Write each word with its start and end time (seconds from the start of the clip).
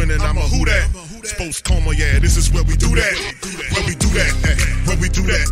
winning, 0.00 0.20
I'm 0.22 0.38
a 0.38 0.40
who 0.48 0.64
that. 0.64 0.88
Sports 1.24 1.60
coma, 1.60 1.92
yeah, 1.92 2.18
this 2.18 2.36
is 2.36 2.50
where 2.52 2.64
we 2.64 2.76
do 2.76 2.88
that. 2.96 3.14
Where 3.76 3.84
we 3.84 3.94
do 3.94 4.08
that, 4.16 4.32
where 4.88 4.96
we 4.96 5.08
do 5.08 5.22
that, 5.28 5.44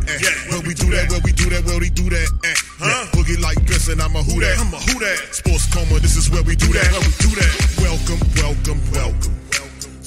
where 0.48 0.62
we 0.64 0.72
do 0.72 0.88
that, 0.88 1.10
where 1.12 1.20
we 1.20 1.32
do 1.32 1.50
that, 1.50 1.64
where 1.64 1.78
we 1.78 1.90
do 1.90 2.08
that. 2.08 2.28
Yeah. 2.42 3.10
Boogie 3.12 3.40
like 3.40 3.60
Benson, 3.66 4.00
I'm 4.00 4.16
a 4.16 4.22
who 4.22 4.40
that. 4.40 4.56
I'm 4.58 4.72
a 4.72 4.78
who 4.78 4.98
that. 5.00 5.34
Sports 5.34 5.68
coma, 5.72 6.00
this 6.00 6.16
is 6.16 6.30
where 6.30 6.42
we 6.42 6.56
do 6.56 6.72
that. 6.72 6.88
Where 6.92 7.04
we 7.04 7.12
do 7.20 7.30
that. 7.36 7.52
Welcome, 7.84 8.20
welcome, 8.40 8.80
welcome. 8.92 9.37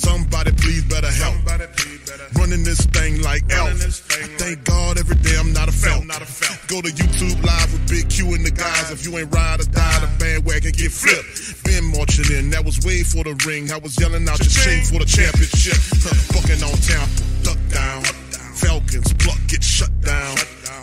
Somebody 0.02 0.52
please 0.54 0.84
better 0.86 1.12
help. 1.12 1.38
Running 2.34 2.64
this 2.64 2.82
thing 2.88 3.22
like 3.22 3.44
elf. 3.54 3.70
I 3.70 4.26
thank 4.42 4.64
God 4.64 4.98
every 4.98 5.16
day 5.18 5.38
I'm 5.38 5.54
not 5.54 5.70
a 5.70 5.72
felt. 5.72 6.02
Go 6.68 6.82
to 6.82 6.90
YouTube 6.90 7.38
live 7.46 7.72
with 7.72 7.88
Big 7.88 8.10
Q 8.10 8.34
and 8.34 8.44
the 8.44 8.50
guys. 8.50 8.90
If 8.92 9.06
you 9.06 9.16
ain't 9.20 9.34
ride 9.34 9.62
or 9.62 9.70
die, 9.70 10.00
the 10.00 10.10
bandwagon 10.18 10.72
get 10.72 10.92
flipped. 10.92 11.64
Been 11.64 11.86
marching 11.94 12.34
in, 12.36 12.50
that 12.50 12.66
was 12.66 12.82
way 12.82 13.04
for 13.04 13.24
the 13.24 13.38
ring. 13.46 13.72
I 13.72 13.78
was 13.78 13.94
yelling 14.00 14.28
out 14.28 14.40
your 14.40 14.50
shame 14.50 14.84
for 14.84 14.98
the 14.98 15.06
championship. 15.06 15.78
Huh, 16.02 16.18
Bucking 16.34 16.64
on 16.66 16.74
town, 16.82 17.08
duck 17.46 17.62
down. 17.70 18.02
Falcons, 18.58 19.14
pluck, 19.22 19.38
get 19.48 19.64
shut 19.64 19.94
down. 20.02 20.36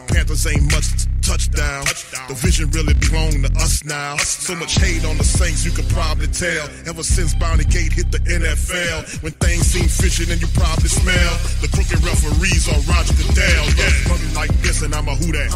Panthers 0.07 0.47
ain't 0.47 0.63
much 0.71 1.08
touchdown. 1.29 1.85
The 2.33 2.35
vision 2.41 2.73
really 2.73 2.97
belong 2.97 3.45
to 3.45 3.53
us 3.61 3.85
now. 3.85 4.17
So 4.17 4.57
much 4.57 4.81
hate 4.81 5.05
on 5.05 5.21
the 5.21 5.29
Saints, 5.29 5.65
you 5.65 5.71
could 5.71 5.89
probably 5.93 6.27
tell. 6.29 6.65
Ever 6.89 7.05
since 7.05 7.35
Bounty 7.37 7.65
Gate 7.69 7.93
hit 7.93 8.11
the 8.11 8.19
NFL, 8.25 9.23
when 9.23 9.33
things 9.37 9.69
seem 9.69 9.89
fishy, 9.89 10.25
then 10.25 10.41
you 10.41 10.49
probably 10.57 10.89
smell 10.89 11.33
the 11.61 11.69
crooked 11.69 12.01
referees 12.01 12.65
on 12.73 12.81
Roger 12.89 13.13
Goodell. 13.21 13.65
Yeah, 13.77 14.33
like 14.35 14.53
this, 14.65 14.81
and 14.81 14.95
I'm 14.95 15.07
a 15.09 15.15
who 15.15 15.29
that. 15.37 15.53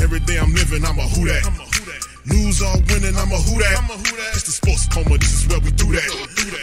Every 0.00 0.20
day 0.20 0.38
I'm 0.38 0.54
living, 0.54 0.84
I'm 0.84 0.98
a 0.98 1.04
who 1.04 1.28
that. 1.28 1.44
Lose 2.32 2.60
or 2.64 2.72
winning, 2.88 3.16
I'm 3.16 3.32
a 3.32 3.40
who 3.44 3.60
that. 3.60 4.32
It's 4.32 4.48
the 4.48 4.56
sports 4.56 4.88
coma, 4.88 5.18
this 5.18 5.44
is 5.44 5.48
where 5.48 5.60
we 5.60 5.70
do 5.72 5.92
that. 5.92 6.08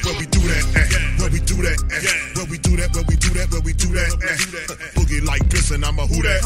Where 0.01 0.17
we 0.17 0.25
do 0.25 0.41
that, 0.49 0.65
eh. 0.81 1.04
Where 1.25 1.33
we 1.33 1.39
do 1.39 1.55
that, 1.55 1.81
eh. 1.89 2.37
Where 2.37 2.45
we 2.45 2.59
do 2.59 2.77
that, 2.77 2.93
where 2.93 3.03
we 3.09 3.15
do 3.15 3.29
that, 3.33 3.49
where 3.49 3.61
we 3.61 3.73
do 3.73 3.87
that, 3.97 4.13
eh. 4.13 4.93
Boogie 4.93 5.25
like 5.25 5.49
this, 5.49 5.71
and 5.71 5.83
I'm 5.83 5.97
a 5.97 6.05
who 6.05 6.21
that. 6.21 6.45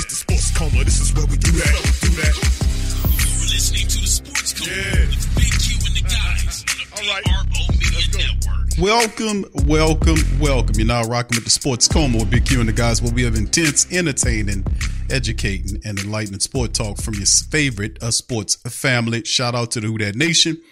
It's 0.00 0.06
the 0.06 0.14
sports 0.14 0.50
coma, 0.56 0.82
this 0.82 0.98
is 0.98 1.12
where 1.12 1.26
we 1.26 1.36
do 1.36 1.52
that. 1.52 1.68
Do 2.00 2.08
that. 2.08 2.32
You're 2.32 3.52
listening 3.52 3.84
to 3.86 4.00
the 4.00 4.06
Sports 4.06 4.54
Code 4.54 4.66
Yeah. 4.72 5.12
with 5.12 5.28
Big 5.36 5.52
Q 5.60 5.76
and 5.84 5.94
the 5.94 6.04
guys 6.08 6.64
on 6.64 7.04
the 7.04 7.12
All 7.12 7.14
right. 7.14 7.24
PRO 7.52 7.68
Media 7.76 8.00
Network. 8.16 8.64
Welcome, 8.80 9.44
welcome, 9.68 10.40
welcome. 10.40 10.74
You're 10.78 10.86
now 10.88 11.02
rocking 11.04 11.36
with 11.36 11.44
the 11.44 11.50
Sports 11.50 11.86
Coma 11.86 12.16
with 12.16 12.30
Big 12.30 12.46
Q 12.46 12.60
and 12.60 12.68
the 12.70 12.72
guys 12.72 13.02
where 13.02 13.12
we 13.12 13.24
have 13.24 13.34
intense, 13.34 13.92
entertaining, 13.92 14.64
educating, 15.10 15.82
and 15.84 15.98
enlightening 15.98 16.40
sport 16.40 16.72
talk 16.72 16.96
from 16.96 17.12
your 17.20 17.26
favorite 17.26 18.02
uh, 18.02 18.10
sports 18.10 18.56
family. 18.72 19.22
Shout 19.24 19.54
out 19.54 19.70
to 19.72 19.82
the 19.82 19.88
Who 19.88 19.98
That 19.98 20.16
Nation. 20.16 20.62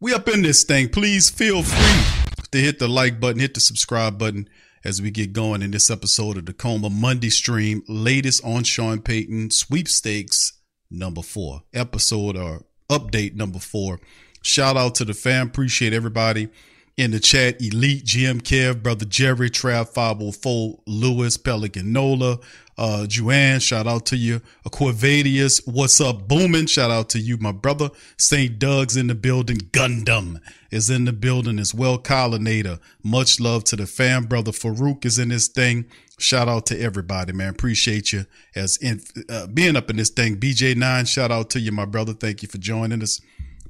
We 0.00 0.14
up 0.14 0.28
in 0.30 0.40
this 0.40 0.64
thing. 0.64 0.88
Please 0.88 1.28
feel 1.28 1.62
free 1.62 2.25
to 2.52 2.58
hit 2.58 2.78
the 2.78 2.88
like 2.88 3.20
button, 3.20 3.40
hit 3.40 3.54
the 3.54 3.60
subscribe 3.60 4.18
button 4.18 4.48
as 4.84 5.02
we 5.02 5.10
get 5.10 5.32
going 5.32 5.62
in 5.62 5.70
this 5.70 5.90
episode 5.90 6.36
of 6.36 6.46
the 6.46 6.52
Coma 6.52 6.90
Monday 6.90 7.30
stream. 7.30 7.82
Latest 7.88 8.44
on 8.44 8.64
Sean 8.64 9.00
Payton 9.00 9.50
sweepstakes 9.50 10.52
number 10.90 11.22
four 11.22 11.62
episode 11.74 12.36
or 12.36 12.64
update 12.88 13.34
number 13.34 13.58
four. 13.58 14.00
Shout 14.42 14.76
out 14.76 14.94
to 14.96 15.04
the 15.04 15.14
fam. 15.14 15.48
Appreciate 15.48 15.92
everybody 15.92 16.48
in 16.96 17.10
the 17.10 17.20
chat. 17.20 17.60
Elite, 17.60 18.04
GM 18.04 18.42
Kev, 18.42 18.82
Brother 18.82 19.04
Jerry, 19.04 19.50
Trav 19.50 19.88
504, 19.88 20.82
Lewis, 20.86 21.36
Pelican 21.36 21.92
Nola, 21.92 22.38
uh, 22.78 23.06
Juan, 23.18 23.58
shout 23.60 23.86
out 23.86 24.04
to 24.06 24.16
you. 24.16 24.40
Aquavadius, 24.66 25.66
what's 25.66 26.00
up, 26.00 26.28
booming? 26.28 26.66
Shout 26.66 26.90
out 26.90 27.08
to 27.10 27.18
you, 27.18 27.38
my 27.38 27.52
brother. 27.52 27.90
St. 28.18 28.58
Doug's 28.58 28.96
in 28.96 29.06
the 29.06 29.14
building. 29.14 29.56
Gundam 29.56 30.40
is 30.70 30.90
in 30.90 31.06
the 31.06 31.12
building 31.12 31.58
as 31.58 31.74
well. 31.74 31.98
Collinator, 31.98 32.78
much 33.02 33.40
love 33.40 33.64
to 33.64 33.76
the 33.76 33.86
fam. 33.86 34.24
Brother 34.24 34.52
Farouk 34.52 35.06
is 35.06 35.18
in 35.18 35.30
this 35.30 35.48
thing. 35.48 35.86
Shout 36.18 36.48
out 36.48 36.66
to 36.66 36.80
everybody, 36.80 37.32
man. 37.32 37.48
Appreciate 37.48 38.12
you 38.12 38.26
as 38.54 38.76
in 38.78 39.00
uh, 39.28 39.46
being 39.46 39.76
up 39.76 39.88
in 39.88 39.96
this 39.96 40.10
thing. 40.10 40.36
BJ9, 40.38 41.08
shout 41.08 41.30
out 41.30 41.50
to 41.50 41.60
you, 41.60 41.72
my 41.72 41.84
brother. 41.86 42.12
Thank 42.12 42.42
you 42.42 42.48
for 42.48 42.58
joining 42.58 43.02
us. 43.02 43.20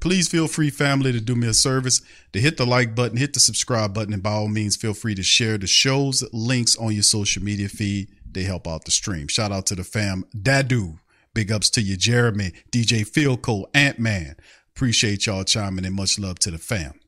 Please 0.01 0.29
feel 0.29 0.47
free, 0.47 0.71
family, 0.71 1.13
to 1.13 1.21
do 1.21 1.35
me 1.35 1.49
a 1.49 1.55
service 1.55 2.03
to 2.33 2.41
hit 2.41 2.57
the 2.57 2.67
like 2.67 2.95
button, 2.95 3.17
hit 3.17 3.35
the 3.35 3.41
subscribe 3.41 3.95
button, 3.95 4.13
and 4.13 4.23
by 4.23 4.33
all 4.33 4.49
means, 4.49 4.77
feel 4.77 4.95
free 4.95 5.15
to 5.15 5.23
share 5.23 5.59
the 5.59 5.67
show's 5.67 6.23
links 6.33 6.77
on 6.77 6.93
your 6.93 7.03
social 7.03 7.43
media 7.43 7.69
feed. 7.69 8.09
They 8.33 8.43
help 8.45 8.67
out 8.67 8.85
the 8.85 8.91
stream. 8.91 9.29
Shout 9.29 9.53
out 9.53 9.67
to 9.67 9.75
the 9.75 9.85
fam, 9.85 10.25
Dadu. 10.37 10.99
Big 11.35 11.53
ups 11.53 11.69
to 11.71 11.83
you, 11.83 11.97
Jeremy, 11.97 12.53
DJ 12.71 13.43
Cole, 13.43 13.69
Ant 13.75 13.99
Man. 13.99 14.37
Appreciate 14.75 15.27
y'all 15.27 15.45
chiming 15.45 15.85
in. 15.85 15.95
Much 15.95 16.19
love 16.19 16.39
to 16.41 16.51
the 16.51 16.59
fam. 16.59 16.99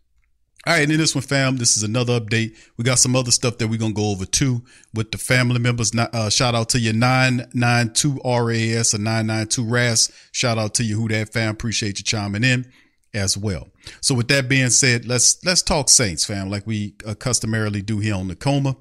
All 0.66 0.74
right, 0.74 0.82
and 0.82 0.92
in 0.92 0.98
this 0.98 1.14
one, 1.14 1.22
fam, 1.22 1.56
this 1.56 1.76
is 1.76 1.82
another 1.82 2.20
update. 2.20 2.54
We 2.76 2.84
got 2.84 2.98
some 2.98 3.16
other 3.16 3.30
stuff 3.30 3.56
that 3.58 3.68
we're 3.68 3.78
gonna 3.78 3.94
go 3.94 4.10
over 4.10 4.26
too 4.26 4.62
with 4.92 5.12
the 5.12 5.18
family 5.18 5.60
members. 5.60 5.92
Uh, 5.96 6.28
shout 6.28 6.54
out 6.54 6.68
to 6.70 6.80
your 6.80 6.92
992 6.92 8.20
RAS 8.24 8.92
or 8.92 8.98
992 8.98 9.64
RAS. 9.64 10.12
Shout 10.32 10.58
out 10.58 10.74
to 10.74 10.84
you, 10.84 10.96
who 10.96 11.08
that 11.08 11.32
fam. 11.32 11.52
Appreciate 11.52 11.98
you 11.98 12.04
chiming 12.04 12.44
in 12.44 12.70
as 13.14 13.38
well. 13.38 13.68
So 14.02 14.14
with 14.14 14.28
that 14.28 14.48
being 14.48 14.70
said, 14.70 15.06
let's 15.06 15.42
let's 15.44 15.62
talk 15.62 15.88
Saints, 15.88 16.24
fam, 16.24 16.50
like 16.50 16.66
we 16.66 16.94
uh, 17.06 17.14
customarily 17.14 17.80
do 17.80 18.00
here 18.00 18.16
on 18.16 18.28
the 18.28 18.36
Coma. 18.36 18.76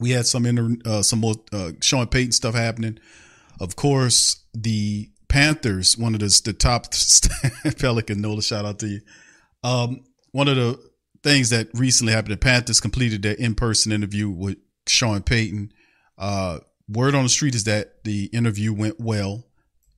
We 0.00 0.10
had 0.10 0.26
some 0.26 0.46
inter, 0.46 0.76
uh, 0.84 1.02
some 1.02 1.20
more 1.20 1.34
uh, 1.52 1.72
Sean 1.80 2.06
Payton 2.06 2.32
stuff 2.32 2.54
happening. 2.54 2.98
Of 3.60 3.76
course, 3.76 4.42
the 4.54 5.10
Panthers, 5.28 5.96
one 5.96 6.14
of 6.14 6.20
the, 6.20 6.40
the 6.44 6.52
top 6.52 6.86
Pelican 7.78 8.20
Nola, 8.20 8.42
shout 8.42 8.64
out 8.64 8.78
to 8.80 8.88
you. 8.88 9.00
Um, 9.62 10.04
one 10.32 10.48
of 10.48 10.56
the 10.56 10.80
things 11.22 11.50
that 11.50 11.68
recently 11.74 12.12
happened, 12.12 12.32
the 12.32 12.38
Panthers 12.38 12.80
completed 12.80 13.22
their 13.22 13.34
in 13.34 13.54
person 13.54 13.92
interview 13.92 14.28
with 14.28 14.56
Sean 14.86 15.22
Payton. 15.22 15.72
Uh, 16.18 16.58
word 16.88 17.14
on 17.14 17.22
the 17.22 17.28
street 17.28 17.54
is 17.54 17.64
that 17.64 18.04
the 18.04 18.24
interview 18.32 18.72
went 18.72 18.98
well. 18.98 19.44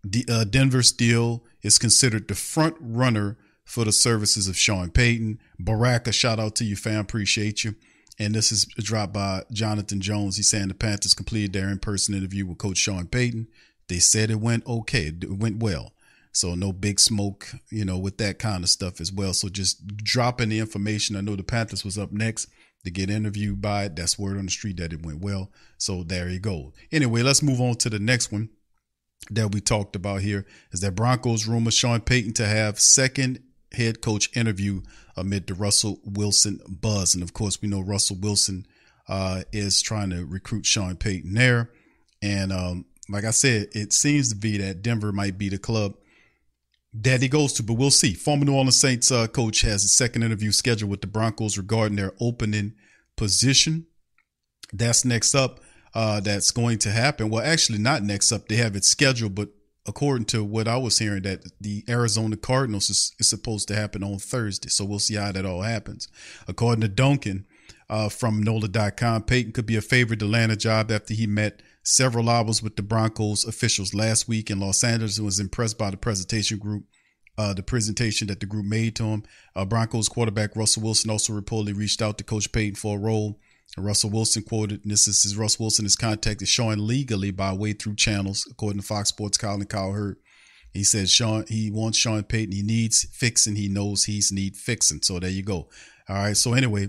The, 0.04 0.24
uh, 0.28 0.44
Denver 0.44 0.82
still 0.82 1.44
is 1.62 1.78
considered 1.78 2.28
the 2.28 2.34
front 2.34 2.76
runner 2.80 3.38
for 3.64 3.84
the 3.84 3.92
services 3.92 4.48
of 4.48 4.56
Sean 4.56 4.90
Payton. 4.90 5.38
Baraka, 5.58 6.12
shout 6.12 6.40
out 6.40 6.56
to 6.56 6.64
you, 6.64 6.76
fam. 6.76 7.00
Appreciate 7.00 7.64
you. 7.64 7.74
And 8.22 8.34
this 8.34 8.52
is 8.52 8.68
a 8.78 8.82
dropped 8.82 9.12
by 9.12 9.42
Jonathan 9.50 10.00
Jones. 10.00 10.36
He's 10.36 10.48
saying 10.48 10.68
the 10.68 10.74
Panthers 10.74 11.12
completed 11.12 11.52
their 11.52 11.68
in 11.68 11.80
person 11.80 12.14
interview 12.14 12.46
with 12.46 12.58
Coach 12.58 12.78
Sean 12.78 13.06
Payton. 13.06 13.48
They 13.88 13.98
said 13.98 14.30
it 14.30 14.40
went 14.40 14.64
okay, 14.66 15.06
it 15.06 15.38
went 15.38 15.60
well. 15.60 15.92
So 16.30 16.54
no 16.54 16.72
big 16.72 17.00
smoke, 17.00 17.48
you 17.68 17.84
know, 17.84 17.98
with 17.98 18.18
that 18.18 18.38
kind 18.38 18.62
of 18.62 18.70
stuff 18.70 19.00
as 19.00 19.12
well. 19.12 19.34
So 19.34 19.48
just 19.48 19.86
dropping 19.98 20.50
the 20.50 20.60
information. 20.60 21.16
I 21.16 21.20
know 21.20 21.34
the 21.34 21.42
Panthers 21.42 21.84
was 21.84 21.98
up 21.98 22.12
next 22.12 22.48
to 22.84 22.90
get 22.90 23.10
interviewed 23.10 23.60
by 23.60 23.84
it. 23.84 23.96
That's 23.96 24.18
word 24.18 24.38
on 24.38 24.46
the 24.46 24.50
street 24.50 24.76
that 24.76 24.92
it 24.92 25.04
went 25.04 25.20
well. 25.20 25.50
So 25.76 26.04
there 26.04 26.28
you 26.28 26.38
go. 26.38 26.72
Anyway, 26.92 27.22
let's 27.22 27.42
move 27.42 27.60
on 27.60 27.74
to 27.76 27.90
the 27.90 27.98
next 27.98 28.30
one 28.30 28.50
that 29.30 29.52
we 29.52 29.60
talked 29.60 29.96
about 29.96 30.22
here 30.22 30.46
is 30.70 30.80
that 30.80 30.94
Broncos 30.94 31.46
rumor 31.46 31.70
Sean 31.70 32.00
Payton 32.00 32.34
to 32.34 32.46
have 32.46 32.80
second 32.80 33.40
head 33.74 34.00
coach 34.00 34.34
interview 34.36 34.82
amid 35.16 35.46
the 35.46 35.54
Russell 35.54 36.00
Wilson 36.04 36.60
buzz. 36.68 37.14
And 37.14 37.22
of 37.22 37.32
course, 37.32 37.60
we 37.60 37.68
know 37.68 37.80
Russell 37.80 38.16
Wilson 38.20 38.66
uh, 39.08 39.42
is 39.52 39.82
trying 39.82 40.10
to 40.10 40.24
recruit 40.24 40.66
Sean 40.66 40.96
Payton 40.96 41.34
there. 41.34 41.70
And 42.22 42.52
um, 42.52 42.84
like 43.08 43.24
I 43.24 43.30
said, 43.30 43.68
it 43.72 43.92
seems 43.92 44.30
to 44.30 44.36
be 44.36 44.58
that 44.58 44.82
Denver 44.82 45.12
might 45.12 45.38
be 45.38 45.48
the 45.48 45.58
club 45.58 45.94
that 46.94 47.22
he 47.22 47.28
goes 47.28 47.54
to, 47.54 47.62
but 47.62 47.74
we'll 47.74 47.90
see. 47.90 48.14
Former 48.14 48.44
New 48.44 48.54
Orleans 48.54 48.76
Saints 48.76 49.10
uh, 49.10 49.26
coach 49.26 49.62
has 49.62 49.84
a 49.84 49.88
second 49.88 50.22
interview 50.22 50.52
scheduled 50.52 50.90
with 50.90 51.00
the 51.00 51.06
Broncos 51.06 51.56
regarding 51.56 51.96
their 51.96 52.12
opening 52.20 52.74
position. 53.16 53.86
That's 54.72 55.04
next 55.04 55.34
up. 55.34 55.60
Uh, 55.94 56.20
that's 56.20 56.50
going 56.50 56.78
to 56.78 56.90
happen. 56.90 57.28
Well, 57.28 57.44
actually, 57.44 57.78
not 57.78 58.02
next 58.02 58.32
up. 58.32 58.48
They 58.48 58.56
have 58.56 58.76
it 58.76 58.84
scheduled, 58.84 59.34
but 59.34 59.50
according 59.86 60.26
to 60.26 60.44
what 60.44 60.68
I 60.68 60.76
was 60.76 60.98
hearing, 60.98 61.22
that 61.22 61.50
the 61.60 61.84
Arizona 61.88 62.36
Cardinals 62.36 62.88
is, 62.88 63.14
is 63.18 63.28
supposed 63.28 63.68
to 63.68 63.74
happen 63.74 64.02
on 64.02 64.18
Thursday. 64.18 64.68
So 64.68 64.84
we'll 64.84 64.98
see 64.98 65.16
how 65.16 65.32
that 65.32 65.46
all 65.46 65.62
happens. 65.62 66.08
According 66.46 66.82
to 66.82 66.88
Duncan 66.88 67.46
uh, 67.90 68.08
from 68.08 68.42
NOLA.com, 68.42 69.24
Payton 69.24 69.52
could 69.52 69.66
be 69.66 69.76
a 69.76 69.82
favorite 69.82 70.20
to 70.20 70.26
land 70.26 70.52
a 70.52 70.56
job 70.56 70.90
after 70.90 71.14
he 71.14 71.26
met 71.26 71.62
several 71.82 72.30
hours 72.30 72.62
with 72.62 72.76
the 72.76 72.82
Broncos 72.82 73.44
officials 73.44 73.92
last 73.92 74.28
week 74.28 74.50
in 74.50 74.60
Los 74.60 74.84
Angeles 74.84 75.18
and 75.18 75.26
was 75.26 75.40
impressed 75.40 75.78
by 75.78 75.90
the 75.90 75.96
presentation 75.96 76.58
group. 76.58 76.84
Uh, 77.38 77.54
the 77.54 77.62
presentation 77.62 78.26
that 78.26 78.40
the 78.40 78.46
group 78.46 78.66
made 78.66 78.94
to 78.94 79.04
him. 79.04 79.22
Uh, 79.56 79.64
Broncos 79.64 80.06
quarterback 80.06 80.54
Russell 80.54 80.82
Wilson 80.82 81.10
also 81.10 81.32
reportedly 81.32 81.74
reached 81.74 82.02
out 82.02 82.18
to 82.18 82.24
Coach 82.24 82.52
Payton 82.52 82.74
for 82.74 82.98
a 82.98 83.00
role. 83.00 83.40
Russell 83.78 84.10
Wilson 84.10 84.42
quoted, 84.42 84.82
this 84.84 85.08
is 85.08 85.36
Russell 85.36 85.64
Wilson 85.64 85.86
is 85.86 85.96
contacted 85.96 86.48
Sean 86.48 86.86
legally 86.86 87.30
by 87.30 87.52
way 87.52 87.72
through 87.72 87.94
channels, 87.94 88.46
according 88.50 88.80
to 88.80 88.86
Fox 88.86 89.08
Sports, 89.08 89.38
Colin 89.38 89.64
Cowherd. 89.66 90.16
He 90.72 90.84
said 90.84 91.08
Sean 91.08 91.44
he 91.48 91.70
wants 91.70 91.98
Sean 91.98 92.22
Payton. 92.22 92.52
He 92.52 92.62
needs 92.62 93.06
fixing. 93.12 93.56
He 93.56 93.68
knows 93.68 94.04
he's 94.04 94.32
need 94.32 94.56
fixing. 94.56 95.02
So 95.02 95.18
there 95.18 95.30
you 95.30 95.42
go. 95.42 95.68
All 96.08 96.16
right. 96.16 96.36
So 96.36 96.54
anyway, 96.54 96.88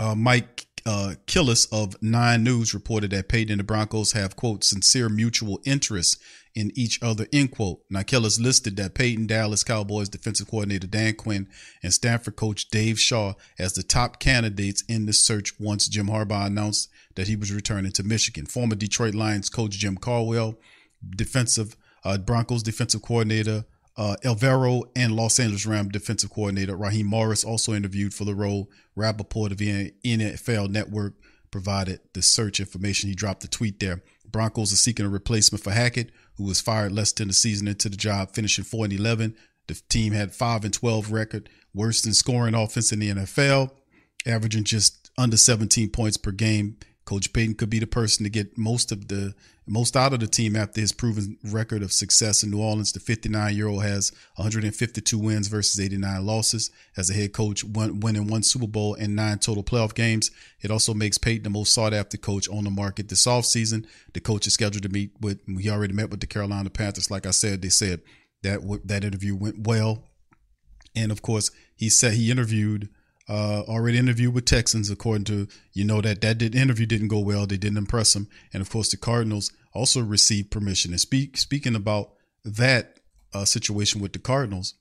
uh, 0.00 0.14
Mike 0.14 0.66
uh, 0.86 1.14
Klis 1.26 1.68
of 1.70 2.00
Nine 2.02 2.44
News 2.44 2.72
reported 2.72 3.10
that 3.10 3.28
Payton 3.28 3.52
and 3.52 3.60
the 3.60 3.64
Broncos 3.64 4.12
have, 4.12 4.36
quote, 4.36 4.64
sincere 4.64 5.08
mutual 5.08 5.60
interest 5.64 6.18
in 6.54 6.72
each 6.74 7.02
other, 7.02 7.26
end 7.32 7.52
quote. 7.52 7.80
Now, 7.90 8.00
Klis 8.00 8.40
listed 8.40 8.76
that 8.76 8.94
Payton 8.94 9.26
Dallas 9.26 9.64
Cowboys 9.64 10.08
defensive 10.08 10.48
coordinator 10.48 10.86
Dan 10.86 11.14
Quinn, 11.14 11.48
and 11.82 11.92
Stanford 11.92 12.36
coach 12.36 12.68
Dave 12.68 12.98
Shaw 12.98 13.34
as 13.58 13.72
the 13.72 13.82
top 13.82 14.18
candidates 14.18 14.82
in 14.88 15.06
the 15.06 15.12
search 15.12 15.58
once 15.58 15.88
Jim 15.88 16.06
Harbaugh 16.08 16.46
announced 16.46 16.88
that 17.14 17.28
he 17.28 17.36
was 17.36 17.52
returning 17.52 17.92
to 17.92 18.02
Michigan. 18.02 18.46
Former 18.46 18.74
Detroit 18.74 19.14
Lions 19.14 19.48
coach 19.48 19.72
Jim 19.72 19.96
Caldwell, 19.96 20.58
defensive 21.10 21.76
uh, 22.04 22.18
Broncos 22.18 22.62
defensive 22.62 23.02
coordinator 23.02 23.64
uh, 23.98 24.16
Evero 24.22 24.84
and 24.94 25.16
Los 25.16 25.40
Angeles 25.40 25.66
Rams 25.66 25.90
defensive 25.90 26.30
coordinator 26.30 26.76
Raheem 26.76 27.06
Morris 27.06 27.42
also 27.42 27.74
interviewed 27.74 28.14
for 28.14 28.24
the 28.24 28.34
role. 28.34 28.70
Rapoport 28.94 29.50
of 29.50 29.58
NFL 29.58 30.70
Network 30.70 31.14
provided 31.50 32.00
the 32.14 32.22
search 32.22 32.60
information. 32.60 33.08
He 33.08 33.16
dropped 33.16 33.40
the 33.40 33.48
tweet 33.48 33.80
there. 33.80 34.02
Broncos 34.24 34.72
are 34.72 34.76
seeking 34.76 35.04
a 35.04 35.08
replacement 35.08 35.64
for 35.64 35.72
Hackett, 35.72 36.12
who 36.38 36.44
was 36.44 36.60
fired 36.60 36.92
less 36.92 37.12
than 37.12 37.28
a 37.28 37.34
season 37.34 37.68
into 37.68 37.88
the 37.88 37.96
job, 37.96 38.32
finishing 38.32 38.64
4 38.64 38.86
and 38.86 38.94
11. 38.94 39.36
The 39.66 39.74
team 39.90 40.14
had 40.14 40.34
5 40.34 40.64
and 40.64 40.72
12 40.72 41.12
record, 41.12 41.50
worst 41.74 42.06
in 42.06 42.14
scoring 42.14 42.54
offense 42.54 42.92
in 42.92 43.00
the 43.00 43.10
NFL, 43.10 43.72
averaging 44.24 44.64
just 44.64 45.10
under 45.18 45.36
17 45.36 45.90
points 45.90 46.16
per 46.16 46.30
game. 46.30 46.78
Coach 47.08 47.32
Payton 47.32 47.54
could 47.54 47.70
be 47.70 47.78
the 47.78 47.86
person 47.86 48.24
to 48.24 48.28
get 48.28 48.58
most 48.58 48.92
of 48.92 49.08
the 49.08 49.34
most 49.66 49.96
out 49.96 50.12
of 50.12 50.20
the 50.20 50.26
team 50.26 50.54
after 50.54 50.78
his 50.78 50.92
proven 50.92 51.38
record 51.42 51.82
of 51.82 51.90
success 51.90 52.42
in 52.42 52.50
New 52.50 52.60
Orleans. 52.60 52.92
The 52.92 53.00
59 53.00 53.56
year 53.56 53.66
old 53.66 53.82
has 53.82 54.12
152 54.34 55.18
wins 55.18 55.48
versus 55.48 55.80
89 55.80 56.26
losses. 56.26 56.70
As 56.98 57.08
a 57.08 57.14
head 57.14 57.32
coach, 57.32 57.64
winning 57.64 58.26
one 58.26 58.42
Super 58.42 58.66
Bowl 58.66 58.94
and 58.94 59.16
nine 59.16 59.38
total 59.38 59.64
playoff 59.64 59.94
games. 59.94 60.30
It 60.60 60.70
also 60.70 60.92
makes 60.92 61.16
Payton 61.16 61.44
the 61.44 61.48
most 61.48 61.72
sought 61.72 61.94
after 61.94 62.18
coach 62.18 62.46
on 62.46 62.64
the 62.64 62.70
market 62.70 63.08
this 63.08 63.24
offseason. 63.24 63.86
The 64.12 64.20
coach 64.20 64.46
is 64.46 64.52
scheduled 64.52 64.82
to 64.82 64.90
meet 64.90 65.12
with, 65.18 65.40
he 65.58 65.70
already 65.70 65.94
met 65.94 66.10
with 66.10 66.20
the 66.20 66.26
Carolina 66.26 66.68
Panthers. 66.68 67.10
Like 67.10 67.24
I 67.24 67.30
said, 67.30 67.62
they 67.62 67.70
said 67.70 68.02
that 68.42 68.60
that 68.84 69.02
interview 69.02 69.34
went 69.34 69.66
well. 69.66 70.04
And 70.94 71.10
of 71.10 71.22
course, 71.22 71.50
he 71.74 71.88
said 71.88 72.12
he 72.12 72.30
interviewed 72.30 72.90
uh, 73.28 73.62
already 73.68 73.98
interviewed 73.98 74.34
with 74.34 74.44
Texans, 74.44 74.90
according 74.90 75.24
to 75.24 75.48
you 75.72 75.84
know 75.84 76.00
that 76.00 76.20
that 76.22 76.38
did, 76.38 76.54
interview 76.54 76.86
didn't 76.86 77.08
go 77.08 77.18
well. 77.18 77.46
They 77.46 77.56
didn't 77.56 77.78
impress 77.78 78.16
him, 78.16 78.28
and 78.52 78.60
of 78.60 78.70
course 78.70 78.90
the 78.90 78.96
Cardinals 78.96 79.52
also 79.74 80.00
received 80.00 80.50
permission. 80.50 80.92
And 80.92 81.00
speak 81.00 81.36
speaking 81.36 81.74
about 81.74 82.12
that 82.44 83.00
uh, 83.34 83.44
situation 83.44 84.00
with 84.00 84.12
the 84.12 84.18
Cardinals, 84.18 84.74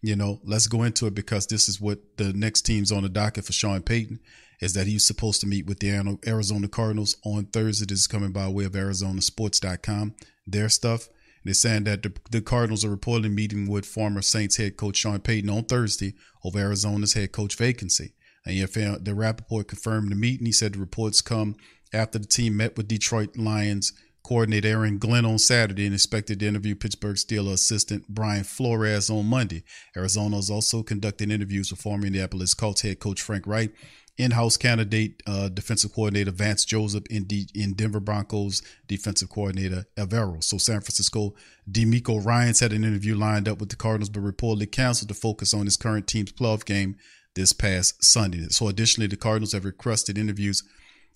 you 0.00 0.16
know, 0.16 0.40
let's 0.44 0.66
go 0.66 0.82
into 0.82 1.06
it 1.06 1.14
because 1.14 1.46
this 1.46 1.68
is 1.68 1.80
what 1.80 2.16
the 2.16 2.32
next 2.32 2.62
team's 2.62 2.90
on 2.90 3.04
the 3.04 3.08
docket 3.08 3.44
for 3.44 3.52
Sean 3.52 3.82
Payton 3.82 4.20
is 4.60 4.74
that 4.74 4.86
he's 4.86 5.04
supposed 5.04 5.40
to 5.40 5.46
meet 5.46 5.66
with 5.66 5.80
the 5.80 6.18
Arizona 6.24 6.68
Cardinals 6.68 7.16
on 7.24 7.46
Thursday. 7.46 7.84
This 7.84 8.00
is 8.00 8.06
coming 8.06 8.30
by 8.30 8.46
way 8.48 8.64
of 8.64 8.72
ArizonaSports.com, 8.72 10.14
their 10.46 10.68
stuff. 10.68 11.08
They're 11.44 11.54
saying 11.54 11.84
that 11.84 12.02
the, 12.02 12.12
the 12.30 12.40
Cardinals 12.40 12.84
are 12.84 12.96
reportedly 12.96 13.32
meeting 13.32 13.68
with 13.68 13.86
former 13.86 14.22
Saints 14.22 14.56
head 14.56 14.76
coach 14.76 14.96
Sean 14.96 15.20
Payton 15.20 15.50
on 15.50 15.64
Thursday 15.64 16.14
over 16.44 16.58
Arizona's 16.58 17.14
head 17.14 17.32
coach 17.32 17.56
vacancy. 17.56 18.12
And 18.44 18.58
the 18.58 19.14
Rapoport 19.14 19.68
confirmed 19.68 20.10
the 20.10 20.16
meeting. 20.16 20.46
He 20.46 20.52
said 20.52 20.74
the 20.74 20.80
reports 20.80 21.20
come 21.20 21.56
after 21.92 22.18
the 22.18 22.26
team 22.26 22.56
met 22.56 22.76
with 22.76 22.88
Detroit 22.88 23.36
Lions 23.36 23.92
coordinator 24.22 24.68
Aaron 24.68 24.98
Glenn 24.98 25.24
on 25.24 25.38
Saturday 25.38 25.84
and 25.84 25.94
expected 25.94 26.40
to 26.40 26.46
interview 26.46 26.74
Pittsburgh 26.74 27.16
Steelers 27.16 27.54
assistant 27.54 28.08
Brian 28.08 28.44
Flores 28.44 29.10
on 29.10 29.26
Monday. 29.26 29.64
Arizona 29.96 30.38
is 30.38 30.50
also 30.50 30.82
conducting 30.82 31.30
interviews 31.30 31.70
with 31.70 31.80
former 31.80 32.06
Indianapolis 32.06 32.54
Colts 32.54 32.82
head 32.82 33.00
coach 33.00 33.20
Frank 33.20 33.46
Reich, 33.46 33.72
in-house 34.18 34.56
candidate 34.56 35.22
uh, 35.26 35.48
defensive 35.48 35.92
coordinator 35.92 36.30
Vance 36.30 36.64
Joseph, 36.64 37.04
in, 37.08 37.24
D- 37.24 37.48
in 37.54 37.74
Denver 37.74 38.00
Broncos 38.00 38.62
defensive 38.86 39.30
coordinator 39.30 39.86
Evero. 39.96 40.42
So 40.44 40.58
San 40.58 40.80
Francisco 40.80 41.34
DeMeco 41.70 42.24
Ryans 42.24 42.60
had 42.60 42.72
an 42.72 42.84
interview 42.84 43.16
lined 43.16 43.48
up 43.48 43.58
with 43.58 43.70
the 43.70 43.76
Cardinals, 43.76 44.10
but 44.10 44.22
reportedly 44.22 44.70
canceled 44.70 45.08
to 45.08 45.14
focus 45.14 45.54
on 45.54 45.64
his 45.64 45.76
current 45.76 46.06
team's 46.06 46.32
playoff 46.32 46.64
game 46.64 46.96
this 47.34 47.52
past 47.52 48.04
Sunday. 48.04 48.46
So 48.50 48.68
additionally, 48.68 49.06
the 49.06 49.16
Cardinals 49.16 49.52
have 49.52 49.64
requested 49.64 50.18
interviews 50.18 50.62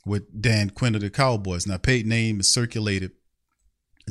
with 0.06 0.40
Dan 0.40 0.70
Quinn 0.70 0.94
of 0.94 1.02
the 1.02 1.10
Cowboys. 1.10 1.66
Now, 1.66 1.76
paid 1.76 2.06
name 2.06 2.40
is 2.40 2.48
circulated 2.48 3.10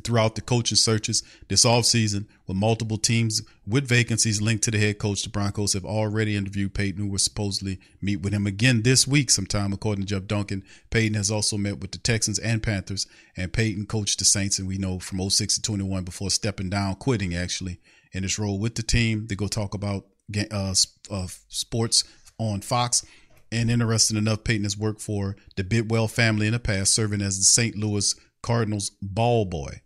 throughout 0.03 0.35
the 0.35 0.41
coaching 0.41 0.75
searches 0.75 1.23
this 1.47 1.65
offseason 1.65 2.25
with 2.47 2.57
multiple 2.57 2.97
teams 2.97 3.41
with 3.65 3.87
vacancies 3.87 4.41
linked 4.41 4.63
to 4.63 4.71
the 4.71 4.77
head 4.77 4.99
coach. 4.99 5.23
The 5.23 5.29
Broncos 5.29 5.73
have 5.73 5.85
already 5.85 6.35
interviewed 6.35 6.73
Payton, 6.73 7.01
who 7.01 7.07
will 7.07 7.17
supposedly 7.17 7.79
meet 8.01 8.17
with 8.17 8.33
him 8.33 8.45
again 8.45 8.81
this 8.81 9.07
week 9.07 9.29
sometime, 9.29 9.73
according 9.73 10.05
to 10.05 10.15
Jeff 10.15 10.27
Duncan. 10.27 10.63
Payton 10.89 11.15
has 11.15 11.31
also 11.31 11.57
met 11.57 11.79
with 11.79 11.91
the 11.91 11.97
Texans 11.97 12.39
and 12.39 12.61
Panthers, 12.61 13.07
and 13.37 13.53
Payton 13.53 13.85
coached 13.85 14.19
the 14.19 14.25
Saints, 14.25 14.59
and 14.59 14.67
we 14.67 14.77
know 14.77 14.99
from 14.99 15.27
06 15.29 15.55
to 15.55 15.61
21 15.61 16.03
before 16.03 16.29
stepping 16.29 16.69
down, 16.69 16.95
quitting 16.95 17.33
actually 17.33 17.79
in 18.11 18.23
his 18.23 18.37
role 18.37 18.59
with 18.59 18.75
the 18.75 18.83
team. 18.83 19.27
They 19.27 19.35
go 19.35 19.47
talk 19.47 19.73
about 19.73 20.05
uh, 20.51 20.75
uh, 21.09 21.27
sports 21.47 22.03
on 22.37 22.61
Fox. 22.61 23.05
And 23.51 23.71
interesting 23.71 24.17
enough, 24.17 24.43
Payton 24.43 24.63
has 24.63 24.77
worked 24.77 25.01
for 25.01 25.35
the 25.55 25.63
Bidwell 25.63 26.07
family 26.07 26.47
in 26.47 26.53
the 26.53 26.59
past, 26.59 26.93
serving 26.93 27.21
as 27.21 27.37
the 27.37 27.45
St. 27.45 27.75
Louis 27.75 28.13
Cardinals 28.41 28.91
ball 29.01 29.45
boy. 29.45 29.81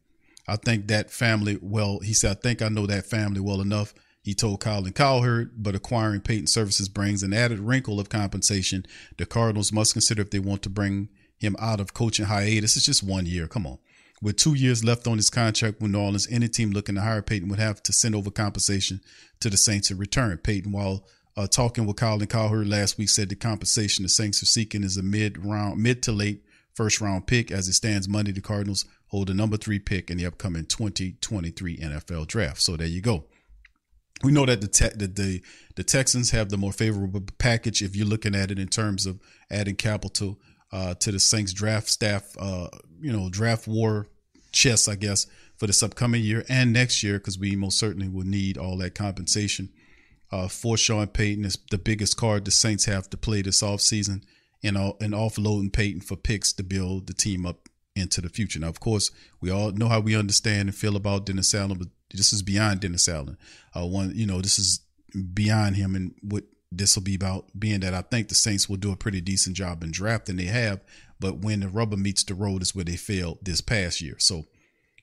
I 0.50 0.56
think 0.58 0.88
that 0.88 1.12
family, 1.12 1.58
well, 1.62 2.00
he 2.00 2.14
said, 2.14 2.32
I 2.32 2.40
think 2.40 2.62
I 2.62 2.70
know 2.70 2.86
that 2.88 3.06
family 3.06 3.40
well 3.40 3.62
enough. 3.62 3.94
He 4.22 4.34
told 4.34 4.60
Colin 4.60 4.94
Cowherd, 4.94 5.52
but 5.58 5.76
acquiring 5.76 6.22
Payton 6.22 6.48
services 6.48 6.90
brings 6.90 7.24
an 7.24 7.34
added 7.34 7.60
wrinkle 7.60 8.00
of 8.00 8.10
compensation 8.10 8.86
the 9.18 9.26
Cardinals 9.26 9.72
must 9.72 9.94
consider 9.94 10.22
if 10.22 10.30
they 10.30 10.40
want 10.40 10.62
to 10.64 10.70
bring 10.70 11.10
him 11.38 11.56
out 11.60 11.80
of 11.80 11.94
coaching 11.94 12.26
hiatus. 12.26 12.76
It's 12.76 12.86
just 12.86 13.02
one 13.02 13.26
year. 13.26 13.48
Come 13.48 13.66
on. 13.66 13.78
With 14.22 14.36
two 14.36 14.54
years 14.54 14.84
left 14.84 15.08
on 15.08 15.16
his 15.16 15.30
contract 15.30 15.82
with 15.82 15.92
New 15.92 16.00
Orleans, 16.00 16.28
any 16.30 16.50
team 16.50 16.72
looking 16.72 16.96
to 16.96 17.02
hire 17.02 17.22
Payton 17.22 17.48
would 17.48 17.60
have 17.60 17.82
to 17.84 17.94
send 17.94 18.14
over 18.14 18.30
compensation 18.30 19.00
to 19.40 19.50
the 19.50 19.56
Saints 19.56 19.90
in 19.90 19.98
return. 19.98 20.38
Payton, 20.40 20.74
while 20.74 21.06
uh, 21.38 21.48
talking 21.48 21.86
with 21.86 21.96
Colin 21.96 22.28
Cowherd 22.28 22.68
last 22.68 22.98
week, 22.98 23.10
said 23.10 23.30
the 23.30 23.36
compensation 23.36 24.04
the 24.04 24.10
Saints 24.10 24.44
are 24.44 24.48
seeking 24.48 24.84
is 24.84 24.98
a 24.98 25.04
mid 25.04 25.46
round, 25.46 25.82
mid 25.82 26.04
to 26.04 26.12
late 26.12 26.44
first 26.74 27.00
round 27.00 27.28
pick. 27.28 27.50
As 27.50 27.70
it 27.70 27.74
stands, 27.74 28.10
Monday 28.10 28.34
the 28.34 28.42
Cardinals 28.42 28.86
hold 29.10 29.28
the 29.28 29.34
number 29.34 29.58
three 29.58 29.80
pick 29.80 30.10
in 30.10 30.18
the 30.18 30.26
upcoming 30.26 30.66
2023 30.66 31.78
NFL 31.78 32.28
draft. 32.28 32.62
So 32.62 32.78
there 32.78 32.88
you 32.88 33.02
go. 33.02 33.26
We 34.24 34.32
know 34.32 34.46
that 34.46 34.62
the, 34.62 34.68
te- 34.68 34.96
the, 34.96 35.08
the 35.08 35.42
the 35.76 35.84
Texans 35.84 36.32
have 36.32 36.50
the 36.50 36.58
more 36.58 36.74
favorable 36.74 37.22
package 37.38 37.82
if 37.82 37.96
you're 37.96 38.06
looking 38.06 38.36
at 38.36 38.52
it 38.52 38.60
in 38.60 38.68
terms 38.68 39.06
of 39.06 39.20
adding 39.50 39.76
capital 39.76 40.40
uh, 40.74 40.94
to 40.96 41.12
the 41.12 41.20
Saints 41.20 41.54
draft 41.54 41.88
staff. 41.88 42.36
Uh, 42.38 42.68
you 43.00 43.14
know, 43.14 43.30
draft 43.30 43.66
war 43.68 44.08
chess, 44.52 44.90
I 44.90 44.96
guess, 44.96 45.26
for 45.56 45.68
this 45.68 45.82
upcoming 45.82 46.22
year 46.22 46.44
and 46.50 46.74
next 46.74 47.02
year 47.02 47.18
because 47.18 47.40
we 47.40 47.56
most 47.56 47.80
certainly 47.80 48.10
will 48.10 48.26
need 48.26 48.58
all 48.58 48.78
that 48.78 48.96
compensation 48.96 49.70
uh, 50.32 50.48
for 50.48 50.78
Sean 50.78 51.08
Payton 51.08 51.46
is 51.46 51.58
the 51.72 51.78
biggest 51.78 52.18
card 52.18 52.46
the 52.46 52.52
Saints 52.52 52.86
have 52.86 53.10
to 53.10 53.18
play 53.18 53.42
this 53.42 53.62
offseason 53.62 54.24
and, 54.64 54.78
and 54.78 55.14
offloading 55.14 55.72
Payton 55.72 56.02
for 56.02 56.16
picks 56.16 56.54
to 56.54 56.64
build 56.64 57.08
the 57.08 57.14
team 57.14 57.46
up 57.46 57.69
into 58.00 58.22
the 58.22 58.30
future. 58.30 58.60
Now, 58.60 58.70
of 58.70 58.80
course, 58.80 59.12
we 59.42 59.52
all 59.52 59.72
know 59.72 59.88
how 59.88 60.00
we 60.00 60.16
understand 60.16 60.70
and 60.70 60.76
feel 60.76 60.96
about 60.96 61.26
Dennis 61.26 61.54
Allen, 61.54 61.78
but 61.78 61.90
this 62.14 62.34
is 62.34 62.42
beyond 62.42 62.80
Dennis 62.80 63.08
Allen. 63.08 63.38
Uh, 63.76 63.86
one, 63.86 64.12
you 64.16 64.26
know, 64.26 64.42
this 64.42 64.58
is 64.58 64.82
beyond 65.34 65.76
him 65.76 65.96
and 65.96 66.16
what 66.22 66.44
this 66.72 66.96
will 66.96 67.04
be 67.04 67.16
about 67.16 67.48
being 67.58 67.80
that 67.80 67.94
I 67.94 68.02
think 68.02 68.30
the 68.30 68.36
Saints 68.36 68.70
will 68.70 68.78
do 68.78 68.92
a 68.92 68.98
pretty 68.98 69.22
decent 69.22 69.56
job 69.56 69.84
in 69.84 69.92
drafting 69.92 70.36
they 70.36 70.46
have, 70.46 70.82
but 71.20 71.40
when 71.40 71.62
the 71.62 71.68
rubber 71.68 71.98
meets 71.98 72.24
the 72.24 72.36
road 72.36 72.62
is 72.62 72.76
where 72.76 72.86
they 72.86 72.96
failed 72.96 73.40
this 73.42 73.62
past 73.62 74.02
year. 74.02 74.16
So, 74.20 74.46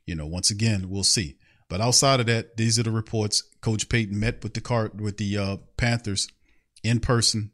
you 0.06 0.14
know, 0.14 0.26
once 0.26 0.50
again, 0.50 0.88
we'll 0.88 1.04
see. 1.04 1.36
But 1.68 1.80
outside 1.80 2.20
of 2.20 2.26
that, 2.26 2.56
these 2.56 2.78
are 2.78 2.84
the 2.84 2.92
reports. 2.92 3.42
Coach 3.60 3.88
Payton 3.88 4.18
met 4.18 4.42
with 4.42 4.54
the 4.54 4.60
cart 4.60 4.94
with 4.94 5.16
the 5.16 5.36
uh, 5.36 5.56
Panthers 5.76 6.28
in 6.84 7.00
person. 7.00 7.50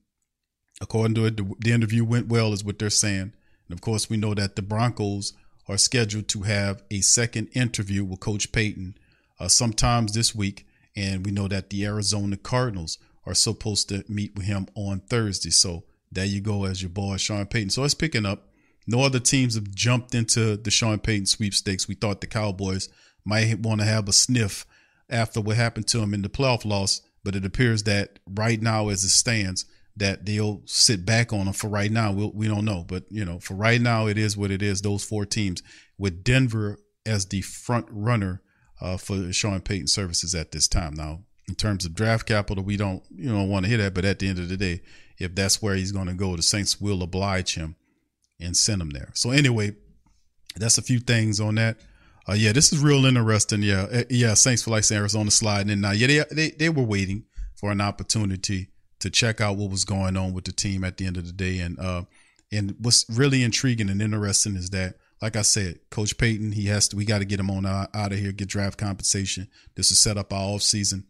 According 0.81 1.15
to 1.15 1.25
it, 1.27 1.37
the, 1.39 1.51
the 1.61 1.73
interview 1.73 2.05
went 2.05 2.29
well, 2.29 2.53
is 2.53 2.65
what 2.65 2.79
they're 2.79 2.91
saying. 2.91 3.33
And 3.73 3.79
of 3.79 3.81
course, 3.81 4.11
we 4.11 4.19
know 4.19 4.35
that 4.35 4.55
the 4.55 4.61
Broncos 4.61 5.33
are 5.67 5.79
scheduled 5.79 6.29
to 6.29 6.43
have 6.43 6.83
a 6.91 7.01
second 7.01 7.49
interview 7.55 8.05
with 8.05 8.21
Coach 8.21 8.53
Payton 8.53 8.99
uh, 9.41 9.49
sometimes 9.49 10.13
this 10.13 10.35
week. 10.35 10.67
And 10.95 11.25
we 11.25 11.33
know 11.33 11.49
that 11.49 11.71
the 11.71 11.87
Arizona 11.87 12.37
Cardinals 12.37 12.99
are 13.25 13.33
supposed 13.33 13.89
to 13.89 14.05
meet 14.09 14.37
with 14.37 14.45
him 14.45 14.67
on 14.75 15.01
Thursday. 15.01 15.49
So 15.49 15.85
there 16.11 16.27
you 16.27 16.43
go, 16.43 16.67
as 16.67 16.83
your 16.83 16.91
boy 16.91 17.17
Sean 17.17 17.47
Payton. 17.47 17.71
So 17.71 17.83
it's 17.83 17.95
picking 17.95 18.27
up. 18.27 18.51
No 18.87 19.01
other 19.01 19.21
teams 19.21 19.55
have 19.55 19.75
jumped 19.75 20.15
into 20.15 20.59
the 20.59 20.71
Sean 20.71 20.99
Payton 20.99 21.25
sweepstakes. 21.25 21.89
We 21.89 21.95
thought 21.95 22.21
the 22.21 22.27
Cowboys 22.27 22.91
might 23.25 23.59
want 23.61 23.81
to 23.81 23.87
have 23.87 24.07
a 24.07 24.13
sniff 24.13 24.67
after 25.09 25.41
what 25.41 25.57
happened 25.57 25.87
to 25.89 26.01
him 26.01 26.13
in 26.13 26.21
the 26.21 26.29
playoff 26.29 26.67
loss, 26.67 27.01
but 27.25 27.35
it 27.35 27.47
appears 27.47 27.85
that 27.85 28.19
right 28.29 28.61
now, 28.61 28.91
as 28.91 29.03
it 29.03 29.09
stands, 29.09 29.65
that 29.97 30.25
they'll 30.25 30.63
sit 30.65 31.05
back 31.05 31.33
on 31.33 31.45
them 31.45 31.55
for 31.55 31.69
right 31.69 31.91
now. 31.91 32.13
We'll, 32.13 32.33
we 32.33 32.49
don't 32.49 32.65
know, 32.65 32.85
but 32.87 33.05
you 33.11 33.25
know, 33.25 33.39
for 33.39 33.55
right 33.55 33.81
now, 33.81 34.07
it 34.07 34.17
is 34.17 34.37
what 34.37 34.51
it 34.51 34.63
is. 34.63 34.81
Those 34.81 35.05
four 35.05 35.27
teams 35.27 35.63
with 35.99 36.25
Denver 36.25 36.79
as 37.05 37.27
the 37.27 37.43
front 37.43 37.87
runner 37.91 38.43
uh, 38.81 38.97
for 38.97 39.33
Sean 39.33 39.61
Payton 39.61 39.89
services 39.89 40.35
at 40.35 40.53
this 40.53 40.67
time. 40.67 40.95
Now, 40.95 41.21
in 41.49 41.55
terms 41.55 41.85
of 41.85 41.95
draft 41.95 42.27
capital, 42.27 42.65
we 42.65 42.77
don't 42.77 43.03
you 43.15 43.33
know 43.33 43.45
want 43.45 43.65
to 43.65 43.71
hit 43.71 43.79
that, 43.79 43.95
but 43.95 44.05
at 44.05 44.19
the 44.19 44.29
end 44.29 44.39
of 44.39 44.49
the 44.49 44.57
day, 44.57 44.81
if 45.19 45.35
that's 45.35 45.61
where 45.61 45.75
he's 45.75 45.93
going 45.93 46.09
to 46.09 46.15
go, 46.15 46.37
the 46.37 46.43
Saints 46.43 46.81
will 46.81 47.03
oblige 47.03 47.55
him 47.55 47.77
and 48.41 48.57
send 48.57 48.81
him 48.81 48.91
there. 48.91 49.11
So 49.15 49.31
anyway, 49.31 49.77
that's 50.57 50.79
a 50.79 50.83
few 50.83 50.99
things 50.99 51.39
on 51.39 51.57
that. 51.57 51.79
Uh, 52.29 52.35
yeah, 52.35 52.53
this 52.53 52.73
is 52.73 52.79
real 52.79 53.05
interesting. 53.05 53.63
Yeah, 53.63 53.87
uh, 53.93 54.03
yeah. 54.09 54.35
Saints 54.35 54.63
for 54.63 54.71
like 54.71 54.91
Arizona 54.91 55.31
sliding 55.31 55.71
in 55.71 55.81
now. 55.81 55.91
Yeah, 55.91 56.07
they, 56.07 56.25
they 56.31 56.51
they 56.51 56.69
were 56.69 56.85
waiting 56.85 57.25
for 57.57 57.71
an 57.71 57.81
opportunity 57.81 58.69
to 59.03 59.11
check 59.11 59.41
out 59.41 59.57
what 59.57 59.71
was 59.71 59.85
going 59.85 60.17
on 60.17 60.33
with 60.33 60.45
the 60.45 60.53
team 60.53 60.85
at 60.85 60.97
the 60.97 61.07
end 61.07 61.17
of 61.17 61.27
the 61.27 61.33
day. 61.33 61.59
And 61.59 61.79
uh, 61.79 62.05
and 62.51 62.77
what's 62.81 63.05
really 63.11 63.43
intriguing 63.43 63.91
and 63.91 64.01
interesting 64.01 64.57
is 64.57 64.71
that, 64.71 64.95
like 65.21 65.37
I 65.37 65.43
said, 65.43 65.81
Coach 65.91 66.17
Payton, 66.17 66.53
he 66.53 66.67
has 66.67 66.89
to. 66.89 66.97
We 66.97 67.05
got 67.05 67.19
to 67.19 67.25
get 67.25 67.41
him 67.41 67.51
on 67.51 67.67
out, 67.67 67.89
out 67.95 68.13
of 68.13 68.19
here, 68.19 68.33
get 68.33 68.49
draft 68.49 68.79
compensation. 68.79 69.49
This 69.75 69.91
is 69.91 69.99
set 69.99 70.17
up 70.17 70.33
our 70.33 70.55
off 70.55 70.63
season. 70.63 71.07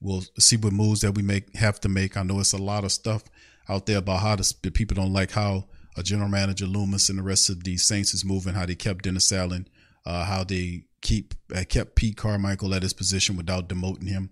We'll 0.00 0.24
see 0.38 0.56
what 0.56 0.72
moves 0.72 1.02
that 1.02 1.14
we 1.14 1.22
make 1.22 1.54
have 1.56 1.78
to 1.80 1.88
make. 1.88 2.16
I 2.16 2.22
know 2.22 2.40
it's 2.40 2.52
a 2.52 2.58
lot 2.58 2.84
of 2.84 2.92
stuff 2.92 3.22
out 3.68 3.86
there 3.86 3.98
about 3.98 4.20
how 4.20 4.36
the 4.36 4.70
people 4.72 4.96
don't 4.96 5.12
like 5.12 5.32
how 5.32 5.66
a 5.96 6.02
general 6.02 6.28
manager 6.28 6.66
Loomis 6.66 7.08
and 7.08 7.18
the 7.18 7.22
rest 7.22 7.50
of 7.50 7.62
the 7.62 7.76
Saints 7.76 8.14
is 8.14 8.24
moving, 8.24 8.54
how 8.54 8.66
they 8.66 8.74
kept 8.74 9.04
Dennis 9.04 9.30
Allen 9.30 9.68
uh, 10.04 10.24
how 10.24 10.44
they 10.44 10.84
keep 11.00 11.34
uh, 11.54 11.64
kept 11.68 11.94
Pete 11.94 12.16
Carmichael 12.16 12.74
at 12.74 12.82
his 12.82 12.92
position 12.92 13.36
without 13.36 13.68
demoting 13.68 14.08
him. 14.08 14.30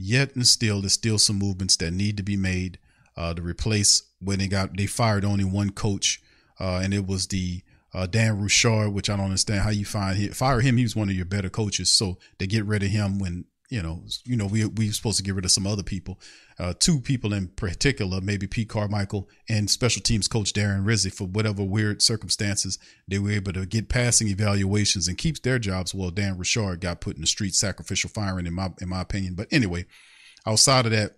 Yet 0.00 0.36
and 0.36 0.46
still, 0.46 0.80
there's 0.80 0.92
still 0.92 1.18
some 1.18 1.40
movements 1.40 1.76
that 1.78 1.92
need 1.92 2.16
to 2.18 2.22
be 2.22 2.36
made 2.36 2.78
uh, 3.16 3.34
to 3.34 3.42
replace 3.42 4.04
when 4.20 4.38
they 4.38 4.46
got 4.46 4.76
they 4.76 4.86
fired 4.86 5.24
only 5.24 5.42
one 5.42 5.70
coach, 5.70 6.22
uh, 6.60 6.80
and 6.82 6.94
it 6.94 7.04
was 7.04 7.26
the 7.26 7.62
uh, 7.92 8.06
Dan 8.06 8.40
Roushar, 8.40 8.92
which 8.92 9.10
I 9.10 9.16
don't 9.16 9.24
understand 9.24 9.62
how 9.62 9.70
you 9.70 9.84
find 9.84 10.16
he, 10.16 10.28
fire 10.28 10.60
him. 10.60 10.76
He 10.76 10.84
was 10.84 10.94
one 10.94 11.08
of 11.08 11.16
your 11.16 11.24
better 11.24 11.50
coaches, 11.50 11.90
so 11.90 12.16
they 12.38 12.46
get 12.46 12.64
rid 12.64 12.84
of 12.84 12.90
him 12.90 13.18
when 13.18 13.46
you 13.68 13.82
know, 13.82 14.02
you 14.24 14.36
know, 14.36 14.46
we 14.46 14.64
we 14.64 14.90
supposed 14.90 15.18
to 15.18 15.22
get 15.22 15.34
rid 15.34 15.44
of 15.44 15.50
some 15.50 15.66
other 15.66 15.82
people, 15.82 16.18
uh, 16.58 16.72
two 16.78 17.00
people 17.00 17.34
in 17.34 17.48
particular, 17.48 18.20
maybe 18.20 18.46
Pete 18.46 18.70
Carmichael 18.70 19.28
and 19.48 19.70
special 19.70 20.00
teams 20.00 20.26
coach 20.26 20.52
Darren 20.54 20.86
Rizzi 20.86 21.10
for 21.10 21.26
whatever 21.26 21.62
weird 21.62 22.00
circumstances 22.00 22.78
they 23.06 23.18
were 23.18 23.32
able 23.32 23.52
to 23.52 23.66
get 23.66 23.90
passing 23.90 24.28
evaluations 24.28 25.06
and 25.06 25.18
keeps 25.18 25.40
their 25.40 25.58
jobs. 25.58 25.94
Well, 25.94 26.10
Dan 26.10 26.38
Roushar 26.38 26.80
got 26.80 27.02
put 27.02 27.16
in 27.16 27.20
the 27.20 27.26
street, 27.26 27.54
sacrificial 27.54 28.08
firing 28.08 28.46
in 28.46 28.54
my 28.54 28.70
in 28.80 28.88
my 28.88 29.02
opinion. 29.02 29.34
But 29.34 29.48
anyway, 29.50 29.84
outside 30.46 30.86
of 30.86 30.92
that, 30.92 31.17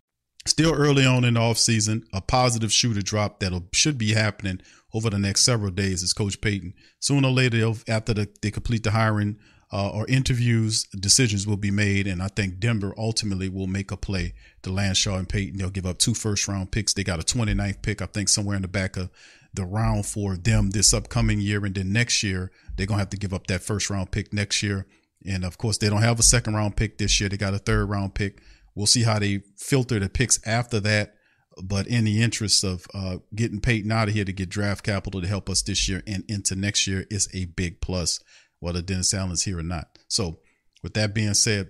Still 0.45 0.73
early 0.73 1.05
on 1.05 1.23
in 1.23 1.35
the 1.35 1.39
offseason, 1.39 2.03
a 2.11 2.21
positive 2.21 2.73
shooter 2.73 3.01
drop 3.01 3.39
that'll 3.39 3.67
should 3.73 3.97
be 3.97 4.13
happening 4.13 4.61
over 4.93 5.09
the 5.09 5.19
next 5.19 5.41
several 5.41 5.71
days 5.71 6.01
is 6.01 6.13
Coach 6.13 6.41
Payton. 6.41 6.73
Sooner 6.99 7.27
or 7.27 7.31
later, 7.31 7.71
after 7.87 8.13
the, 8.13 8.27
they 8.41 8.51
complete 8.51 8.83
the 8.83 8.91
hiring 8.91 9.37
uh, 9.71 9.89
or 9.89 10.05
interviews, 10.07 10.83
decisions 10.99 11.47
will 11.47 11.57
be 11.57 11.71
made, 11.71 12.07
and 12.07 12.21
I 12.21 12.27
think 12.27 12.59
Denver 12.59 12.93
ultimately 12.97 13.49
will 13.49 13.67
make 13.67 13.91
a 13.91 13.97
play 13.97 14.33
to 14.63 14.71
land 14.71 14.97
Sean 14.97 15.19
and 15.19 15.29
Payton. 15.29 15.57
They'll 15.57 15.69
give 15.69 15.85
up 15.85 15.99
two 15.99 16.13
first 16.13 16.47
round 16.47 16.71
picks. 16.71 16.93
They 16.93 17.03
got 17.03 17.19
a 17.19 17.23
29th 17.23 17.81
pick, 17.81 18.01
I 18.01 18.07
think, 18.07 18.27
somewhere 18.27 18.55
in 18.55 18.63
the 18.63 18.67
back 18.67 18.97
of 18.97 19.09
the 19.53 19.63
round 19.63 20.05
for 20.05 20.35
them 20.35 20.71
this 20.71 20.93
upcoming 20.93 21.39
year, 21.39 21.63
and 21.65 21.75
then 21.75 21.93
next 21.93 22.23
year 22.23 22.51
they're 22.75 22.85
gonna 22.85 22.99
have 22.99 23.09
to 23.11 23.17
give 23.17 23.33
up 23.33 23.47
that 23.47 23.61
first 23.61 23.89
round 23.89 24.11
pick 24.11 24.33
next 24.33 24.63
year. 24.63 24.87
And 25.25 25.45
of 25.45 25.57
course, 25.57 25.77
they 25.77 25.89
don't 25.89 26.01
have 26.01 26.19
a 26.19 26.23
second 26.23 26.55
round 26.55 26.75
pick 26.75 26.97
this 26.97 27.19
year. 27.19 27.29
They 27.29 27.37
got 27.37 27.53
a 27.53 27.59
third 27.59 27.89
round 27.89 28.15
pick. 28.15 28.41
We'll 28.75 28.87
see 28.87 29.03
how 29.03 29.19
they 29.19 29.41
filter 29.57 29.99
the 29.99 30.09
picks 30.09 30.39
after 30.45 30.79
that. 30.81 31.15
But 31.61 31.87
in 31.87 32.05
the 32.05 32.21
interest 32.21 32.63
of 32.63 32.87
uh, 32.93 33.17
getting 33.35 33.59
Payton 33.59 33.91
out 33.91 34.07
of 34.07 34.13
here 34.13 34.23
to 34.23 34.31
get 34.31 34.49
draft 34.49 34.85
capital 34.85 35.21
to 35.21 35.27
help 35.27 35.49
us 35.49 35.61
this 35.61 35.89
year 35.89 36.01
and 36.07 36.23
into 36.29 36.55
next 36.55 36.87
year 36.87 37.05
is 37.11 37.27
a 37.33 37.45
big 37.45 37.81
plus, 37.81 38.19
whether 38.59 38.81
Dennis 38.81 39.13
Allen's 39.13 39.43
here 39.43 39.59
or 39.59 39.63
not. 39.63 39.99
So, 40.07 40.39
with 40.81 40.93
that 40.93 41.13
being 41.13 41.33
said, 41.33 41.69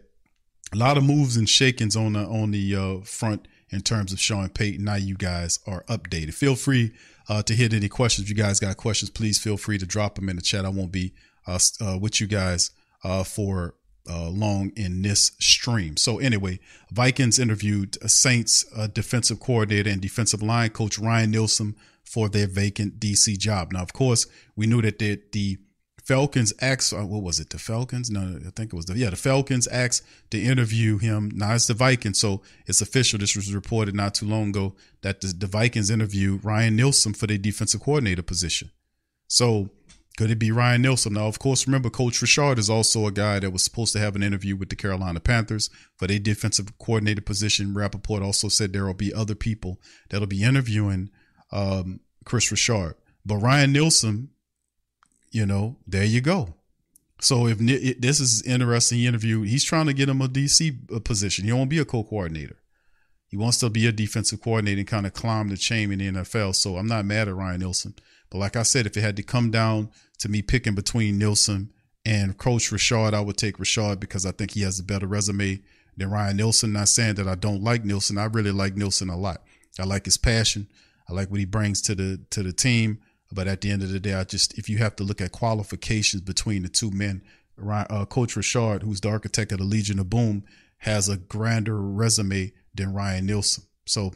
a 0.74 0.78
lot 0.78 0.98
of 0.98 1.04
moves 1.04 1.36
and 1.36 1.50
shakings 1.50 1.96
on 1.96 2.14
the 2.14 2.22
on 2.22 2.52
the 2.52 2.76
uh, 2.76 3.02
front 3.04 3.48
in 3.72 3.82
terms 3.82 4.14
of 4.14 4.20
Sean 4.20 4.50
Payton. 4.50 4.86
Now 4.86 4.96
you 4.96 5.16
guys 5.16 5.60
are 5.68 5.84
updated. 5.86 6.34
Feel 6.34 6.56
free 6.56 6.94
uh, 7.28 7.42
to 7.44 7.54
hit 7.54 7.74
any 7.74 7.90
questions. 7.90 8.26
If 8.26 8.30
you 8.30 8.42
guys 8.42 8.60
got 8.60 8.78
questions, 8.78 9.10
please 9.10 9.40
feel 9.40 9.58
free 9.58 9.78
to 9.78 9.86
drop 9.86 10.16
them 10.16 10.30
in 10.30 10.36
the 10.36 10.42
chat. 10.42 10.66
I 10.66 10.70
won't 10.70 10.92
be 10.92 11.14
uh, 11.48 11.60
uh, 11.82 11.98
with 11.98 12.22
you 12.22 12.28
guys 12.28 12.72
uh, 13.04 13.24
for 13.24 13.76
uh, 14.10 14.30
long 14.30 14.72
in 14.76 15.02
this 15.02 15.32
stream. 15.40 15.98
So 15.98 16.20
anyway, 16.20 16.60
Vikings 16.92 17.40
interviewed 17.40 17.98
Saints 18.10 18.66
uh, 18.76 18.88
defensive 18.88 19.40
coordinator 19.40 19.90
and 19.90 20.02
defensive 20.02 20.42
line 20.42 20.70
coach 20.72 20.98
Ryan 20.98 21.32
Nielsen 21.32 21.76
for 22.04 22.28
their 22.28 22.48
vacant 22.48 23.00
DC 23.00 23.38
job. 23.38 23.72
Now, 23.72 23.82
of 23.82 23.94
course, 23.94 24.28
we 24.56 24.68
knew 24.68 24.82
that 24.82 25.00
the, 25.00 25.22
the 25.32 25.58
Falcons 26.04 26.52
asked, 26.62 26.94
uh, 26.94 27.06
what 27.06 27.22
was 27.22 27.40
it? 27.40 27.52
The 27.52 27.60
Falcons? 27.60 28.10
No, 28.10 28.40
I 28.46 28.50
think 28.50 28.74
it 28.74 28.76
was 28.76 28.86
the, 28.86 28.98
yeah, 28.98 29.12
the 29.12 29.16
Falcons 29.16 29.68
asked 29.68 30.04
to 30.32 30.42
interview 30.42 30.98
him. 30.98 31.32
Now 31.34 31.54
it's 31.54 31.68
the 31.68 31.74
Vikings. 31.74 32.20
So 32.20 32.42
it's 32.66 32.82
official. 32.82 33.20
This 33.20 33.36
was 33.36 33.54
reported 33.54 33.96
not 33.96 34.16
too 34.16 34.26
long 34.26 34.50
ago 34.50 34.76
that 35.04 35.22
the, 35.22 35.28
the 35.28 35.48
Vikings 35.48 35.90
interviewed 35.90 36.44
Ryan 36.44 36.76
Nielsen 36.76 37.14
for 37.14 37.28
their 37.28 37.38
defensive 37.38 37.82
coordinator 37.82 38.24
position. 38.24 38.72
So 39.28 39.70
could 40.18 40.30
it 40.30 40.40
be 40.40 40.52
Ryan 40.52 40.82
Nielsen? 40.82 41.14
Now, 41.14 41.28
of 41.28 41.40
course, 41.40 41.66
remember 41.66 41.90
Coach 41.90 42.22
Richard 42.22 42.60
is 42.60 42.70
also 42.70 43.08
a 43.08 43.12
guy 43.12 43.40
that 43.40 43.52
was 43.52 43.64
supposed 43.64 43.94
to 43.94 44.00
have 44.00 44.16
an 44.16 44.24
interview 44.24 44.56
with 44.56 44.70
the 44.70 44.76
Carolina 44.76 45.20
Panthers 45.20 45.70
for 45.98 46.08
their 46.08 46.20
defensive 46.20 46.78
coordinator 46.78 47.22
position. 47.22 47.74
Rapoport 47.74 48.22
also 48.22 48.50
said 48.50 48.74
there 48.74 48.86
will 48.86 48.94
be 48.94 49.14
other 49.14 49.36
people 49.36 49.80
that'll 50.10 50.28
be 50.28 50.44
interviewing 50.44 51.10
um, 51.52 52.02
Kris 52.26 52.52
Richard. 52.52 52.96
But 53.26 53.38
Ryan 53.38 53.72
Nielsen, 53.72 54.30
you 55.32 55.46
know, 55.46 55.78
there 55.88 56.04
you 56.04 56.22
go. 56.22 56.56
So 57.22 57.48
if 57.48 57.60
this 57.60 58.20
is 58.20 58.42
interesting 58.44 59.04
interview, 59.04 59.44
he's 59.44 59.64
trying 59.64 59.86
to 59.86 59.94
get 59.94 60.10
him 60.10 60.22
a 60.22 60.28
DC 60.28 61.04
position. 61.04 61.46
He 61.46 61.54
won't 61.54 61.70
be 61.70 61.78
a 61.78 61.86
co-coordinator. 61.86 62.58
He 63.28 63.38
wants 63.38 63.60
to 63.60 63.70
be 63.70 63.88
a 63.88 63.92
defensive 63.92 64.42
coordinator 64.42 64.80
and 64.80 64.88
kind 64.88 65.06
of 65.06 65.14
climb 65.14 65.48
the 65.48 65.56
chain 65.56 65.92
in 65.92 66.00
the 66.00 66.22
NFL. 66.22 66.56
So 66.56 66.78
I'm 66.78 66.88
not 66.88 67.06
mad 67.06 67.30
at 67.30 67.36
Ryan 67.36 67.62
Nielsen. 67.62 67.96
But 68.32 68.40
like 68.40 68.56
I 68.56 68.64
said, 68.64 68.88
if 68.88 68.98
it 68.98 69.02
had 69.02 69.18
to 69.18 69.24
come 69.24 69.52
down 69.52 69.92
to 70.20 70.30
me 70.30 70.42
picking 70.42 70.74
between 70.74 71.20
Nielsen 71.20 71.72
and 72.06 72.38
Coach 72.38 72.72
Richard, 72.72 73.14
I 73.14 73.20
would 73.22 73.38
take 73.38 73.60
Richard 73.60 74.00
because 74.00 74.26
I 74.26 74.32
think 74.32 74.52
he 74.52 74.62
has 74.62 74.80
a 74.80 74.84
better 74.84 75.06
resume 75.06 75.62
than 75.98 76.10
Ryan 76.10 76.38
Nielsen. 76.38 76.74
Not 76.74 76.88
saying 76.88 77.16
that 77.16 77.28
I 77.28 77.36
don't 77.36 77.62
like 77.62 77.86
Nielsen. 77.86 78.18
I 78.18 78.26
really 78.26 78.52
like 78.52 78.76
Nielsen 78.76 79.10
a 79.10 79.18
lot. 79.18 79.44
I 79.80 79.84
like 79.84 80.06
his 80.06 80.18
passion. 80.18 80.68
I 81.10 81.14
like 81.14 81.30
what 81.30 81.40
he 81.40 81.46
brings 81.46 81.82
to 81.84 81.96
the 81.96 82.22
to 82.32 82.42
the 82.42 82.54
team. 82.54 83.00
But 83.34 83.48
at 83.48 83.62
the 83.62 83.72
end 83.72 83.84
of 83.84 83.92
the 83.92 84.00
day, 84.00 84.14
I 84.14 84.24
just 84.24 84.58
if 84.58 84.70
you 84.70 84.78
have 84.80 84.96
to 84.98 85.04
look 85.04 85.22
at 85.22 85.32
qualifications 85.32 86.22
between 86.22 86.64
the 86.64 86.70
two 86.70 86.92
men, 86.92 87.22
Ryan, 87.58 87.88
uh, 87.90 88.06
Coach 88.06 88.36
Richard, 88.36 88.84
who's 88.84 89.02
the 89.02 89.10
architect 89.10 89.52
of 89.52 89.60
the 89.60 89.64
Legion 89.66 90.00
of 90.00 90.10
Boom, 90.10 90.44
has 90.80 91.10
a 91.10 91.18
grander 91.18 91.80
resume 91.80 92.54
than 92.74 92.94
Ryan 92.94 93.26
Nielsen. 93.26 93.66
So 93.86 94.14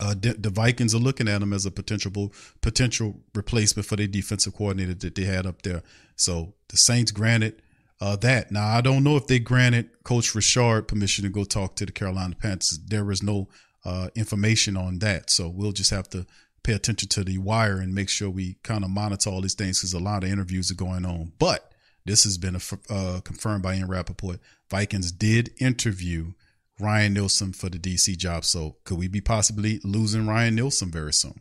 uh, 0.00 0.14
the, 0.14 0.32
the 0.32 0.50
Vikings 0.50 0.94
are 0.94 0.98
looking 0.98 1.28
at 1.28 1.42
him 1.42 1.52
as 1.52 1.66
a 1.66 1.70
potential 1.70 2.32
potential 2.62 3.20
replacement 3.34 3.86
for 3.86 3.96
their 3.96 4.06
defensive 4.06 4.54
coordinator 4.54 4.94
that 4.94 5.14
they 5.14 5.24
had 5.24 5.46
up 5.46 5.62
there. 5.62 5.82
So 6.16 6.54
the 6.68 6.76
Saints 6.76 7.12
granted 7.12 7.62
uh, 8.00 8.16
that. 8.16 8.50
Now 8.50 8.66
I 8.66 8.80
don't 8.80 9.04
know 9.04 9.16
if 9.16 9.26
they 9.26 9.38
granted 9.38 9.90
Coach 10.02 10.34
Richard 10.34 10.88
permission 10.88 11.24
to 11.24 11.30
go 11.30 11.44
talk 11.44 11.76
to 11.76 11.86
the 11.86 11.92
Carolina 11.92 12.34
Panthers. 12.34 12.78
There 12.78 13.10
is 13.10 13.22
no 13.22 13.48
uh, 13.84 14.08
information 14.14 14.76
on 14.76 14.98
that, 15.00 15.30
so 15.30 15.48
we'll 15.48 15.72
just 15.72 15.90
have 15.90 16.08
to 16.10 16.26
pay 16.62 16.72
attention 16.72 17.08
to 17.08 17.24
the 17.24 17.38
wire 17.38 17.78
and 17.78 17.94
make 17.94 18.08
sure 18.08 18.28
we 18.28 18.56
kind 18.62 18.84
of 18.84 18.90
monitor 18.90 19.30
all 19.30 19.40
these 19.40 19.54
things 19.54 19.80
because 19.80 19.94
a 19.94 19.98
lot 19.98 20.24
of 20.24 20.30
interviews 20.30 20.70
are 20.70 20.74
going 20.74 21.04
on. 21.04 21.32
But 21.38 21.72
this 22.04 22.24
has 22.24 22.38
been 22.38 22.56
uh, 22.88 23.20
confirmed 23.22 23.62
by 23.62 23.76
Ian 23.76 23.88
Rapoport. 23.88 24.40
Vikings 24.70 25.12
did 25.12 25.50
interview 25.58 26.32
Ryan 26.80 27.14
Nielsen 27.14 27.52
for 27.52 27.68
the 27.68 27.78
DC 27.78 28.16
job. 28.16 28.44
So 28.44 28.76
could 28.84 28.98
we 28.98 29.08
be 29.08 29.20
possibly 29.20 29.80
losing 29.84 30.26
Ryan 30.26 30.54
Nielsen 30.54 30.90
very 30.90 31.12
soon? 31.12 31.40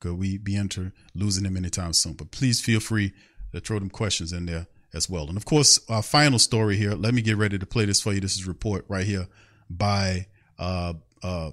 Could 0.00 0.18
we 0.18 0.38
be 0.38 0.56
enter 0.56 0.92
losing 1.14 1.44
him 1.44 1.56
anytime 1.56 1.92
soon? 1.92 2.14
But 2.14 2.30
please 2.30 2.60
feel 2.60 2.80
free 2.80 3.12
to 3.52 3.60
throw 3.60 3.78
them 3.78 3.90
questions 3.90 4.32
in 4.32 4.46
there 4.46 4.66
as 4.92 5.10
well. 5.10 5.28
And 5.28 5.36
of 5.36 5.44
course, 5.44 5.80
our 5.88 6.02
final 6.02 6.38
story 6.38 6.76
here. 6.76 6.94
Let 6.94 7.14
me 7.14 7.22
get 7.22 7.36
ready 7.36 7.58
to 7.58 7.66
play 7.66 7.84
this 7.84 8.00
for 8.00 8.12
you. 8.12 8.20
This 8.20 8.36
is 8.36 8.46
report 8.46 8.84
right 8.88 9.06
here 9.06 9.26
by 9.68 10.26
uh, 10.58 10.94
uh, 11.22 11.50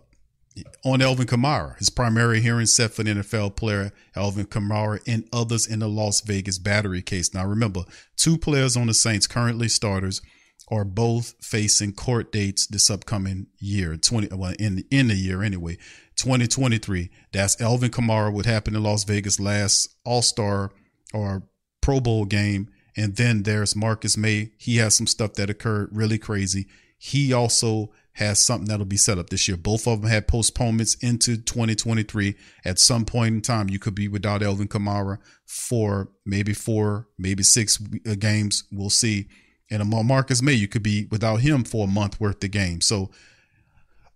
on 0.83 1.01
Alvin 1.01 1.27
Kamara. 1.27 1.77
His 1.77 1.89
primary 1.89 2.41
hearing 2.41 2.65
set 2.65 2.91
for 2.91 3.03
the 3.03 3.11
NFL 3.11 3.55
player 3.55 3.91
Alvin 4.15 4.45
Kamara 4.45 4.99
and 5.07 5.27
others 5.33 5.65
in 5.67 5.79
the 5.79 5.87
Las 5.87 6.21
Vegas 6.21 6.59
battery 6.59 7.01
case. 7.01 7.33
Now 7.33 7.45
remember, 7.45 7.83
two 8.15 8.37
players 8.37 8.77
on 8.77 8.87
the 8.87 8.93
Saints 8.93 9.27
currently 9.27 9.67
starters 9.67 10.21
are 10.71 10.85
both 10.85 11.35
facing 11.41 11.93
court 11.93 12.31
dates 12.31 12.65
this 12.65 12.89
upcoming 12.89 13.47
year, 13.59 13.97
20 13.97 14.35
well 14.35 14.53
in 14.57 14.85
in 14.89 15.09
the 15.09 15.15
year 15.15 15.43
anyway, 15.43 15.77
2023. 16.15 17.09
That's 17.31 17.59
Alvin 17.61 17.91
Kamara 17.91 18.31
what 18.31 18.45
happened 18.45 18.75
in 18.75 18.83
Las 18.83 19.03
Vegas 19.03 19.39
last 19.39 19.95
All-Star 20.05 20.71
or 21.13 21.43
Pro 21.81 21.99
Bowl 21.99 22.25
game 22.25 22.69
and 22.95 23.15
then 23.15 23.43
there's 23.43 23.75
Marcus 23.75 24.17
Maye. 24.17 24.51
He 24.57 24.77
has 24.77 24.95
some 24.95 25.07
stuff 25.07 25.33
that 25.33 25.49
occurred 25.49 25.89
really 25.91 26.17
crazy. 26.17 26.67
He 26.97 27.33
also 27.33 27.91
has 28.13 28.39
something 28.39 28.67
that'll 28.67 28.85
be 28.85 28.97
set 28.97 29.17
up 29.17 29.29
this 29.29 29.47
year. 29.47 29.57
Both 29.57 29.87
of 29.87 30.01
them 30.01 30.09
had 30.09 30.27
postponements 30.27 30.95
into 30.95 31.37
2023. 31.37 32.35
At 32.65 32.77
some 32.77 33.05
point 33.05 33.35
in 33.35 33.41
time, 33.41 33.69
you 33.69 33.79
could 33.79 33.95
be 33.95 34.07
without 34.07 34.43
Alvin 34.43 34.67
Kamara 34.67 35.19
for 35.45 36.09
maybe 36.25 36.53
four, 36.53 37.07
maybe 37.17 37.43
six 37.43 37.81
uh, 38.07 38.15
games. 38.15 38.65
We'll 38.71 38.89
see. 38.89 39.29
And 39.71 39.89
Marcus 39.89 40.41
Maye, 40.41 40.53
you 40.53 40.67
could 40.67 40.83
be 40.83 41.07
without 41.09 41.37
him 41.37 41.63
for 41.63 41.85
a 41.85 41.89
month 41.89 42.19
worth 42.19 42.43
of 42.43 42.51
games. 42.51 42.85
So 42.85 43.09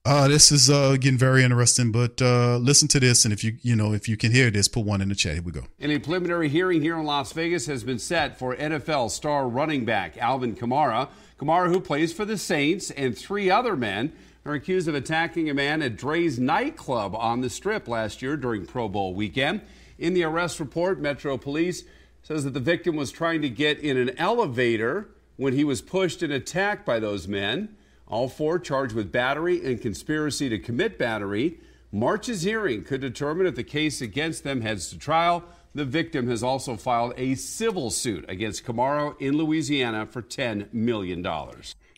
uh, 0.05 0.27
this 0.27 0.51
is 0.51 0.69
uh, 0.69 0.97
getting 0.99 1.17
very 1.17 1.43
interesting. 1.43 1.91
But 1.91 2.21
uh, 2.21 2.57
listen 2.57 2.87
to 2.89 2.99
this, 2.99 3.25
and 3.25 3.33
if 3.33 3.43
you 3.43 3.57
you 3.63 3.75
know 3.75 3.93
if 3.93 4.07
you 4.07 4.17
can 4.17 4.31
hear 4.31 4.51
this, 4.51 4.67
put 4.67 4.85
one 4.85 5.01
in 5.01 5.09
the 5.09 5.15
chat. 5.15 5.33
Here 5.33 5.41
we 5.41 5.51
go. 5.51 5.63
And 5.79 5.91
a 5.91 5.99
preliminary 5.99 6.47
hearing 6.47 6.81
here 6.81 6.97
in 6.97 7.05
Las 7.05 7.31
Vegas 7.31 7.65
has 7.65 7.83
been 7.83 7.97
set 7.97 8.37
for 8.37 8.55
NFL 8.55 9.09
star 9.09 9.47
running 9.47 9.83
back 9.83 10.17
Alvin 10.17 10.55
Kamara. 10.55 11.09
Kamara, 11.39 11.69
who 11.69 11.81
plays 11.81 12.13
for 12.13 12.23
the 12.23 12.37
Saints, 12.37 12.91
and 12.91 13.17
three 13.17 13.49
other 13.49 13.75
men 13.75 14.13
are 14.45 14.53
accused 14.53 14.87
of 14.87 14.93
attacking 14.93 15.49
a 15.49 15.53
man 15.55 15.81
at 15.81 15.97
Drai's 15.97 16.37
nightclub 16.37 17.15
on 17.15 17.41
the 17.41 17.49
strip 17.49 17.87
last 17.87 18.21
year 18.21 18.37
during 18.37 18.65
Pro 18.65 18.87
Bowl 18.87 19.15
weekend. 19.15 19.61
In 19.97 20.13
the 20.13 20.23
arrest 20.23 20.59
report, 20.59 20.99
Metro 20.99 21.35
Police 21.37 21.83
says 22.21 22.43
that 22.43 22.53
the 22.53 22.59
victim 22.59 22.95
was 22.95 23.11
trying 23.11 23.41
to 23.41 23.49
get 23.49 23.79
in 23.79 23.97
an 23.97 24.15
elevator 24.19 25.09
when 25.37 25.53
he 25.53 25.63
was 25.63 25.81
pushed 25.81 26.21
and 26.21 26.31
attacked 26.31 26.85
by 26.85 26.99
those 26.99 27.27
men. 27.27 27.75
All 28.07 28.29
four 28.29 28.59
charged 28.59 28.93
with 28.93 29.11
battery 29.11 29.65
and 29.65 29.81
conspiracy 29.81 30.47
to 30.49 30.59
commit 30.59 30.99
battery. 30.99 31.59
March's 31.91 32.43
hearing 32.43 32.83
could 32.83 33.01
determine 33.01 33.47
if 33.47 33.55
the 33.55 33.63
case 33.63 34.01
against 34.01 34.43
them 34.43 34.61
heads 34.61 34.89
to 34.89 34.97
trial. 34.97 35.43
The 35.73 35.85
victim 35.85 36.27
has 36.29 36.43
also 36.43 36.77
filed 36.77 37.13
a 37.17 37.35
civil 37.35 37.89
suit 37.89 38.25
against 38.29 38.63
Kamara 38.63 39.19
in 39.19 39.37
Louisiana 39.37 40.05
for 40.05 40.21
$10 40.21 40.73
million. 40.73 41.25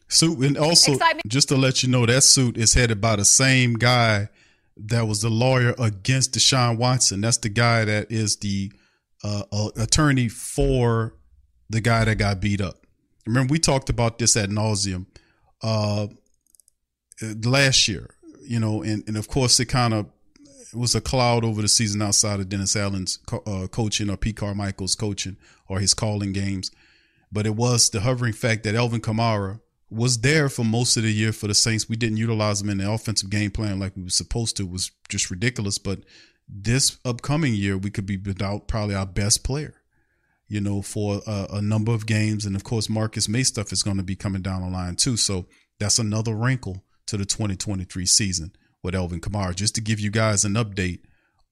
Suit 0.07 0.39
and 0.39 0.57
also 0.57 0.93
Excitement. 0.93 1.27
just 1.27 1.49
to 1.49 1.57
let 1.57 1.83
you 1.83 1.89
know 1.89 2.05
that 2.05 2.23
suit 2.23 2.57
is 2.57 2.73
headed 2.73 3.01
by 3.01 3.17
the 3.17 3.25
same 3.25 3.73
guy 3.73 4.29
that 4.77 5.07
was 5.07 5.21
the 5.21 5.29
lawyer 5.29 5.75
against 5.77 6.33
Deshaun 6.33 6.77
Watson. 6.77 7.21
That's 7.21 7.37
the 7.37 7.49
guy 7.49 7.85
that 7.85 8.11
is 8.11 8.37
the 8.37 8.71
uh, 9.23 9.43
uh, 9.51 9.69
attorney 9.75 10.29
for 10.29 11.15
the 11.69 11.81
guy 11.81 12.05
that 12.05 12.15
got 12.15 12.39
beat 12.39 12.61
up. 12.61 12.86
Remember, 13.27 13.51
we 13.51 13.59
talked 13.59 13.89
about 13.89 14.17
this 14.17 14.35
at 14.37 14.49
nauseum 14.49 15.05
uh, 15.61 16.07
last 17.43 17.87
year, 17.87 18.15
you 18.41 18.59
know, 18.59 18.81
and, 18.81 19.03
and 19.07 19.17
of 19.17 19.27
course, 19.27 19.59
it 19.59 19.65
kind 19.65 19.93
of 19.93 20.07
was 20.73 20.95
a 20.95 21.01
cloud 21.01 21.43
over 21.43 21.61
the 21.61 21.67
season 21.67 22.01
outside 22.01 22.39
of 22.39 22.49
Dennis 22.49 22.75
Allen's 22.75 23.19
uh, 23.31 23.67
coaching 23.71 24.09
or 24.09 24.17
Pete 24.17 24.37
Carmichael's 24.37 24.95
coaching 24.95 25.37
or 25.67 25.79
his 25.79 25.93
calling 25.93 26.33
games. 26.33 26.71
But 27.31 27.45
it 27.45 27.55
was 27.55 27.89
the 27.89 28.01
hovering 28.01 28.33
fact 28.33 28.63
that 28.63 28.75
Alvin 28.75 29.01
Kamara 29.01 29.59
was 29.89 30.19
there 30.19 30.49
for 30.49 30.63
most 30.63 30.97
of 30.97 31.03
the 31.03 31.11
year 31.11 31.31
for 31.31 31.47
the 31.47 31.53
Saints. 31.53 31.89
We 31.89 31.95
didn't 31.95 32.17
utilize 32.17 32.61
him 32.61 32.69
in 32.69 32.77
the 32.77 32.91
offensive 32.91 33.29
game 33.29 33.51
plan 33.51 33.79
like 33.79 33.95
we 33.95 34.03
were 34.03 34.09
supposed 34.09 34.57
to. 34.57 34.63
It 34.63 34.71
was 34.71 34.91
just 35.09 35.29
ridiculous. 35.31 35.77
But 35.77 35.99
this 36.47 36.97
upcoming 37.05 37.53
year, 37.53 37.77
we 37.77 37.89
could 37.89 38.05
be 38.05 38.17
without 38.17 38.67
probably 38.67 38.95
our 38.95 39.05
best 39.05 39.43
player, 39.43 39.75
you 40.47 40.61
know, 40.61 40.81
for 40.81 41.21
a, 41.27 41.47
a 41.53 41.61
number 41.61 41.93
of 41.93 42.05
games. 42.05 42.45
And 42.45 42.55
of 42.55 42.63
course, 42.63 42.89
Marcus 42.89 43.27
Maye 43.27 43.43
stuff 43.43 43.71
is 43.71 43.83
going 43.83 43.97
to 43.97 44.03
be 44.03 44.15
coming 44.15 44.41
down 44.41 44.61
the 44.61 44.69
line 44.69 44.95
too. 44.95 45.17
So 45.17 45.45
that's 45.79 45.99
another 45.99 46.33
wrinkle 46.33 46.83
to 47.07 47.17
the 47.17 47.25
2023 47.25 48.05
season 48.05 48.53
with 48.83 48.95
Alvin 48.95 49.21
Kamara. 49.21 49.55
Just 49.55 49.75
to 49.75 49.81
give 49.81 49.99
you 49.99 50.11
guys 50.11 50.45
an 50.45 50.53
update 50.53 50.99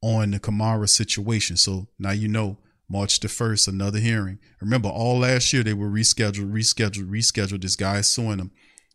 on 0.01 0.31
the 0.31 0.39
Kamara 0.39 0.89
situation. 0.89 1.57
So 1.57 1.87
now 1.97 2.11
you 2.11 2.27
know 2.27 2.57
March 2.87 3.19
the 3.19 3.27
1st, 3.27 3.67
another 3.67 3.99
hearing. 3.99 4.39
Remember, 4.61 4.89
all 4.89 5.19
last 5.19 5.51
year 5.51 5.63
they 5.63 5.73
were 5.73 5.89
rescheduled, 5.89 6.51
rescheduled, 6.51 7.09
rescheduled. 7.09 7.61
This 7.61 7.75
guy 7.75 7.99
is 7.99 8.07
suing 8.07 8.37
them. 8.37 8.51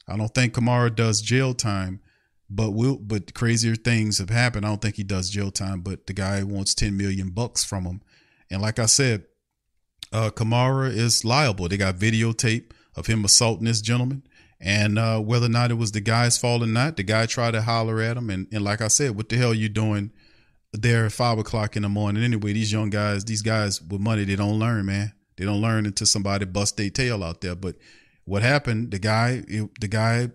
I 0.09 0.17
don't 0.17 0.35
think 0.35 0.55
Kamara 0.55 0.95
does 0.95 1.21
jail 1.21 1.55
time, 1.55 2.01
but 2.49 2.71
will 2.73 2.97
but 2.97 3.35
crazier 3.35 3.77
things 3.77 4.19
have 4.19 4.31
happened. 4.31 4.65
I 4.65 4.69
don't 4.69 4.83
think 4.83 4.97
he 4.97 5.05
does 5.05 5.31
jail 5.31 5.51
time, 5.51 5.81
but 5.81 6.07
the 6.07 6.13
guy 6.13 6.43
wants 6.43 6.75
10 6.75 6.97
million 6.97 7.31
bucks 7.31 7.65
from 7.65 7.85
him. 7.85 8.03
And 8.51 8.61
like 8.61 8.79
I 8.79 8.87
said, 8.87 9.25
uh, 10.13 10.31
Kamara 10.31 10.91
is 10.91 11.25
liable. 11.25 11.69
They 11.69 11.77
got 11.77 11.97
videotape 11.97 12.71
of 12.97 13.07
him 13.07 13.25
assaulting 13.25 13.67
this 13.67 13.81
gentleman. 13.81 14.23
And 14.61 14.99
uh, 14.99 15.21
whether 15.21 15.47
or 15.47 15.51
not 15.51 15.71
it 15.71 15.75
was 15.75 15.93
the 15.93 16.01
guy's 16.01 16.37
fault 16.37 16.63
or 16.63 16.67
not, 16.67 16.97
the 16.97 17.03
guy 17.03 17.27
tried 17.27 17.53
to 17.53 17.63
holler 17.63 18.01
at 18.01 18.17
him. 18.17 18.29
And, 18.29 18.47
and 18.53 18.63
like 18.63 18.83
I 18.83 18.89
said, 18.89 19.17
what 19.17 19.29
the 19.29 19.37
hell 19.37 19.53
are 19.53 19.55
you 19.55 19.71
doing 19.71 20.13
there 20.73 21.07
at 21.07 21.13
five 21.13 21.39
o'clock 21.39 21.77
in 21.77 21.83
the 21.83 21.89
morning. 21.89 22.23
Anyway, 22.23 22.53
these 22.53 22.73
young 22.73 22.91
guys, 22.91 23.25
these 23.25 23.43
guys 23.43 23.81
with 23.83 24.01
money, 24.01 24.25
they 24.25 24.37
don't 24.37 24.59
learn, 24.59 24.87
man. 24.87 25.13
They 25.37 25.45
don't 25.45 25.61
learn 25.61 25.87
until 25.87 26.07
somebody 26.07 26.45
busts 26.45 26.77
their 26.77 26.91
tail 26.91 27.25
out 27.25 27.41
there. 27.41 27.55
But 27.55 27.77
what 28.25 28.43
happened? 28.43 28.91
The 28.91 28.99
guy, 28.99 29.43
the 29.81 29.89
guy 29.89 30.31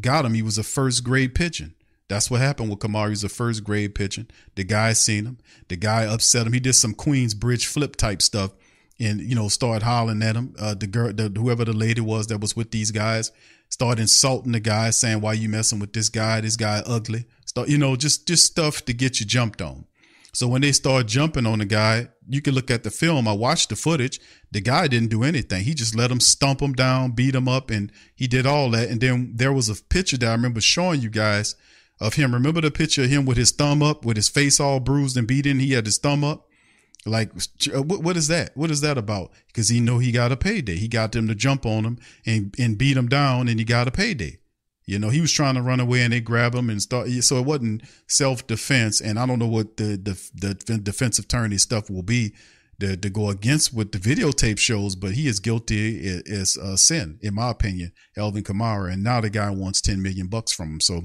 got 0.00 0.24
him. 0.24 0.34
He 0.34 0.42
was 0.42 0.58
a 0.58 0.62
first 0.62 1.04
grade 1.04 1.34
pitching. 1.34 1.74
That's 2.08 2.30
what 2.30 2.40
happened 2.40 2.68
with 2.68 2.80
Kamara. 2.80 3.06
He 3.06 3.10
was 3.10 3.24
a 3.24 3.28
first 3.28 3.64
grade 3.64 3.94
pitching. 3.94 4.28
The 4.54 4.64
guy 4.64 4.92
seen 4.92 5.24
him. 5.24 5.38
The 5.68 5.76
guy 5.76 6.04
upset 6.04 6.46
him. 6.46 6.52
He 6.52 6.60
did 6.60 6.74
some 6.74 6.94
Queens 6.94 7.32
Bridge 7.32 7.66
flip 7.66 7.96
type 7.96 8.20
stuff, 8.20 8.52
and 9.00 9.20
you 9.20 9.34
know 9.34 9.48
start 9.48 9.82
hollering 9.82 10.22
at 10.22 10.36
him. 10.36 10.54
Uh, 10.58 10.74
the 10.74 10.86
girl, 10.86 11.12
the, 11.12 11.32
whoever 11.34 11.64
the 11.64 11.72
lady 11.72 12.00
was 12.00 12.26
that 12.28 12.40
was 12.40 12.56
with 12.56 12.70
these 12.70 12.90
guys, 12.90 13.32
start 13.68 13.98
insulting 13.98 14.52
the 14.52 14.60
guy, 14.60 14.90
saying, 14.90 15.20
"Why 15.20 15.34
you 15.34 15.48
messing 15.48 15.78
with 15.78 15.92
this 15.92 16.08
guy? 16.08 16.40
This 16.40 16.56
guy 16.56 16.82
ugly." 16.86 17.26
Start, 17.44 17.68
you 17.68 17.78
know, 17.78 17.96
just 17.96 18.26
just 18.26 18.46
stuff 18.46 18.84
to 18.84 18.92
get 18.92 19.20
you 19.20 19.26
jumped 19.26 19.60
on. 19.60 19.86
So 20.34 20.48
when 20.48 20.62
they 20.62 20.72
start 20.72 21.08
jumping 21.08 21.44
on 21.44 21.58
the 21.58 21.66
guy, 21.66 22.08
you 22.26 22.40
can 22.40 22.54
look 22.54 22.70
at 22.70 22.84
the 22.84 22.90
film. 22.90 23.28
I 23.28 23.34
watched 23.34 23.68
the 23.68 23.76
footage. 23.76 24.18
The 24.50 24.62
guy 24.62 24.88
didn't 24.88 25.10
do 25.10 25.22
anything. 25.22 25.64
He 25.64 25.74
just 25.74 25.94
let 25.94 26.10
him 26.10 26.20
stump 26.20 26.62
him 26.62 26.72
down, 26.72 27.10
beat 27.10 27.34
him 27.34 27.48
up, 27.48 27.70
and 27.70 27.92
he 28.14 28.26
did 28.26 28.46
all 28.46 28.70
that. 28.70 28.88
And 28.88 29.00
then 29.00 29.32
there 29.34 29.52
was 29.52 29.68
a 29.68 29.82
picture 29.82 30.16
that 30.16 30.28
I 30.28 30.32
remember 30.32 30.62
showing 30.62 31.02
you 31.02 31.10
guys 31.10 31.54
of 32.00 32.14
him. 32.14 32.32
Remember 32.32 32.62
the 32.62 32.70
picture 32.70 33.04
of 33.04 33.10
him 33.10 33.26
with 33.26 33.36
his 33.36 33.50
thumb 33.50 33.82
up, 33.82 34.06
with 34.06 34.16
his 34.16 34.30
face 34.30 34.58
all 34.58 34.80
bruised 34.80 35.18
and 35.18 35.28
beaten. 35.28 35.60
He 35.60 35.72
had 35.72 35.84
his 35.84 35.98
thumb 35.98 36.24
up. 36.24 36.48
Like, 37.04 37.32
uh, 37.74 37.82
what, 37.82 38.02
what 38.02 38.16
is 38.16 38.28
that? 38.28 38.56
What 38.56 38.70
is 38.70 38.80
that 38.82 38.96
about? 38.96 39.32
Because 39.48 39.68
he 39.68 39.80
know 39.80 39.98
he 39.98 40.12
got 40.12 40.32
a 40.32 40.36
payday. 40.36 40.76
He 40.76 40.88
got 40.88 41.12
them 41.12 41.26
to 41.28 41.34
jump 41.34 41.66
on 41.66 41.84
him 41.84 41.98
and, 42.24 42.54
and 42.58 42.78
beat 42.78 42.96
him 42.96 43.08
down, 43.08 43.48
and 43.48 43.58
he 43.58 43.64
got 43.64 43.88
a 43.88 43.90
payday. 43.90 44.38
You 44.84 44.98
know, 44.98 45.10
he 45.10 45.20
was 45.20 45.32
trying 45.32 45.54
to 45.54 45.62
run 45.62 45.80
away 45.80 46.02
and 46.02 46.12
they 46.12 46.20
grab 46.20 46.54
him 46.54 46.68
and 46.68 46.82
start. 46.82 47.08
So 47.08 47.38
it 47.38 47.44
wasn't 47.44 47.82
self 48.08 48.46
defense. 48.46 49.00
And 49.00 49.18
I 49.18 49.26
don't 49.26 49.38
know 49.38 49.46
what 49.46 49.76
the, 49.76 49.96
the, 49.96 50.54
the 50.66 50.78
defensive 50.78 51.26
attorney 51.26 51.58
stuff 51.58 51.88
will 51.88 52.02
be 52.02 52.34
to, 52.80 52.96
to 52.96 53.10
go 53.10 53.30
against 53.30 53.72
what 53.72 53.92
the 53.92 53.98
videotape 53.98 54.58
shows, 54.58 54.96
but 54.96 55.12
he 55.12 55.28
is 55.28 55.38
guilty 55.38 56.20
as 56.28 56.56
a 56.56 56.76
sin, 56.76 57.18
in 57.22 57.34
my 57.34 57.50
opinion, 57.50 57.92
Alvin 58.16 58.42
Kamara. 58.42 58.92
And 58.92 59.04
now 59.04 59.20
the 59.20 59.30
guy 59.30 59.50
wants 59.50 59.80
10 59.80 60.02
million 60.02 60.26
bucks 60.26 60.52
from 60.52 60.74
him. 60.74 60.80
So 60.80 61.02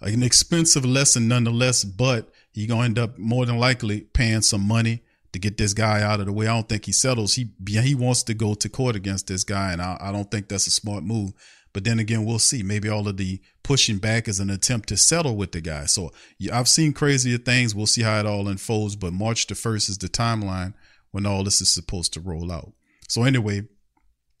an 0.00 0.22
expensive 0.22 0.84
lesson 0.84 1.26
nonetheless, 1.26 1.82
but 1.82 2.30
going 2.54 2.80
to 2.80 2.84
end 2.84 2.98
up 2.98 3.18
more 3.18 3.46
than 3.46 3.58
likely 3.58 4.02
paying 4.02 4.42
some 4.42 4.66
money 4.66 5.02
to 5.32 5.38
get 5.38 5.58
this 5.58 5.74
guy 5.74 6.02
out 6.02 6.20
of 6.20 6.26
the 6.26 6.32
way. 6.32 6.46
I 6.46 6.54
don't 6.54 6.68
think 6.68 6.86
he 6.86 6.92
settles. 6.92 7.34
He 7.34 7.50
he 7.68 7.94
wants 7.94 8.22
to 8.24 8.34
go 8.34 8.54
to 8.54 8.68
court 8.68 8.96
against 8.96 9.26
this 9.26 9.44
guy, 9.44 9.72
and 9.72 9.82
I, 9.82 9.96
I 10.00 10.12
don't 10.12 10.30
think 10.30 10.48
that's 10.48 10.66
a 10.66 10.70
smart 10.70 11.04
move. 11.04 11.32
But 11.72 11.84
then 11.84 11.98
again, 11.98 12.24
we'll 12.24 12.38
see. 12.38 12.62
Maybe 12.62 12.88
all 12.88 13.06
of 13.06 13.18
the 13.18 13.40
pushing 13.62 13.98
back 13.98 14.26
is 14.26 14.40
an 14.40 14.50
attempt 14.50 14.88
to 14.88 14.96
settle 14.96 15.36
with 15.36 15.52
the 15.52 15.60
guy. 15.60 15.84
So 15.84 16.10
yeah, 16.38 16.58
I've 16.58 16.68
seen 16.68 16.92
crazier 16.92 17.38
things. 17.38 17.74
We'll 17.74 17.86
see 17.86 18.02
how 18.02 18.18
it 18.18 18.26
all 18.26 18.48
unfolds. 18.48 18.96
But 18.96 19.12
March 19.12 19.46
the 19.46 19.54
1st 19.54 19.90
is 19.90 19.98
the 19.98 20.08
timeline 20.08 20.74
when 21.10 21.26
all 21.26 21.44
this 21.44 21.60
is 21.60 21.68
supposed 21.68 22.12
to 22.14 22.20
roll 22.20 22.50
out. 22.50 22.72
So 23.08 23.24
anyway, 23.24 23.62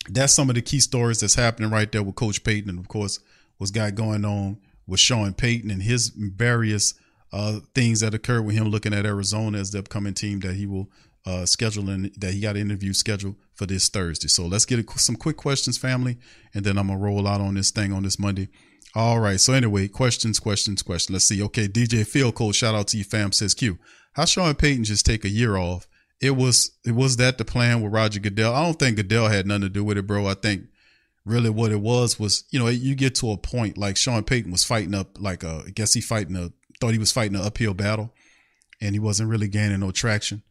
that's 0.08 0.34
some 0.34 0.48
of 0.48 0.54
the 0.54 0.62
key 0.62 0.80
stories 0.80 1.20
that's 1.20 1.34
happening 1.34 1.70
right 1.70 1.90
there 1.92 2.02
with 2.02 2.14
Coach 2.14 2.42
Payton. 2.42 2.70
And 2.70 2.78
of 2.78 2.88
course, 2.88 3.20
what's 3.58 3.70
got 3.70 3.94
going 3.94 4.24
on 4.24 4.58
with 4.86 5.00
Sean 5.00 5.34
Payton 5.34 5.70
and 5.70 5.82
his 5.82 6.08
various 6.08 6.94
uh, 7.32 7.60
things 7.74 8.00
that 8.00 8.14
occurred 8.14 8.42
with 8.42 8.56
him 8.56 8.68
looking 8.68 8.94
at 8.94 9.06
Arizona 9.06 9.58
as 9.58 9.70
the 9.70 9.78
upcoming 9.78 10.14
team 10.14 10.40
that 10.40 10.54
he 10.54 10.66
will 10.66 10.90
uh, 11.26 11.44
schedule 11.44 11.90
and 11.90 12.10
that 12.16 12.32
he 12.32 12.40
got 12.40 12.56
an 12.56 12.62
interview 12.62 12.92
scheduled 12.92 13.36
for 13.54 13.66
this 13.66 13.88
Thursday. 13.88 14.28
So 14.28 14.46
let's 14.46 14.64
get 14.64 14.88
some 14.92 15.16
quick 15.16 15.36
questions, 15.36 15.76
family, 15.76 16.18
and 16.54 16.64
then 16.64 16.78
I'm 16.78 16.88
gonna 16.88 16.98
roll 16.98 17.26
out 17.26 17.40
on 17.40 17.54
this 17.54 17.70
thing 17.70 17.92
on 17.92 18.02
this 18.02 18.18
Monday. 18.18 18.48
All 18.94 19.20
right. 19.20 19.38
So 19.38 19.52
anyway, 19.52 19.88
questions, 19.88 20.40
questions, 20.40 20.82
questions. 20.82 21.12
Let's 21.12 21.26
see. 21.26 21.42
Okay, 21.42 21.68
DJ 21.68 22.06
Field 22.06 22.34
Code, 22.34 22.54
shout 22.54 22.74
out 22.74 22.88
to 22.88 22.98
you, 22.98 23.04
fam. 23.04 23.32
Says 23.32 23.54
Q. 23.54 23.78
How 24.14 24.24
Sean 24.24 24.54
Payton 24.54 24.84
just 24.84 25.04
take 25.04 25.24
a 25.24 25.28
year 25.28 25.56
off? 25.56 25.86
It 26.20 26.32
was 26.32 26.72
it 26.84 26.92
was 26.92 27.16
that 27.18 27.38
the 27.38 27.44
plan 27.44 27.82
with 27.82 27.92
Roger 27.92 28.20
Goodell. 28.20 28.54
I 28.54 28.64
don't 28.64 28.78
think 28.78 28.96
Goodell 28.96 29.28
had 29.28 29.46
nothing 29.46 29.62
to 29.62 29.68
do 29.68 29.84
with 29.84 29.98
it, 29.98 30.06
bro. 30.06 30.26
I 30.26 30.34
think 30.34 30.64
really 31.24 31.50
what 31.50 31.70
it 31.70 31.80
was 31.80 32.18
was 32.18 32.44
you 32.50 32.58
know 32.58 32.68
you 32.68 32.94
get 32.94 33.14
to 33.16 33.30
a 33.30 33.36
point 33.36 33.76
like 33.76 33.96
Sean 33.96 34.24
Payton 34.24 34.50
was 34.50 34.64
fighting 34.64 34.94
up 34.94 35.20
like 35.20 35.44
a 35.44 35.62
I 35.66 35.70
guess 35.70 35.92
he 35.92 36.00
fighting 36.00 36.36
a 36.36 36.50
thought 36.78 36.92
he 36.92 36.98
was 36.98 37.12
fighting 37.12 37.36
an 37.36 37.42
uphill 37.42 37.74
battle, 37.74 38.12
and 38.80 38.94
he 38.94 38.98
wasn't 38.98 39.30
really 39.30 39.48
gaining 39.48 39.80
no 39.80 39.90
traction. 39.90 40.42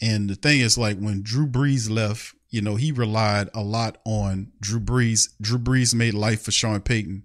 And 0.00 0.28
the 0.28 0.34
thing 0.34 0.60
is, 0.60 0.76
like 0.76 0.98
when 0.98 1.22
Drew 1.22 1.46
Brees 1.46 1.88
left, 1.90 2.34
you 2.50 2.60
know, 2.60 2.76
he 2.76 2.92
relied 2.92 3.48
a 3.54 3.62
lot 3.62 3.98
on 4.04 4.52
Drew 4.60 4.80
Brees. 4.80 5.30
Drew 5.40 5.58
Brees 5.58 5.94
made 5.94 6.14
life 6.14 6.42
for 6.42 6.52
Sean 6.52 6.80
Payton 6.80 7.24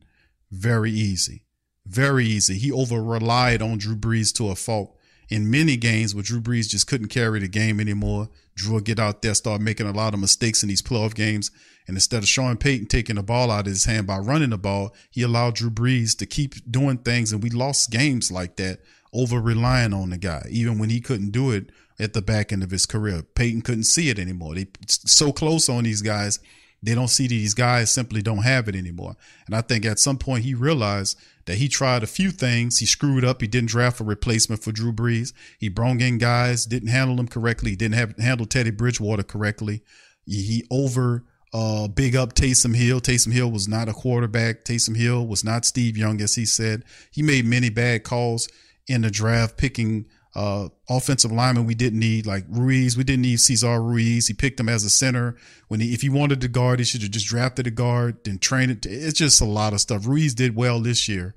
very 0.52 0.92
easy, 0.92 1.44
very 1.86 2.26
easy. 2.26 2.58
He 2.58 2.72
over 2.72 3.02
relied 3.02 3.62
on 3.62 3.78
Drew 3.78 3.96
Brees 3.96 4.34
to 4.38 4.50
a 4.50 4.56
fault 4.56 4.96
in 5.30 5.52
many 5.52 5.78
games 5.78 6.16
where 6.16 6.24
Drew 6.24 6.42
Brees 6.42 6.68
just 6.68 6.88
couldn't 6.88 7.10
carry 7.10 7.40
the 7.40 7.48
game 7.48 7.80
anymore. 7.80 8.30
Drew 8.56 8.76
would 8.76 8.86
get 8.86 9.00
out 9.00 9.22
there, 9.22 9.36
start 9.36 9.62
making 9.62 9.88
a 9.88 9.92
lot 9.92 10.14
of 10.14 10.20
mistakes 10.20 10.64
in 10.64 10.70
these 10.70 10.82
playoff 10.82 11.14
games. 11.14 11.52
And 11.90 11.98
instead 11.98 12.22
of 12.22 12.30
Sean 12.30 12.56
Payton 12.56 12.86
taking 12.86 13.16
the 13.16 13.24
ball 13.24 13.50
out 13.50 13.62
of 13.62 13.66
his 13.66 13.86
hand 13.86 14.06
by 14.06 14.20
running 14.20 14.52
the 14.52 14.60
ball, 14.60 14.94
he 15.10 15.24
allowed 15.24 15.56
Drew 15.56 15.72
Brees 15.72 16.16
to 16.20 16.28
keep 16.28 16.54
doing 16.72 17.00
things. 17.00 17.32
And 17.32 17.42
we 17.42 17.50
lost 17.50 17.90
games 17.90 18.32
like 18.32 18.58
that 18.58 18.82
over 19.12 19.42
relying 19.42 19.92
on 19.92 20.12
the 20.12 20.20
guy, 20.20 20.44
even 20.52 20.78
when 20.78 20.92
he 20.92 21.02
couldn't 21.02 21.32
do 21.32 21.50
it 21.50 21.72
at 21.98 22.14
the 22.14 22.22
back 22.22 22.54
end 22.54 22.62
of 22.62 22.70
his 22.70 22.86
career. 22.86 23.24
Payton 23.24 23.64
couldn't 23.64 23.86
see 23.86 24.10
it 24.10 24.20
anymore. 24.20 24.54
They 24.54 24.68
so 24.88 25.32
close 25.32 25.68
on 25.68 25.84
these 25.84 26.04
guys. 26.04 26.38
They 26.84 26.94
don't 26.94 27.08
see 27.08 27.28
these 27.28 27.56
guys 27.56 27.90
simply 27.90 28.22
don't 28.22 28.44
have 28.44 28.70
it 28.70 28.76
anymore. 28.76 29.16
And 29.48 29.56
I 29.56 29.62
think 29.62 29.84
at 29.84 29.98
some 29.98 30.20
point 30.20 30.44
he 30.44 30.54
realized 30.54 31.18
that 31.46 31.58
he 31.58 31.68
tried 31.68 32.04
a 32.04 32.08
few 32.08 32.30
things. 32.30 32.78
He 32.78 32.86
screwed 32.86 33.26
up. 33.26 33.42
He 33.42 33.48
didn't 33.48 33.70
draft 33.70 34.00
a 34.00 34.04
replacement 34.04 34.62
for 34.62 34.72
Drew 34.72 34.94
Brees. 34.94 35.34
He 35.58 35.70
brought 35.70 36.02
in 36.02 36.20
guys, 36.20 36.68
didn't 36.68 36.90
handle 36.90 37.16
them 37.16 37.28
correctly. 37.28 37.76
Didn't 37.76 37.96
have 37.96 38.16
handle 38.20 38.46
Teddy 38.46 38.70
Bridgewater 38.70 39.24
correctly. 39.24 39.82
He 40.28 40.68
over 40.70 41.24
Uh, 41.52 41.88
big 41.88 42.16
up 42.16 42.34
Taysom 42.34 42.76
Hill. 42.76 43.02
Taysom 43.02 43.34
Hill 43.34 43.50
was 43.50 43.68
not 43.68 43.90
a 43.90 43.94
quarterback. 43.94 44.64
Taysom 44.64 44.96
Hill 44.96 45.26
was 45.26 45.44
not 45.44 45.66
Steve 45.66 45.98
Young, 45.98 46.22
as 46.22 46.36
he 46.36 46.46
said. 46.46 46.84
He 47.12 47.22
made 47.22 47.46
many 47.46 47.70
bad 47.70 48.04
calls 48.04 48.48
in 48.88 49.02
the 49.02 49.10
draft, 49.10 49.58
picking 49.58 50.06
uh, 50.36 50.70
offensive 50.88 51.32
lineman 51.32 51.66
we 51.66 51.74
didn't 51.74 52.00
need, 52.00 52.28
like 52.28 52.46
Ruiz. 52.50 52.96
We 52.96 53.04
didn't 53.04 53.24
need 53.24 53.40
Cesar 53.40 53.82
Ruiz. 53.82 54.28
He 54.28 54.34
picked 54.34 54.60
him 54.60 54.70
as 54.70 54.84
a 54.84 54.90
center. 54.90 55.36
When 55.68 55.80
he, 55.80 55.94
if 55.94 56.02
he 56.02 56.10
wanted 56.10 56.42
to 56.42 56.48
guard, 56.48 56.80
he 56.80 56.86
should 56.86 57.02
have 57.02 57.12
just 57.12 57.28
drafted 57.28 57.66
a 57.66 57.72
guard, 57.72 58.24
then 58.24 58.38
trained 58.38 58.72
it. 58.72 58.86
It's 58.86 59.18
just 59.18 59.42
a 59.42 59.46
lot 59.46 59.74
of 59.74 59.82
stuff. 59.82 60.06
Ruiz 60.06 60.36
did 60.36 60.56
well 60.56 60.80
this 60.80 61.10
year. 61.10 61.36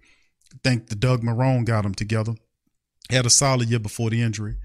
I 0.53 0.59
think 0.63 0.89
the 0.89 0.95
Doug 0.95 1.23
Marrone 1.23 1.65
got 1.65 1.87
him 1.87 1.95
together. 1.95 2.35
Had 3.09 3.27
a 3.27 3.31
solid 3.31 3.71
year 3.71 3.79
before 3.79 4.11
the 4.11 4.21
injury. 4.21 4.57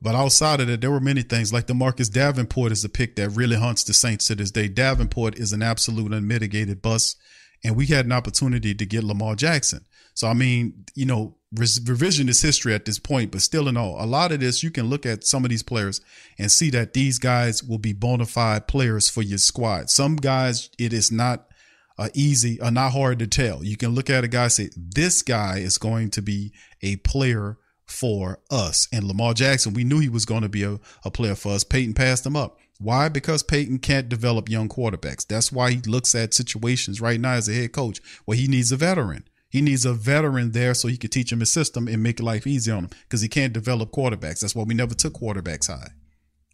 But 0.00 0.14
outside 0.14 0.60
of 0.60 0.66
that, 0.66 0.80
there 0.80 0.90
were 0.90 1.00
many 1.00 1.22
things 1.22 1.52
like 1.52 1.66
the 1.66 1.74
Marcus 1.74 2.08
Davenport 2.08 2.72
is 2.72 2.84
a 2.84 2.88
pick 2.88 3.16
that 3.16 3.30
really 3.30 3.56
hunts 3.56 3.82
the 3.84 3.94
Saints 3.94 4.26
to 4.26 4.34
this 4.34 4.50
day. 4.50 4.68
Davenport 4.68 5.38
is 5.38 5.52
an 5.52 5.62
absolute 5.62 6.12
unmitigated 6.12 6.82
bust. 6.82 7.18
And 7.64 7.74
we 7.74 7.86
had 7.86 8.04
an 8.04 8.12
opportunity 8.12 8.74
to 8.74 8.86
get 8.86 9.02
Lamar 9.02 9.34
Jackson. 9.34 9.86
So, 10.14 10.28
I 10.28 10.34
mean, 10.34 10.84
you 10.94 11.06
know, 11.06 11.36
revisionist 11.54 12.42
history 12.42 12.74
at 12.74 12.84
this 12.84 12.98
point, 12.98 13.32
but 13.32 13.42
still 13.42 13.68
in 13.68 13.76
all, 13.76 14.02
a 14.02 14.06
lot 14.06 14.32
of 14.32 14.40
this, 14.40 14.62
you 14.62 14.70
can 14.70 14.86
look 14.86 15.06
at 15.06 15.24
some 15.24 15.44
of 15.44 15.50
these 15.50 15.62
players 15.62 16.00
and 16.38 16.52
see 16.52 16.70
that 16.70 16.92
these 16.92 17.18
guys 17.18 17.62
will 17.62 17.78
be 17.78 17.92
bona 17.92 18.26
fide 18.26 18.68
players 18.68 19.08
for 19.08 19.22
your 19.22 19.38
squad. 19.38 19.90
Some 19.90 20.16
guys, 20.16 20.70
it 20.78 20.92
is 20.92 21.10
not 21.10 21.48
uh, 21.98 22.08
easy 22.14 22.60
or 22.60 22.70
not 22.70 22.92
hard 22.92 23.18
to 23.20 23.26
tell. 23.26 23.64
You 23.64 23.76
can 23.76 23.94
look 23.94 24.10
at 24.10 24.24
a 24.24 24.28
guy 24.28 24.48
say, 24.48 24.70
this 24.76 25.22
guy 25.22 25.58
is 25.58 25.78
going 25.78 26.10
to 26.10 26.22
be 26.22 26.52
a 26.82 26.96
player 26.96 27.58
for 27.86 28.40
us. 28.50 28.88
And 28.92 29.04
Lamar 29.04 29.34
Jackson, 29.34 29.74
we 29.74 29.84
knew 29.84 29.98
he 29.98 30.08
was 30.08 30.24
going 30.24 30.42
to 30.42 30.48
be 30.48 30.62
a, 30.64 30.78
a 31.04 31.10
player 31.10 31.34
for 31.34 31.52
us. 31.52 31.64
Payton 31.64 31.94
passed 31.94 32.26
him 32.26 32.36
up. 32.36 32.58
Why? 32.78 33.08
Because 33.08 33.42
Payton 33.42 33.78
can't 33.78 34.08
develop 34.08 34.48
young 34.48 34.68
quarterbacks. 34.68 35.26
That's 35.26 35.50
why 35.50 35.70
he 35.70 35.78
looks 35.78 36.14
at 36.14 36.34
situations 36.34 37.00
right 37.00 37.20
now 37.20 37.32
as 37.32 37.48
a 37.48 37.54
head 37.54 37.72
coach 37.72 38.00
where 38.24 38.36
he 38.36 38.48
needs 38.48 38.70
a 38.70 38.76
veteran. 38.76 39.24
He 39.48 39.62
needs 39.62 39.86
a 39.86 39.94
veteran 39.94 40.50
there 40.50 40.74
so 40.74 40.88
he 40.88 40.98
can 40.98 41.08
teach 41.08 41.32
him 41.32 41.40
his 41.40 41.50
system 41.50 41.88
and 41.88 42.02
make 42.02 42.20
life 42.20 42.46
easy 42.46 42.70
on 42.70 42.84
him 42.84 42.90
because 43.04 43.22
he 43.22 43.28
can't 43.28 43.52
develop 43.52 43.92
quarterbacks. 43.92 44.40
That's 44.40 44.54
why 44.54 44.64
we 44.64 44.74
never 44.74 44.94
took 44.94 45.14
quarterbacks 45.14 45.68
high. 45.68 45.92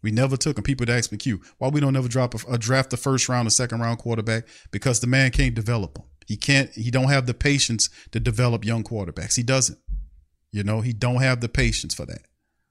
We 0.03 0.11
never 0.11 0.37
took 0.37 0.55
them. 0.55 0.63
People 0.63 0.85
that 0.85 0.97
ask 0.97 1.11
me, 1.11 1.17
Q, 1.17 1.41
why 1.57 1.69
we 1.69 1.79
don't 1.79 1.95
ever 1.95 2.07
drop 2.07 2.35
a, 2.35 2.53
a 2.53 2.57
draft 2.57 2.91
the 2.91 2.97
first 2.97 3.27
round, 3.27 3.47
a 3.47 3.51
second 3.51 3.79
round 3.81 3.99
quarterback? 3.99 4.45
Because 4.71 4.99
the 4.99 5.07
man 5.07 5.31
can't 5.31 5.55
develop 5.55 5.95
them. 5.95 6.03
He 6.27 6.37
can't. 6.37 6.69
He 6.71 6.91
don't 6.91 7.09
have 7.09 7.25
the 7.25 7.33
patience 7.33 7.89
to 8.11 8.19
develop 8.19 8.63
young 8.63 8.83
quarterbacks. 8.83 9.35
He 9.35 9.43
doesn't. 9.43 9.79
You 10.53 10.63
know, 10.63 10.79
he 10.81 10.93
don't 10.93 11.21
have 11.21 11.41
the 11.41 11.49
patience 11.49 11.93
for 11.93 12.05
that. 12.05 12.21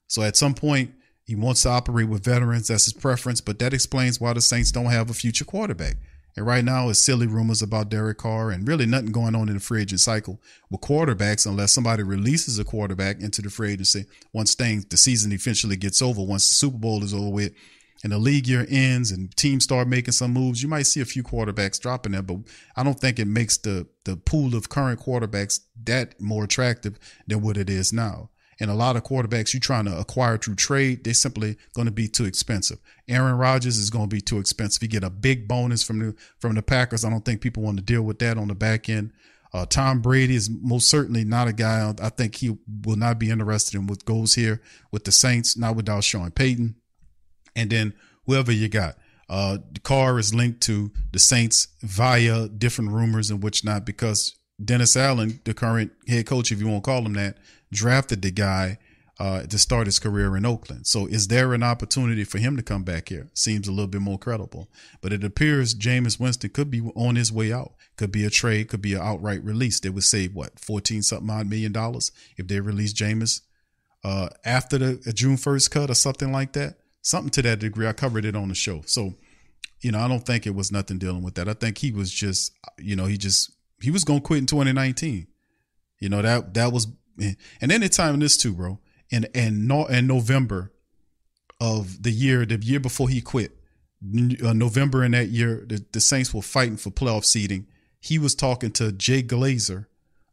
So 0.07 0.23
at 0.23 0.37
some 0.37 0.55
point, 0.55 0.91
he 1.25 1.35
wants 1.35 1.63
to 1.63 1.69
operate 1.69 2.07
with 2.07 2.23
veterans. 2.23 2.69
That's 2.69 2.85
his 2.85 2.93
preference. 2.93 3.41
But 3.41 3.59
that 3.59 3.73
explains 3.73 4.19
why 4.19 4.33
the 4.33 4.41
Saints 4.41 4.71
don't 4.71 4.85
have 4.85 5.09
a 5.09 5.13
future 5.13 5.45
quarterback. 5.45 5.97
And 6.35 6.47
right 6.47 6.63
now, 6.63 6.89
it's 6.89 6.99
silly 6.99 7.27
rumors 7.27 7.61
about 7.61 7.89
Derek 7.89 8.17
Carr 8.17 8.49
and 8.49 8.67
really 8.67 8.85
nothing 8.85 9.11
going 9.11 9.35
on 9.35 9.49
in 9.49 9.55
the 9.55 9.59
free 9.59 9.81
agent 9.81 9.99
cycle 9.99 10.41
with 10.71 10.81
quarterbacks 10.81 11.45
unless 11.45 11.71
somebody 11.73 12.03
releases 12.03 12.57
a 12.57 12.63
quarterback 12.63 13.19
into 13.19 13.41
the 13.41 13.51
free 13.51 13.73
agency 13.73 14.05
once 14.33 14.55
things, 14.55 14.85
the 14.85 14.97
season 14.97 15.31
eventually 15.31 15.75
gets 15.75 16.01
over, 16.01 16.23
once 16.23 16.47
the 16.47 16.55
Super 16.55 16.77
Bowl 16.77 17.03
is 17.03 17.13
over 17.13 17.29
with 17.29 17.53
and 18.03 18.11
the 18.11 18.17
league 18.17 18.47
year 18.47 18.65
ends 18.69 19.11
and 19.11 19.35
teams 19.35 19.63
start 19.63 19.87
making 19.87 20.11
some 20.11 20.33
moves, 20.33 20.61
you 20.61 20.67
might 20.67 20.87
see 20.87 20.99
a 20.99 21.05
few 21.05 21.23
quarterbacks 21.23 21.79
dropping 21.79 22.11
there, 22.11 22.21
but 22.21 22.37
I 22.75 22.83
don't 22.83 22.99
think 22.99 23.19
it 23.19 23.27
makes 23.27 23.57
the 23.57 23.87
the 24.03 24.17
pool 24.17 24.55
of 24.55 24.69
current 24.69 24.99
quarterbacks 24.99 25.61
that 25.85 26.19
more 26.19 26.43
attractive 26.43 26.99
than 27.27 27.41
what 27.41 27.57
it 27.57 27.69
is 27.69 27.93
now. 27.93 28.29
And 28.59 28.69
a 28.69 28.75
lot 28.75 28.95
of 28.95 29.03
quarterbacks 29.03 29.53
you're 29.53 29.61
trying 29.61 29.85
to 29.85 29.97
acquire 29.97 30.37
through 30.37 30.55
trade, 30.55 31.03
they're 31.03 31.13
simply 31.13 31.57
going 31.73 31.85
to 31.85 31.91
be 31.91 32.07
too 32.07 32.25
expensive. 32.25 32.79
Aaron 33.07 33.37
Rodgers 33.37 33.77
is 33.77 33.89
going 33.89 34.09
to 34.09 34.15
be 34.15 34.21
too 34.21 34.39
expensive. 34.39 34.83
You 34.83 34.89
get 34.89 35.03
a 35.03 35.09
big 35.09 35.47
bonus 35.47 35.83
from 35.83 35.99
the 35.99 36.15
from 36.39 36.55
the 36.55 36.61
Packers. 36.61 37.05
I 37.05 37.09
don't 37.09 37.25
think 37.25 37.41
people 37.41 37.63
want 37.63 37.77
to 37.77 37.83
deal 37.83 38.03
with 38.03 38.19
that 38.19 38.37
on 38.37 38.49
the 38.49 38.55
back 38.55 38.89
end. 38.89 39.11
Uh, 39.53 39.65
Tom 39.67 40.01
Brady 40.01 40.35
is 40.35 40.49
most 40.49 40.89
certainly 40.89 41.23
not 41.23 41.47
a 41.47 41.53
guy. 41.53 41.93
I 42.01 42.09
think 42.09 42.35
he 42.35 42.57
will 42.85 42.95
not 42.95 43.19
be 43.19 43.29
interested 43.29 43.77
in 43.77 43.85
what 43.85 44.03
goes 44.03 44.33
here 44.33 44.61
with 44.91 45.03
the 45.03 45.11
Saints, 45.11 45.55
not 45.55 45.75
without 45.75 46.03
Sean 46.03 46.31
Payton 46.31 46.75
and 47.55 47.69
then 47.69 47.93
whoever 48.25 48.51
you 48.51 48.69
got. 48.69 48.95
Uh, 49.29 49.57
the 49.71 49.79
Carr 49.79 50.19
is 50.19 50.33
linked 50.33 50.61
to 50.61 50.91
the 51.11 51.19
Saints 51.19 51.67
via 51.81 52.47
different 52.47 52.91
rumors 52.91 53.31
and 53.31 53.41
which 53.41 53.63
not 53.63 53.85
because 53.85 54.35
Dennis 54.63 54.95
Allen, 54.95 55.39
the 55.45 55.53
current 55.53 55.91
head 56.07 56.25
coach, 56.25 56.51
if 56.51 56.59
you 56.59 56.67
want 56.67 56.83
to 56.83 56.89
call 56.89 57.05
him 57.05 57.13
that, 57.13 57.37
drafted 57.71 58.21
the 58.21 58.31
guy 58.31 58.77
uh, 59.19 59.43
to 59.43 59.57
start 59.57 59.87
his 59.87 59.99
career 59.99 60.35
in 60.35 60.45
Oakland. 60.45 60.87
So 60.87 61.05
is 61.05 61.27
there 61.27 61.53
an 61.53 61.63
opportunity 61.63 62.23
for 62.23 62.39
him 62.39 62.57
to 62.57 62.63
come 62.63 62.83
back 62.83 63.09
here? 63.09 63.29
Seems 63.33 63.67
a 63.67 63.71
little 63.71 63.87
bit 63.87 64.01
more 64.01 64.17
credible. 64.17 64.69
But 65.01 65.13
it 65.13 65.23
appears 65.23 65.75
Jameis 65.75 66.19
Winston 66.19 66.49
could 66.49 66.69
be 66.69 66.81
on 66.95 67.15
his 67.15 67.31
way 67.31 67.53
out. 67.53 67.73
Could 67.95 68.11
be 68.11 68.25
a 68.25 68.29
trade, 68.29 68.69
could 68.69 68.81
be 68.81 68.93
an 68.93 69.01
outright 69.01 69.43
release. 69.43 69.79
They 69.79 69.89
would 69.89 70.03
save 70.03 70.35
what, 70.35 70.59
14 70.59 71.03
something 71.03 71.29
odd 71.29 71.49
million 71.49 71.71
dollars 71.71 72.11
if 72.37 72.47
they 72.47 72.59
release 72.59 72.93
Jameis 72.93 73.41
uh, 74.03 74.29
after 74.43 74.77
the 74.77 75.13
June 75.13 75.37
1st 75.37 75.71
cut 75.71 75.89
or 75.89 75.95
something 75.95 76.31
like 76.31 76.53
that 76.53 76.77
something 77.03 77.29
to 77.29 77.41
that 77.43 77.59
degree. 77.59 77.87
I 77.87 77.93
covered 77.93 78.25
it 78.25 78.35
on 78.35 78.49
the 78.49 78.55
show. 78.55 78.81
So, 78.85 79.13
you 79.81 79.91
know, 79.91 79.99
I 79.99 80.07
don't 80.07 80.25
think 80.25 80.47
it 80.47 80.55
was 80.55 80.71
nothing 80.71 80.97
dealing 80.97 81.21
with 81.21 81.35
that. 81.35 81.47
I 81.47 81.53
think 81.53 81.77
he 81.77 81.91
was 81.91 82.11
just, 82.11 82.53
you 82.79 82.95
know, 82.95 83.05
he 83.05 83.17
just 83.17 83.51
he 83.79 83.91
was 83.91 84.03
gonna 84.03 84.21
quit 84.21 84.39
in 84.39 84.45
2019. 84.47 85.27
You 85.99 86.09
know 86.09 86.21
that 86.21 86.53
that 86.55 86.73
was, 86.73 86.87
and 87.19 87.37
it's 87.61 87.97
time 87.97 88.15
in 88.15 88.19
this 88.19 88.35
too, 88.35 88.53
bro. 88.53 88.79
And 89.11 89.27
and 89.35 89.67
no, 89.67 89.85
in 89.85 90.07
November 90.07 90.73
of 91.61 92.01
the 92.01 92.11
year, 92.11 92.45
the 92.45 92.57
year 92.57 92.79
before 92.79 93.09
he 93.09 93.21
quit, 93.21 93.51
uh, 94.43 94.53
November 94.53 95.03
in 95.03 95.11
that 95.11 95.27
year, 95.27 95.63
the, 95.67 95.85
the 95.91 96.01
Saints 96.01 96.33
were 96.33 96.41
fighting 96.41 96.77
for 96.77 96.89
playoff 96.89 97.23
seeding. 97.23 97.67
He 97.99 98.17
was 98.17 98.35
talking 98.35 98.71
to 98.71 98.91
Jay 98.91 99.23
Glazer 99.23 99.85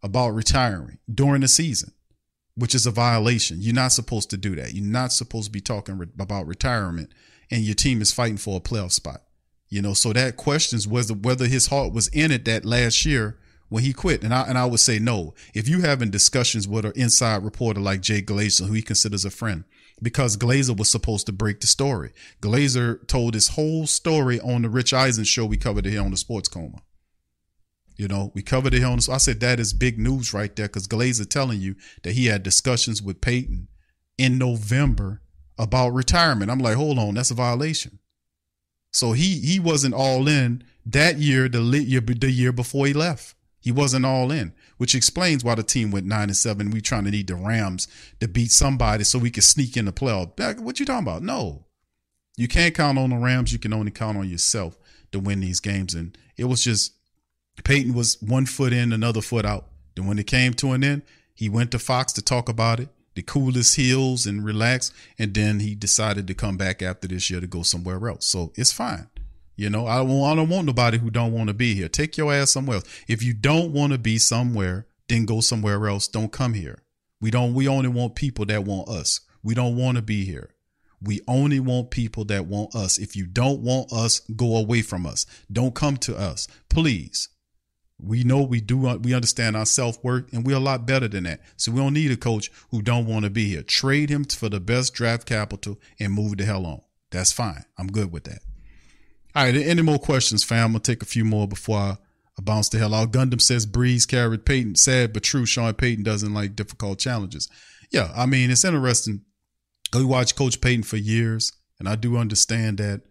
about 0.02 0.30
retiring 0.30 0.98
during 1.12 1.42
the 1.42 1.48
season 1.48 1.92
which 2.60 2.74
is 2.74 2.86
a 2.86 2.90
violation. 2.90 3.58
You're 3.60 3.74
not 3.74 3.92
supposed 3.92 4.30
to 4.30 4.36
do 4.36 4.54
that. 4.56 4.74
You're 4.74 4.84
not 4.84 5.12
supposed 5.12 5.46
to 5.46 5.50
be 5.50 5.60
talking 5.60 5.98
re- 5.98 6.06
about 6.18 6.46
retirement 6.46 7.10
and 7.50 7.62
your 7.62 7.74
team 7.74 8.00
is 8.00 8.12
fighting 8.12 8.36
for 8.36 8.56
a 8.56 8.60
playoff 8.60 8.92
spot. 8.92 9.22
You 9.68 9.82
know, 9.82 9.94
so 9.94 10.12
that 10.12 10.36
questions 10.36 10.86
whether 10.86 11.14
whether 11.14 11.46
his 11.46 11.68
heart 11.68 11.92
was 11.92 12.08
in 12.08 12.32
it 12.32 12.44
that 12.44 12.64
last 12.64 13.06
year 13.06 13.38
when 13.68 13.84
he 13.84 13.92
quit. 13.92 14.22
And 14.22 14.34
I 14.34 14.42
and 14.42 14.58
I 14.58 14.66
would 14.66 14.80
say 14.80 14.98
no. 14.98 15.34
If 15.54 15.68
you 15.68 15.80
having 15.80 16.10
discussions 16.10 16.66
with 16.66 16.84
an 16.84 16.92
inside 16.96 17.44
reporter 17.44 17.80
like 17.80 18.02
Jay 18.02 18.20
Glazer, 18.20 18.66
who 18.66 18.72
he 18.72 18.82
considers 18.82 19.24
a 19.24 19.30
friend, 19.30 19.64
because 20.02 20.36
Glazer 20.36 20.76
was 20.76 20.90
supposed 20.90 21.26
to 21.26 21.32
break 21.32 21.60
the 21.60 21.66
story. 21.66 22.10
Glazer 22.42 23.06
told 23.06 23.34
his 23.34 23.48
whole 23.48 23.86
story 23.86 24.40
on 24.40 24.62
the 24.62 24.68
Rich 24.68 24.92
Eisen 24.92 25.24
show 25.24 25.46
we 25.46 25.56
covered 25.56 25.86
here 25.86 26.02
on 26.02 26.10
the 26.10 26.16
Sports 26.16 26.48
Coma. 26.48 26.82
You 28.00 28.08
know, 28.08 28.32
we 28.34 28.40
covered 28.40 28.72
it 28.72 28.82
on. 28.82 28.96
the. 28.96 29.12
I 29.12 29.18
said 29.18 29.40
that 29.40 29.60
is 29.60 29.74
big 29.74 29.98
news 29.98 30.32
right 30.32 30.56
there 30.56 30.68
because 30.68 30.88
Glazer 30.88 31.28
telling 31.28 31.60
you 31.60 31.74
that 32.02 32.14
he 32.14 32.26
had 32.26 32.42
discussions 32.42 33.02
with 33.02 33.20
Payton 33.20 33.68
in 34.16 34.38
November 34.38 35.20
about 35.58 35.90
retirement. 35.90 36.50
I'm 36.50 36.60
like, 36.60 36.76
hold 36.76 36.98
on, 36.98 37.12
that's 37.12 37.30
a 37.30 37.34
violation. 37.34 37.98
So 38.90 39.12
he 39.12 39.38
he 39.40 39.60
wasn't 39.60 39.92
all 39.92 40.28
in 40.28 40.64
that 40.86 41.18
year, 41.18 41.46
the 41.46 41.60
year 41.60 42.00
the 42.00 42.30
year 42.30 42.52
before 42.52 42.86
he 42.86 42.94
left. 42.94 43.34
He 43.60 43.70
wasn't 43.70 44.06
all 44.06 44.32
in, 44.32 44.54
which 44.78 44.94
explains 44.94 45.44
why 45.44 45.56
the 45.56 45.62
team 45.62 45.90
went 45.90 46.06
nine 46.06 46.30
and 46.30 46.36
seven. 46.36 46.70
We 46.70 46.80
trying 46.80 47.04
to 47.04 47.10
need 47.10 47.26
the 47.26 47.34
Rams 47.34 47.86
to 48.20 48.28
beat 48.28 48.50
somebody 48.50 49.04
so 49.04 49.18
we 49.18 49.30
can 49.30 49.42
sneak 49.42 49.76
in 49.76 49.84
the 49.84 49.92
playoff. 49.92 50.58
What 50.58 50.80
you 50.80 50.86
talking 50.86 51.06
about? 51.06 51.22
No, 51.22 51.66
you 52.38 52.48
can't 52.48 52.74
count 52.74 52.96
on 52.96 53.10
the 53.10 53.16
Rams. 53.16 53.52
You 53.52 53.58
can 53.58 53.74
only 53.74 53.90
count 53.90 54.16
on 54.16 54.26
yourself 54.26 54.78
to 55.12 55.20
win 55.20 55.40
these 55.40 55.60
games. 55.60 55.92
And 55.92 56.16
it 56.38 56.44
was 56.44 56.64
just 56.64 56.94
Payton 57.64 57.94
was 57.94 58.20
one 58.20 58.46
foot 58.46 58.72
in, 58.72 58.92
another 58.92 59.20
foot 59.20 59.44
out. 59.44 59.66
Then 59.94 60.06
when 60.06 60.18
it 60.18 60.26
came 60.26 60.54
to 60.54 60.72
an 60.72 60.84
end, 60.84 61.02
he 61.34 61.48
went 61.48 61.70
to 61.72 61.78
Fox 61.78 62.12
to 62.14 62.22
talk 62.22 62.48
about 62.48 62.80
it, 62.80 62.88
the 63.14 63.22
coolest 63.22 63.76
heels 63.76 64.26
and 64.26 64.44
relax. 64.44 64.92
And 65.18 65.34
then 65.34 65.60
he 65.60 65.74
decided 65.74 66.26
to 66.26 66.34
come 66.34 66.56
back 66.56 66.82
after 66.82 67.08
this 67.08 67.30
year 67.30 67.40
to 67.40 67.46
go 67.46 67.62
somewhere 67.62 68.08
else. 68.08 68.26
So 68.26 68.52
it's 68.56 68.72
fine. 68.72 69.08
You 69.56 69.68
know, 69.68 69.86
I 69.86 69.98
don't, 69.98 70.24
I 70.24 70.34
don't 70.34 70.48
want 70.48 70.66
nobody 70.66 70.98
who 70.98 71.10
don't 71.10 71.32
want 71.32 71.48
to 71.48 71.54
be 71.54 71.74
here. 71.74 71.88
Take 71.88 72.16
your 72.16 72.32
ass 72.32 72.50
somewhere 72.50 72.76
else. 72.76 73.04
If 73.08 73.22
you 73.22 73.34
don't 73.34 73.72
want 73.72 73.92
to 73.92 73.98
be 73.98 74.16
somewhere, 74.18 74.86
then 75.08 75.26
go 75.26 75.40
somewhere 75.40 75.86
else. 75.86 76.08
Don't 76.08 76.32
come 76.32 76.54
here. 76.54 76.82
We 77.20 77.30
don't, 77.30 77.52
we 77.52 77.68
only 77.68 77.88
want 77.88 78.14
people 78.14 78.46
that 78.46 78.64
want 78.64 78.88
us. 78.88 79.20
We 79.42 79.54
don't 79.54 79.76
want 79.76 79.96
to 79.96 80.02
be 80.02 80.24
here. 80.24 80.50
We 81.02 81.20
only 81.26 81.60
want 81.60 81.90
people 81.90 82.24
that 82.26 82.46
want 82.46 82.74
us. 82.74 82.98
If 82.98 83.16
you 83.16 83.26
don't 83.26 83.60
want 83.60 83.92
us, 83.92 84.20
go 84.36 84.56
away 84.56 84.82
from 84.82 85.06
us. 85.06 85.26
Don't 85.50 85.74
come 85.74 85.96
to 85.98 86.16
us. 86.16 86.46
Please. 86.68 87.28
We 88.02 88.24
know 88.24 88.42
we 88.42 88.60
do 88.60 88.78
we 88.78 89.14
understand 89.14 89.56
our 89.56 89.66
self 89.66 90.02
worth, 90.02 90.32
and 90.32 90.46
we're 90.46 90.56
a 90.56 90.60
lot 90.60 90.86
better 90.86 91.08
than 91.08 91.24
that. 91.24 91.40
So 91.56 91.72
we 91.72 91.78
don't 91.78 91.94
need 91.94 92.10
a 92.10 92.16
coach 92.16 92.50
who 92.70 92.82
don't 92.82 93.06
want 93.06 93.24
to 93.24 93.30
be 93.30 93.48
here. 93.48 93.62
Trade 93.62 94.10
him 94.10 94.24
for 94.24 94.48
the 94.48 94.60
best 94.60 94.94
draft 94.94 95.26
capital 95.26 95.78
and 95.98 96.12
move 96.12 96.36
the 96.36 96.44
hell 96.44 96.66
on. 96.66 96.80
That's 97.10 97.32
fine. 97.32 97.64
I'm 97.78 97.88
good 97.88 98.12
with 98.12 98.24
that. 98.24 98.40
All 99.34 99.44
right. 99.44 99.54
Any 99.54 99.82
more 99.82 99.98
questions, 99.98 100.44
fam? 100.44 100.66
I'm 100.66 100.72
gonna 100.72 100.80
take 100.80 101.02
a 101.02 101.06
few 101.06 101.24
more 101.24 101.46
before 101.46 101.78
I, 101.78 101.90
I 102.38 102.42
bounce 102.42 102.68
the 102.68 102.78
hell 102.78 102.94
out. 102.94 103.12
Gundam 103.12 103.40
says 103.40 103.66
Brees 103.66 104.08
carried 104.08 104.44
Payton. 104.44 104.76
Sad 104.76 105.12
but 105.12 105.22
true. 105.22 105.46
Sean 105.46 105.74
Payton 105.74 106.04
doesn't 106.04 106.34
like 106.34 106.56
difficult 106.56 106.98
challenges. 106.98 107.48
Yeah, 107.90 108.12
I 108.14 108.26
mean 108.26 108.50
it's 108.50 108.64
interesting. 108.64 109.22
We 109.94 110.04
watched 110.04 110.36
Coach 110.36 110.60
Payton 110.60 110.84
for 110.84 110.96
years, 110.96 111.52
and 111.78 111.88
I 111.88 111.96
do 111.96 112.16
understand 112.16 112.78
that. 112.78 113.02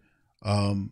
Um, 0.41 0.91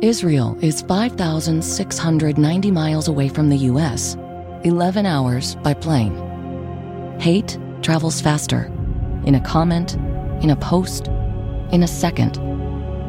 Israel 0.00 0.56
is 0.60 0.82
5,690 0.82 2.70
miles 2.70 3.08
away 3.08 3.28
from 3.28 3.48
the 3.48 3.56
U.S., 3.56 4.16
11 4.62 5.04
hours 5.04 5.56
by 5.56 5.74
plane. 5.74 7.18
Hate 7.18 7.58
travels 7.82 8.20
faster. 8.20 8.72
In 9.24 9.34
a 9.34 9.40
comment, 9.40 9.94
in 10.40 10.50
a 10.50 10.56
post, 10.56 11.08
in 11.72 11.82
a 11.82 11.88
second. 11.88 12.34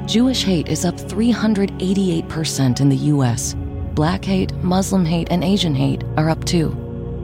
Jewish 0.08 0.44
hate 0.44 0.68
is 0.68 0.84
up 0.84 0.96
388% 0.96 2.82
in 2.82 2.90
the 2.90 2.96
U.S. 2.96 3.56
Black 3.94 4.26
hate, 4.26 4.52
Muslim 4.64 5.06
hate, 5.06 5.28
and 5.30 5.44
Asian 5.44 5.76
hate 5.76 6.04
are 6.18 6.32
up 6.32 6.44
too. 6.44 6.70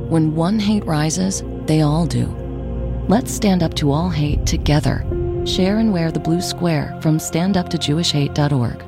When 0.10 0.36
one 0.36 0.60
hate 0.60 0.86
rises, 0.86 1.44
they 1.66 1.82
all 1.82 2.06
do. 2.06 2.28
Let's 3.08 3.34
stand 3.34 3.64
up 3.64 3.74
to 3.76 3.92
all 3.92 4.12
hate 4.12 4.46
together. 4.46 5.04
Share 5.44 5.80
and 5.80 5.92
wear 5.92 6.12
the 6.12 6.20
blue 6.20 6.42
square 6.42 6.96
from 7.02 7.18
standuptojewishhate.org 7.18 8.85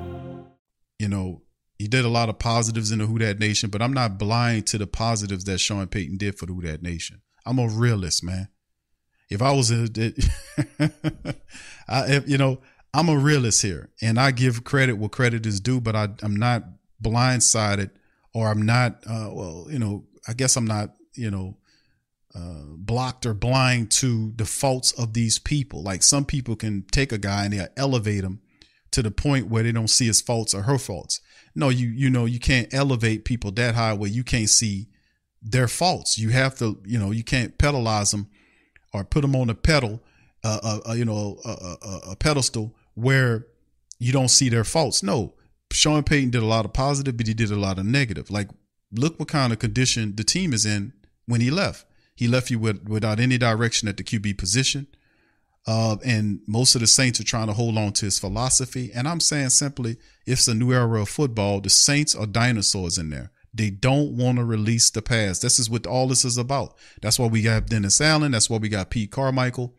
you 0.99 1.07
know, 1.07 1.41
he 1.77 1.87
did 1.87 2.05
a 2.05 2.09
lot 2.09 2.29
of 2.29 2.39
positives 2.39 2.91
in 2.91 2.99
the 2.99 3.05
Who 3.05 3.19
That 3.19 3.39
Nation, 3.39 3.69
but 3.69 3.81
I'm 3.81 3.93
not 3.93 4.17
blind 4.17 4.65
to 4.67 4.77
the 4.77 4.87
positives 4.87 5.43
that 5.43 5.59
Sean 5.59 5.87
Payton 5.87 6.17
did 6.17 6.37
for 6.37 6.45
the 6.45 6.53
Who 6.53 6.61
That 6.61 6.81
Nation. 6.81 7.21
I'm 7.45 7.59
a 7.59 7.67
realist, 7.67 8.23
man. 8.23 8.49
If 9.29 9.41
I 9.41 9.51
was 9.51 9.71
a, 9.71 9.87
I, 11.87 12.21
you 12.25 12.37
know, 12.37 12.61
I'm 12.93 13.09
a 13.09 13.17
realist 13.17 13.61
here, 13.61 13.89
and 14.01 14.19
I 14.19 14.31
give 14.31 14.63
credit 14.63 14.93
where 14.93 15.09
credit 15.09 15.45
is 15.45 15.59
due, 15.59 15.79
but 15.79 15.95
I, 15.95 16.09
I'm 16.23 16.35
not 16.35 16.63
blindsided, 17.03 17.91
or 18.33 18.49
I'm 18.49 18.63
not, 18.63 19.03
uh, 19.05 19.29
well, 19.31 19.67
you 19.69 19.79
know, 19.79 20.05
I 20.27 20.33
guess 20.33 20.55
I'm 20.55 20.65
not, 20.65 20.95
you 21.13 21.29
know, 21.29 21.57
uh, 22.33 22.63
blocked 22.75 23.25
or 23.25 23.33
blind 23.33 23.91
to 23.91 24.33
the 24.35 24.45
faults 24.45 24.91
of 24.93 25.13
these 25.13 25.39
people. 25.39 25.83
Like 25.83 26.03
some 26.03 26.25
people 26.25 26.55
can 26.55 26.83
take 26.91 27.11
a 27.11 27.17
guy 27.17 27.45
and 27.45 27.53
they 27.53 27.67
elevate 27.77 28.23
him 28.23 28.41
to 28.91 29.01
the 29.01 29.11
point 29.11 29.47
where 29.47 29.63
they 29.63 29.71
don't 29.71 29.89
see 29.89 30.07
his 30.07 30.21
faults 30.21 30.53
or 30.53 30.63
her 30.63 30.77
faults. 30.77 31.21
No, 31.55 31.69
you 31.69 31.87
you 31.87 32.09
know 32.09 32.25
you 32.25 32.39
can't 32.39 32.73
elevate 32.73 33.25
people 33.25 33.51
that 33.51 33.75
high 33.75 33.93
where 33.93 34.09
you 34.09 34.23
can't 34.23 34.49
see 34.49 34.87
their 35.41 35.67
faults. 35.67 36.17
You 36.17 36.29
have 36.29 36.55
to 36.59 36.79
you 36.85 36.99
know 36.99 37.11
you 37.11 37.23
can't 37.23 37.57
pedalize 37.57 38.11
them 38.11 38.29
or 38.93 39.03
put 39.03 39.21
them 39.21 39.35
on 39.35 39.49
a 39.49 39.55
pedal, 39.55 40.01
uh, 40.43 40.59
uh, 40.63 40.79
uh 40.89 40.93
you 40.93 41.05
know 41.05 41.39
a, 41.43 41.49
a, 41.49 42.11
a 42.11 42.15
pedestal 42.15 42.75
where 42.93 43.47
you 43.99 44.11
don't 44.11 44.29
see 44.29 44.49
their 44.49 44.63
faults. 44.63 45.01
No, 45.03 45.33
Sean 45.71 46.03
Payton 46.03 46.31
did 46.31 46.43
a 46.43 46.45
lot 46.45 46.65
of 46.65 46.73
positive, 46.73 47.17
but 47.17 47.27
he 47.27 47.33
did 47.33 47.51
a 47.51 47.55
lot 47.55 47.79
of 47.79 47.85
negative. 47.85 48.29
Like 48.29 48.49
look 48.91 49.19
what 49.19 49.27
kind 49.27 49.51
of 49.51 49.59
condition 49.59 50.15
the 50.15 50.23
team 50.23 50.53
is 50.53 50.65
in 50.65 50.93
when 51.25 51.41
he 51.41 51.49
left. 51.49 51.85
He 52.15 52.27
left 52.27 52.49
you 52.49 52.59
with, 52.59 52.87
without 52.87 53.19
any 53.19 53.37
direction 53.37 53.87
at 53.87 53.97
the 53.97 54.03
QB 54.03 54.37
position. 54.37 54.87
Uh, 55.67 55.97
and 56.05 56.39
most 56.47 56.75
of 56.75 56.81
the 56.81 56.87
Saints 56.87 57.19
are 57.19 57.25
trying 57.25 57.47
to 57.47 57.53
hold 57.53 57.77
on 57.77 57.91
to 57.91 58.05
his 58.05 58.17
philosophy. 58.17 58.89
And 58.95 59.05
I'm 59.05 59.19
saying 59.19 59.49
simply, 59.49 59.97
if 60.25 60.39
it's 60.39 60.47
a 60.47 60.53
new 60.53 60.71
era 60.71 61.01
of 61.01 61.09
football. 61.09 61.59
The 61.59 61.69
Saints 61.69 62.15
are 62.15 62.25
dinosaurs 62.25 62.97
in 62.97 63.09
there. 63.09 63.31
They 63.53 63.69
don't 63.69 64.15
want 64.15 64.37
to 64.37 64.45
release 64.45 64.89
the 64.89 65.01
past. 65.01 65.41
This 65.41 65.59
is 65.59 65.69
what 65.69 65.85
all 65.85 66.07
this 66.07 66.23
is 66.23 66.37
about. 66.37 66.75
That's 67.01 67.19
why 67.19 67.27
we 67.27 67.41
got 67.41 67.65
Dennis 67.67 67.99
Allen. 67.99 68.31
That's 68.31 68.49
why 68.49 68.57
we 68.57 68.69
got 68.69 68.91
Pete 68.91 69.11
Carmichael, 69.11 69.73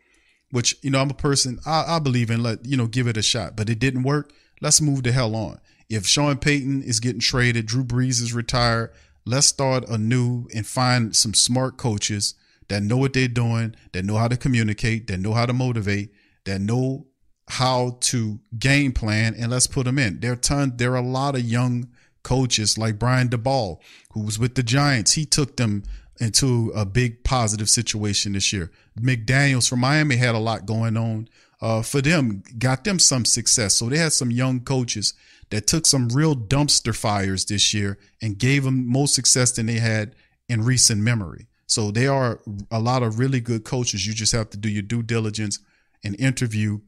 which, 0.50 0.76
you 0.82 0.90
know, 0.90 1.00
I'm 1.00 1.10
a 1.10 1.14
person, 1.14 1.60
I, 1.64 1.96
I 1.96 1.98
believe 2.00 2.30
in, 2.30 2.42
let, 2.42 2.66
you 2.66 2.76
know, 2.76 2.86
give 2.86 3.06
it 3.06 3.16
a 3.16 3.22
shot, 3.22 3.56
but 3.56 3.70
it 3.70 3.78
didn't 3.78 4.02
work. 4.02 4.32
Let's 4.60 4.80
move 4.80 5.04
the 5.04 5.12
hell 5.12 5.36
on. 5.36 5.60
If 5.88 6.06
Sean 6.06 6.36
Payton 6.36 6.82
is 6.82 7.00
getting 7.00 7.20
traded, 7.20 7.66
Drew 7.66 7.84
Brees 7.84 8.20
is 8.20 8.34
retired, 8.34 8.90
let's 9.24 9.46
start 9.46 9.88
anew 9.88 10.48
and 10.54 10.66
find 10.66 11.14
some 11.16 11.32
smart 11.32 11.76
coaches 11.76 12.34
that 12.68 12.82
know 12.82 12.96
what 12.96 13.12
they're 13.12 13.28
doing, 13.28 13.74
that 13.92 14.04
know 14.04 14.16
how 14.16 14.28
to 14.28 14.36
communicate, 14.36 15.06
that 15.08 15.18
know 15.18 15.32
how 15.32 15.46
to 15.46 15.52
motivate, 15.52 16.12
that 16.44 16.60
know 16.60 17.06
how 17.48 17.96
to 18.00 18.40
game 18.58 18.92
plan, 18.92 19.34
and 19.34 19.50
let's 19.50 19.66
put 19.66 19.84
them 19.86 19.98
in. 19.98 20.20
There 20.20 20.32
are 20.32 20.36
ton, 20.36 20.74
there 20.76 20.92
are 20.92 20.96
a 20.96 21.02
lot 21.02 21.34
of 21.34 21.42
young 21.42 21.88
coaches 22.22 22.76
like 22.76 22.98
Brian 22.98 23.28
Daboll, 23.28 23.80
who 24.12 24.22
was 24.22 24.38
with 24.38 24.54
the 24.54 24.62
Giants. 24.62 25.12
He 25.12 25.24
took 25.24 25.56
them 25.56 25.82
into 26.20 26.70
a 26.74 26.84
big 26.84 27.24
positive 27.24 27.70
situation 27.70 28.32
this 28.32 28.52
year. 28.52 28.70
McDaniels 29.00 29.68
from 29.68 29.80
Miami 29.80 30.16
had 30.16 30.34
a 30.34 30.38
lot 30.38 30.66
going 30.66 30.96
on 30.96 31.28
uh, 31.60 31.82
for 31.82 32.00
them, 32.00 32.42
got 32.58 32.84
them 32.84 32.98
some 32.98 33.24
success. 33.24 33.74
So 33.74 33.88
they 33.88 33.98
had 33.98 34.12
some 34.12 34.30
young 34.30 34.60
coaches 34.60 35.14
that 35.50 35.66
took 35.66 35.86
some 35.86 36.08
real 36.08 36.34
dumpster 36.34 36.94
fires 36.94 37.46
this 37.46 37.72
year 37.72 37.98
and 38.20 38.38
gave 38.38 38.64
them 38.64 38.86
more 38.86 39.08
success 39.08 39.52
than 39.52 39.66
they 39.66 39.78
had 39.78 40.14
in 40.48 40.62
recent 40.62 41.00
memory. 41.00 41.47
So 41.68 41.90
there 41.90 42.12
are 42.12 42.40
a 42.70 42.80
lot 42.80 43.02
of 43.02 43.18
really 43.18 43.40
good 43.40 43.62
coaches. 43.62 44.06
You 44.06 44.14
just 44.14 44.32
have 44.32 44.50
to 44.50 44.56
do 44.56 44.70
your 44.70 44.82
due 44.82 45.02
diligence 45.02 45.60
and 46.02 46.18
interview 46.18 46.80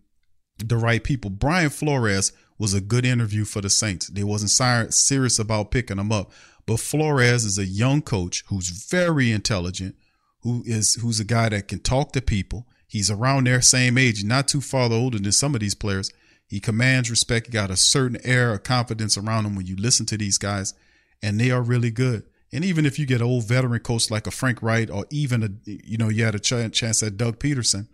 the 0.59 0.77
right 0.77 1.05
people. 1.05 1.31
Brian 1.31 1.71
Flores 1.71 2.33
was 2.59 2.73
a 2.75 2.81
good 2.81 3.05
interview 3.05 3.45
for 3.45 3.61
the 3.61 3.71
Saints. 3.71 4.09
They 4.09 4.25
wasn't 4.25 4.51
serious 4.93 5.39
about 5.39 5.71
picking 5.71 5.99
him 5.99 6.11
up, 6.11 6.33
but 6.67 6.81
Flores 6.81 7.45
is 7.45 7.59
a 7.59 7.67
young 7.67 8.01
coach 8.01 8.43
who's 8.49 8.69
very 8.91 9.31
intelligent, 9.31 9.97
who 10.41 10.63
is 10.67 10.95
who's 10.97 11.21
a 11.21 11.25
guy 11.25 11.51
that 11.51 11.69
can 11.69 11.81
talk 11.81 12.13
to 12.13 12.23
people. 12.23 12.67
He's 12.87 13.11
around 13.11 13.47
their 13.47 13.61
same 13.63 13.99
age, 13.99 14.25
not 14.25 14.49
too 14.49 14.63
far 14.63 14.91
older 14.91 15.19
than 15.19 15.33
some 15.33 15.55
of 15.55 15.61
these 15.61 15.75
players. 15.75 16.11
He 16.47 16.59
commands 16.59 17.11
respect. 17.11 17.47
He 17.47 17.53
got 17.53 17.71
a 17.71 17.77
certain 17.77 18.19
air 18.25 18.53
of 18.53 18.63
confidence 18.63 19.17
around 19.17 19.45
him 19.45 19.57
when 19.57 19.67
you 19.67 19.77
listen 19.77 20.07
to 20.07 20.17
these 20.17 20.39
guys, 20.39 20.75
and 21.23 21.39
they 21.39 21.51
are 21.51 21.63
really 21.63 21.91
good. 21.91 22.25
And 22.53 22.65
even 22.65 22.85
if 22.85 22.99
you 22.99 23.07
get 23.07 23.23
old 23.23 23.45
veteran 23.45 23.81
coach 23.81 24.11
like 24.11 24.27
a 24.27 24.31
Frank 24.31 24.63
Reich 24.63 24.91
or 24.91 25.07
even 25.11 25.43
a, 25.43 25.51
you 25.65 25.97
know, 25.97 26.09
you 26.09 26.25
had 26.25 26.35
a 26.35 26.41
ch- 26.41 26.73
chance 26.73 27.03
at 27.03 27.17
Doug 27.17 27.39
Pederson, 27.39 27.87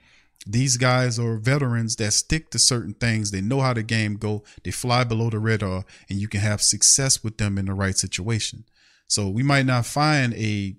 these 0.47 0.77
guys 0.77 1.19
are 1.19 1.37
veterans 1.37 1.97
that 1.97 2.13
stick 2.13 2.51
to 2.51 2.59
certain 2.59 2.95
things. 2.95 3.31
They 3.31 3.41
know 3.41 3.61
how 3.61 3.75
the 3.75 3.83
game 3.83 4.15
go. 4.15 4.45
They 4.63 4.71
fly 4.71 5.05
below 5.05 5.29
the 5.29 5.39
radar, 5.39 5.85
and 6.09 6.21
you 6.21 6.29
can 6.29 6.41
have 6.41 6.63
success 6.63 7.23
with 7.25 7.39
them 7.39 7.59
in 7.59 7.67
the 7.67 7.75
right 7.75 7.97
situation. 7.97 8.65
So 9.09 9.29
we 9.29 9.43
might 9.43 9.67
not 9.67 9.87
find 9.87 10.35
a 10.35 10.77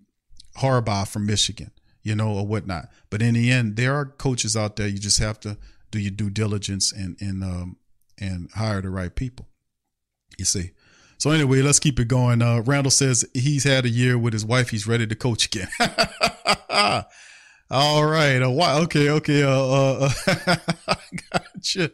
Harbaugh 0.57 1.07
from 1.07 1.25
Michigan, 1.25 1.71
you 2.01 2.15
know, 2.15 2.29
or 2.29 2.47
whatnot. 2.47 2.89
But 3.09 3.21
in 3.21 3.33
the 3.33 3.51
end, 3.51 3.75
there 3.75 3.93
are 3.95 4.05
coaches 4.05 4.55
out 4.55 4.75
there. 4.75 4.87
You 4.87 4.99
just 4.99 5.19
have 5.19 5.39
to 5.41 5.57
do 5.91 5.99
your 5.99 6.11
due 6.11 6.29
diligence 6.29 6.91
and 6.91 7.17
and 7.21 7.43
um, 7.43 7.77
and 8.19 8.49
hire 8.55 8.81
the 8.81 8.89
right 8.89 9.13
people. 9.13 9.47
You 10.37 10.45
see. 10.45 10.71
So 11.17 11.31
anyway, 11.31 11.61
let's 11.61 11.79
keep 11.79 11.99
it 11.99 12.07
going. 12.07 12.41
Uh, 12.41 12.61
Randall 12.61 12.91
says 12.91 13.25
he's 13.33 13.63
had 13.63 13.85
a 13.85 13.89
year 13.89 14.17
with 14.17 14.33
his 14.33 14.45
wife. 14.45 14.69
He's 14.69 14.87
ready 14.87 15.07
to 15.07 15.15
coach 15.15 15.47
again. 15.47 15.67
All 17.69 18.05
right. 18.05 18.41
Uh? 18.41 18.81
Okay. 18.83 19.09
Okay. 19.09 19.43
Uh, 19.43 19.49
uh, 19.49 20.09
uh 20.87 20.95
gotcha. 21.31 21.91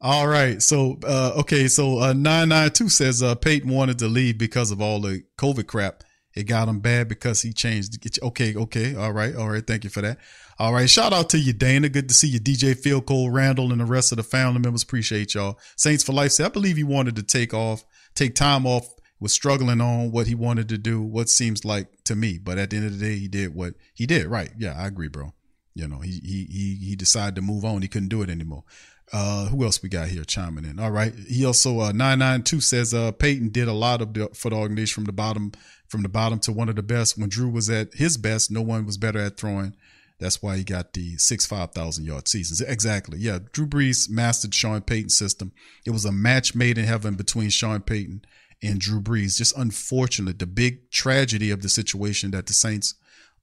All 0.00 0.26
right. 0.26 0.62
So, 0.62 0.98
uh, 1.06 1.32
okay. 1.40 1.68
So, 1.68 2.00
uh, 2.00 2.12
992 2.14 2.88
says, 2.88 3.22
uh, 3.22 3.34
Payton 3.34 3.70
wanted 3.70 3.98
to 3.98 4.08
leave 4.08 4.38
because 4.38 4.70
of 4.70 4.80
all 4.80 5.00
the 5.00 5.22
COVID 5.36 5.66
crap. 5.66 6.02
It 6.34 6.44
got 6.44 6.68
him 6.68 6.80
bad 6.80 7.08
because 7.08 7.42
he 7.42 7.52
changed. 7.52 7.98
Okay. 8.22 8.54
Okay. 8.54 8.94
All 8.94 9.12
right. 9.12 9.34
All 9.34 9.50
right. 9.50 9.66
Thank 9.66 9.84
you 9.84 9.90
for 9.90 10.00
that. 10.00 10.18
All 10.58 10.72
right. 10.72 10.88
Shout 10.88 11.12
out 11.12 11.28
to 11.30 11.38
you, 11.38 11.52
Dana. 11.52 11.88
Good 11.88 12.08
to 12.08 12.14
see 12.14 12.28
you, 12.28 12.40
DJ 12.40 12.78
Phil 12.78 13.02
Cole, 13.02 13.30
Randall, 13.30 13.72
and 13.72 13.80
the 13.80 13.84
rest 13.84 14.12
of 14.12 14.16
the 14.16 14.22
family 14.22 14.60
members. 14.60 14.82
Appreciate 14.82 15.34
y'all. 15.34 15.58
Saints 15.76 16.02
for 16.04 16.12
Life 16.12 16.32
said, 16.32 16.46
I 16.46 16.48
believe 16.50 16.76
he 16.76 16.84
wanted 16.84 17.16
to 17.16 17.22
take 17.22 17.52
off 17.52 17.84
take 18.14 18.34
time 18.34 18.66
off, 18.66 18.88
was 19.18 19.32
struggling 19.32 19.80
on 19.80 20.10
what 20.10 20.26
he 20.26 20.34
wanted 20.34 20.68
to 20.70 20.78
do, 20.78 21.02
what 21.02 21.28
seems 21.28 21.64
like 21.64 21.88
to 22.04 22.16
me. 22.16 22.38
But 22.38 22.58
at 22.58 22.70
the 22.70 22.76
end 22.76 22.86
of 22.86 22.98
the 22.98 23.04
day, 23.04 23.16
he 23.16 23.28
did 23.28 23.54
what 23.54 23.74
he 23.94 24.06
did. 24.06 24.26
Right. 24.26 24.50
Yeah, 24.58 24.74
I 24.76 24.86
agree, 24.86 25.08
bro. 25.08 25.34
You 25.74 25.88
know, 25.88 26.00
he 26.00 26.20
he 26.24 26.46
he 26.50 26.78
he 26.88 26.96
decided 26.96 27.36
to 27.36 27.42
move 27.42 27.64
on. 27.64 27.82
He 27.82 27.88
couldn't 27.88 28.08
do 28.08 28.22
it 28.22 28.30
anymore. 28.30 28.64
Uh, 29.12 29.46
who 29.46 29.64
else 29.64 29.82
we 29.82 29.88
got 29.88 30.08
here 30.08 30.24
chiming 30.24 30.64
in? 30.64 30.78
All 30.78 30.90
right. 30.90 31.12
He 31.28 31.44
also 31.44 31.80
uh, 31.80 31.92
nine 31.92 32.20
nine 32.20 32.42
two 32.42 32.60
says 32.60 32.94
uh 32.94 33.12
Payton 33.12 33.48
did 33.50 33.68
a 33.68 33.72
lot 33.72 34.00
of 34.00 34.14
the, 34.14 34.28
for 34.34 34.50
the 34.50 34.56
organization 34.56 34.94
from 34.94 35.04
the 35.04 35.12
bottom 35.12 35.52
from 35.88 36.02
the 36.02 36.08
bottom 36.08 36.38
to 36.40 36.52
one 36.52 36.68
of 36.68 36.76
the 36.76 36.82
best. 36.82 37.18
When 37.18 37.28
Drew 37.28 37.48
was 37.48 37.68
at 37.68 37.94
his 37.94 38.16
best, 38.16 38.50
no 38.50 38.62
one 38.62 38.86
was 38.86 38.96
better 38.96 39.18
at 39.18 39.36
throwing. 39.36 39.74
That's 40.20 40.42
why 40.42 40.58
he 40.58 40.64
got 40.64 40.92
the 40.92 41.16
six 41.16 41.46
five 41.46 41.72
thousand 41.72 42.04
yard 42.04 42.28
seasons. 42.28 42.60
Exactly. 42.60 43.18
Yeah. 43.18 43.38
Drew 43.52 43.66
Brees 43.66 44.08
mastered 44.08 44.54
Sean 44.54 44.82
Payton's 44.82 45.16
system. 45.16 45.52
It 45.86 45.90
was 45.90 46.04
a 46.04 46.12
match 46.12 46.54
made 46.54 46.78
in 46.78 46.84
heaven 46.84 47.14
between 47.14 47.50
Sean 47.50 47.80
Payton 47.80 48.22
and 48.62 48.78
Drew 48.78 49.00
Brees. 49.00 49.38
Just 49.38 49.56
unfortunate. 49.56 50.38
The 50.38 50.46
big 50.46 50.90
tragedy 50.90 51.50
of 51.50 51.62
the 51.62 51.68
situation 51.68 52.30
that 52.32 52.46
the 52.46 52.52
Saints 52.52 52.94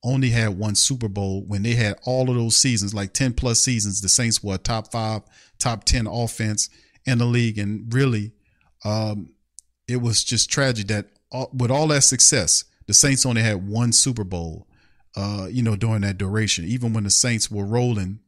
only 0.04 0.30
had 0.30 0.58
one 0.58 0.76
Super 0.76 1.08
Bowl 1.08 1.44
when 1.48 1.64
they 1.64 1.74
had 1.74 2.00
all 2.04 2.30
of 2.30 2.36
those 2.36 2.56
seasons, 2.56 2.94
like 2.94 3.14
10 3.14 3.34
plus 3.34 3.60
seasons. 3.60 4.02
The 4.02 4.10
Saints 4.10 4.44
were 4.44 4.56
a 4.56 4.60
top 4.60 4.92
five, 4.92 5.24
top 5.60 5.84
10 5.84 6.08
offense. 6.08 6.70
in 7.06 7.20
the 7.20 7.26
league, 7.26 7.58
and 7.58 7.92
really, 7.94 8.34
um, 8.84 9.30
it 9.88 10.02
was 10.02 10.26
just 10.26 10.52
tragic 10.52 10.88
that 10.88 11.08
all, 11.32 11.50
with 11.54 11.72
all 11.72 11.88
that 11.88 12.04
success, 12.04 12.66
the 12.86 12.94
Saints 12.94 13.26
only 13.26 13.42
had 13.42 13.68
one 13.68 13.94
Super 13.94 14.26
Bowl. 14.26 14.67
Uh, 15.18 15.48
you 15.48 15.64
know, 15.64 15.76
during 15.76 16.02
that 16.02 16.20
duration, 16.20 16.64
even 16.66 16.94
when 16.94 17.04
the 17.04 17.10
Saints 17.10 17.50
were 17.50 17.66
rolling, 17.66 18.20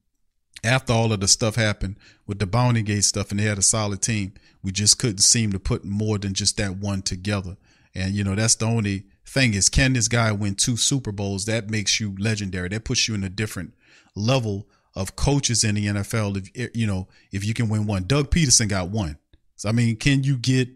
after 0.63 0.91
all 0.91 1.13
of 1.13 1.19
the 1.19 1.27
stuff 1.27 1.53
happened 1.53 1.95
with 2.25 2.39
the 2.39 2.47
Bounty 2.47 2.81
Gate 2.81 3.03
stuff, 3.03 3.29
and 3.29 3.39
they 3.39 3.43
had 3.43 3.59
a 3.59 3.61
solid 3.61 4.01
team, 4.01 4.33
we 4.63 4.71
just 4.71 4.97
couldn't 4.97 5.19
seem 5.19 5.51
to 5.51 5.59
put 5.59 5.85
more 5.85 6.17
than 6.17 6.33
just 6.33 6.57
that 6.57 6.77
one 6.77 7.03
together. 7.03 7.57
And 7.93 8.15
you 8.15 8.23
know, 8.23 8.33
that's 8.33 8.55
the 8.55 8.65
only 8.65 9.03
thing 9.23 9.53
is, 9.53 9.69
can 9.69 9.93
this 9.93 10.07
guy 10.07 10.31
win 10.31 10.55
two 10.55 10.77
Super 10.77 11.11
Bowls? 11.11 11.45
That 11.45 11.69
makes 11.69 11.99
you 11.99 12.15
legendary. 12.17 12.69
That 12.69 12.85
puts 12.85 13.07
you 13.07 13.13
in 13.13 13.23
a 13.23 13.29
different 13.29 13.75
level 14.15 14.67
of 14.95 15.15
coaches 15.15 15.63
in 15.63 15.75
the 15.75 15.85
NFL. 15.85 16.49
If 16.55 16.75
you 16.75 16.87
know, 16.87 17.07
if 17.31 17.45
you 17.45 17.53
can 17.53 17.69
win 17.69 17.85
one, 17.85 18.05
Doug 18.05 18.31
Pederson 18.31 18.67
got 18.67 18.89
one. 18.89 19.19
So 19.57 19.69
I 19.69 19.73
mean, 19.73 19.95
can 19.95 20.23
you 20.23 20.37
get 20.37 20.69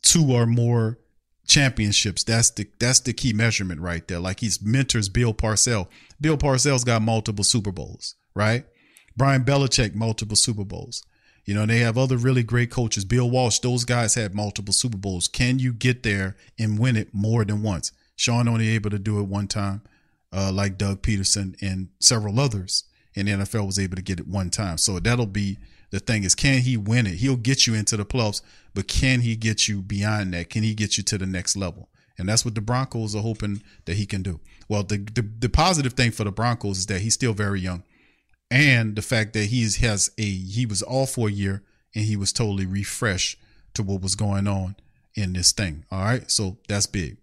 two 0.00 0.32
or 0.32 0.46
more 0.46 0.98
championships? 1.52 2.24
That's 2.24 2.50
the 2.50 2.66
that's 2.78 3.00
the 3.00 3.12
key 3.12 3.32
measurement 3.32 3.80
right 3.80 4.06
there. 4.08 4.18
Like 4.18 4.40
he's 4.40 4.62
mentors 4.62 5.08
Bill 5.08 5.34
Parcell. 5.34 5.90
Bill 6.20 6.36
Parcell's 6.36 6.84
got 6.84 7.02
multiple 7.02 7.44
Super 7.44 7.72
Bowls, 7.72 8.14
right? 8.34 8.64
Brian 9.16 9.44
Belichick 9.44 9.94
multiple 9.94 10.36
Super 10.36 10.64
Bowls. 10.64 11.04
You 11.44 11.54
know, 11.54 11.66
they 11.66 11.80
have 11.80 11.98
other 11.98 12.16
really 12.16 12.42
great 12.42 12.70
coaches. 12.70 13.04
Bill 13.04 13.28
Walsh, 13.28 13.58
those 13.58 13.84
guys 13.84 14.14
had 14.14 14.34
multiple 14.34 14.72
Super 14.72 14.96
Bowls. 14.96 15.28
Can 15.28 15.58
you 15.58 15.72
get 15.72 16.02
there 16.02 16.36
and 16.58 16.78
win 16.78 16.96
it 16.96 17.12
more 17.12 17.44
than 17.44 17.62
once? 17.62 17.92
Sean 18.16 18.48
only 18.48 18.68
able 18.68 18.90
to 18.90 18.98
do 18.98 19.18
it 19.18 19.24
one 19.24 19.48
time, 19.48 19.82
uh, 20.32 20.52
like 20.52 20.78
Doug 20.78 21.02
Pederson 21.02 21.56
and 21.60 21.88
several 21.98 22.38
others 22.38 22.84
in 23.14 23.26
the 23.26 23.32
NFL 23.32 23.66
was 23.66 23.78
able 23.78 23.96
to 23.96 24.02
get 24.02 24.20
it 24.20 24.28
one 24.28 24.50
time. 24.50 24.78
So 24.78 24.98
that'll 25.00 25.26
be 25.26 25.58
the 25.90 26.00
thing 26.00 26.24
is, 26.24 26.34
can 26.34 26.62
he 26.62 26.76
win 26.76 27.06
it? 27.06 27.16
He'll 27.16 27.36
get 27.36 27.66
you 27.66 27.74
into 27.74 27.96
the 27.96 28.06
playoffs, 28.06 28.40
but 28.74 28.88
can 28.88 29.20
he 29.20 29.36
get 29.36 29.68
you 29.68 29.82
beyond 29.82 30.34
that? 30.34 30.50
Can 30.50 30.62
he 30.62 30.74
get 30.74 30.96
you 30.96 31.02
to 31.04 31.18
the 31.18 31.26
next 31.26 31.56
level? 31.56 31.88
And 32.18 32.28
that's 32.28 32.44
what 32.44 32.54
the 32.54 32.60
Broncos 32.60 33.16
are 33.16 33.22
hoping 33.22 33.62
that 33.86 33.96
he 33.96 34.06
can 34.06 34.22
do. 34.22 34.40
Well, 34.68 34.82
the, 34.82 34.98
the, 34.98 35.22
the 35.22 35.48
positive 35.48 35.94
thing 35.94 36.10
for 36.10 36.24
the 36.24 36.32
Broncos 36.32 36.78
is 36.78 36.86
that 36.86 37.00
he's 37.00 37.14
still 37.14 37.32
very 37.32 37.60
young 37.60 37.82
and 38.52 38.96
the 38.96 39.02
fact 39.02 39.32
that 39.32 39.46
he 39.46 39.62
is, 39.62 39.76
has 39.76 40.10
a 40.18 40.22
he 40.22 40.66
was 40.66 40.82
all 40.82 41.06
for 41.06 41.28
a 41.28 41.32
year 41.32 41.62
and 41.94 42.04
he 42.04 42.16
was 42.16 42.34
totally 42.34 42.66
refreshed 42.66 43.38
to 43.72 43.82
what 43.82 44.02
was 44.02 44.14
going 44.14 44.46
on 44.46 44.76
in 45.14 45.32
this 45.32 45.52
thing. 45.52 45.86
All 45.90 46.04
right, 46.04 46.30
so 46.30 46.58
that's 46.68 46.86
big. 46.86 47.16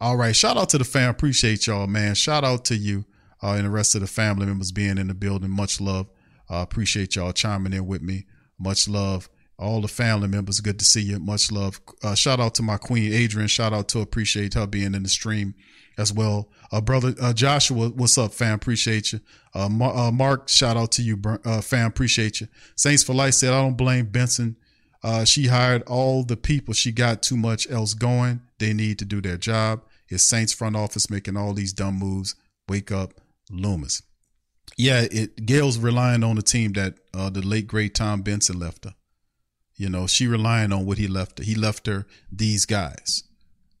All 0.00 0.16
right, 0.16 0.34
shout 0.34 0.56
out 0.56 0.70
to 0.70 0.78
the 0.78 0.84
fam. 0.84 1.10
Appreciate 1.10 1.68
y'all, 1.68 1.86
man. 1.86 2.16
Shout 2.16 2.42
out 2.42 2.64
to 2.66 2.76
you 2.76 3.04
uh, 3.40 3.52
and 3.52 3.64
the 3.64 3.70
rest 3.70 3.94
of 3.94 4.00
the 4.00 4.08
family 4.08 4.44
members 4.44 4.72
being 4.72 4.98
in 4.98 5.06
the 5.06 5.14
building. 5.14 5.50
Much 5.50 5.80
love. 5.80 6.08
Uh, 6.50 6.56
appreciate 6.56 7.14
y'all 7.14 7.32
chiming 7.32 7.72
in 7.72 7.86
with 7.86 8.02
me. 8.02 8.26
Much 8.58 8.88
love. 8.88 9.28
All 9.62 9.80
the 9.80 9.88
family 9.88 10.28
members, 10.28 10.60
good 10.60 10.78
to 10.80 10.84
see 10.84 11.02
you. 11.02 11.18
Much 11.20 11.52
love. 11.52 11.80
Uh, 12.02 12.14
shout 12.14 12.40
out 12.40 12.54
to 12.56 12.62
my 12.62 12.76
queen, 12.76 13.12
Adrian. 13.12 13.48
Shout 13.48 13.72
out 13.72 13.88
to 13.90 14.00
appreciate 14.00 14.54
her 14.54 14.66
being 14.66 14.94
in 14.94 15.04
the 15.04 15.08
stream 15.08 15.54
as 15.98 16.12
well. 16.12 16.50
Uh, 16.70 16.80
brother 16.80 17.14
uh, 17.20 17.32
Joshua, 17.32 17.90
what's 17.90 18.18
up, 18.18 18.32
fam? 18.32 18.54
Appreciate 18.54 19.12
you. 19.12 19.20
Uh, 19.54 19.66
uh, 19.66 20.10
Mark, 20.10 20.48
shout 20.48 20.76
out 20.76 20.90
to 20.92 21.02
you, 21.02 21.20
uh, 21.44 21.60
fam. 21.60 21.86
Appreciate 21.86 22.40
you. 22.40 22.48
Saints 22.76 23.04
for 23.04 23.14
Life 23.14 23.34
said, 23.34 23.52
I 23.52 23.62
don't 23.62 23.76
blame 23.76 24.06
Benson. 24.06 24.56
Uh, 25.02 25.24
she 25.24 25.48
hired 25.48 25.82
all 25.82 26.24
the 26.24 26.36
people. 26.36 26.74
She 26.74 26.92
got 26.92 27.22
too 27.22 27.36
much 27.36 27.70
else 27.70 27.94
going. 27.94 28.40
They 28.58 28.72
need 28.72 28.98
to 29.00 29.04
do 29.04 29.20
their 29.20 29.36
job. 29.36 29.82
It's 30.08 30.22
Saints 30.22 30.52
front 30.52 30.76
office 30.76 31.10
making 31.10 31.36
all 31.36 31.52
these 31.52 31.72
dumb 31.72 31.98
moves. 31.98 32.34
Wake 32.68 32.92
up, 32.92 33.14
Loomis. 33.50 34.02
Yeah, 34.76 35.06
it 35.10 35.44
Gail's 35.44 35.78
relying 35.78 36.24
on 36.24 36.36
the 36.36 36.42
team 36.42 36.72
that 36.74 36.94
the 37.12 37.42
late 37.42 37.66
great 37.66 37.94
Tom 37.94 38.22
Benson 38.22 38.58
left 38.58 38.84
her. 38.84 38.94
You 39.76 39.88
know, 39.88 40.06
she 40.06 40.26
relying 40.26 40.72
on 40.72 40.86
what 40.86 40.98
he 40.98 41.08
left 41.08 41.38
her. 41.38 41.44
He 41.44 41.54
left 41.54 41.86
her 41.86 42.06
these 42.30 42.66
guys. 42.66 43.24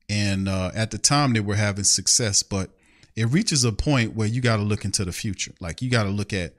And 0.08 0.48
uh, 0.48 0.70
at 0.74 0.90
the 0.90 0.98
time, 0.98 1.32
they 1.32 1.40
were 1.40 1.54
having 1.54 1.84
success, 1.84 2.42
but 2.42 2.70
it 3.14 3.26
reaches 3.26 3.64
a 3.64 3.72
point 3.72 4.14
where 4.14 4.28
you 4.28 4.40
got 4.40 4.56
to 4.56 4.62
look 4.62 4.84
into 4.84 5.04
the 5.04 5.12
future. 5.12 5.52
Like 5.60 5.82
you 5.82 5.90
got 5.90 6.04
to 6.04 6.10
look 6.10 6.32
at 6.32 6.54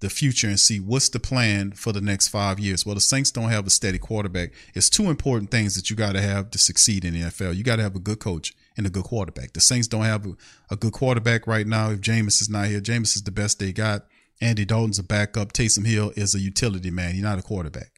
the 0.00 0.08
future 0.08 0.46
and 0.46 0.60
see 0.60 0.78
what's 0.78 1.08
the 1.08 1.18
plan 1.18 1.72
for 1.72 1.92
the 1.92 2.00
next 2.00 2.28
five 2.28 2.60
years. 2.60 2.86
Well, 2.86 2.94
the 2.94 3.00
Saints 3.00 3.30
don't 3.30 3.50
have 3.50 3.66
a 3.66 3.70
steady 3.70 3.98
quarterback. 3.98 4.52
It's 4.74 4.88
two 4.88 5.10
important 5.10 5.50
things 5.50 5.74
that 5.74 5.90
you 5.90 5.96
got 5.96 6.12
to 6.12 6.20
have 6.20 6.50
to 6.52 6.58
succeed 6.58 7.04
in 7.04 7.14
the 7.14 7.22
NFL. 7.22 7.56
You 7.56 7.64
got 7.64 7.76
to 7.76 7.82
have 7.82 7.96
a 7.96 8.00
good 8.00 8.20
coach 8.20 8.54
and 8.76 8.86
a 8.86 8.90
good 8.90 9.04
quarterback. 9.04 9.54
The 9.54 9.60
Saints 9.60 9.88
don't 9.88 10.04
have 10.04 10.24
a, 10.24 10.36
a 10.70 10.76
good 10.76 10.92
quarterback 10.92 11.46
right 11.46 11.66
now. 11.66 11.90
If 11.90 12.00
Jameis 12.00 12.40
is 12.40 12.48
not 12.48 12.66
here, 12.66 12.80
Jameis 12.80 13.16
is 13.16 13.22
the 13.22 13.32
best 13.32 13.58
they 13.58 13.72
got. 13.72 14.06
Andy 14.40 14.64
Dalton's 14.64 15.00
a 15.00 15.02
backup. 15.02 15.52
Taysom 15.52 15.84
Hill 15.84 16.12
is 16.14 16.34
a 16.34 16.38
utility 16.38 16.90
man. 16.90 17.14
He's 17.14 17.22
not 17.22 17.40
a 17.40 17.42
quarterback. 17.42 17.90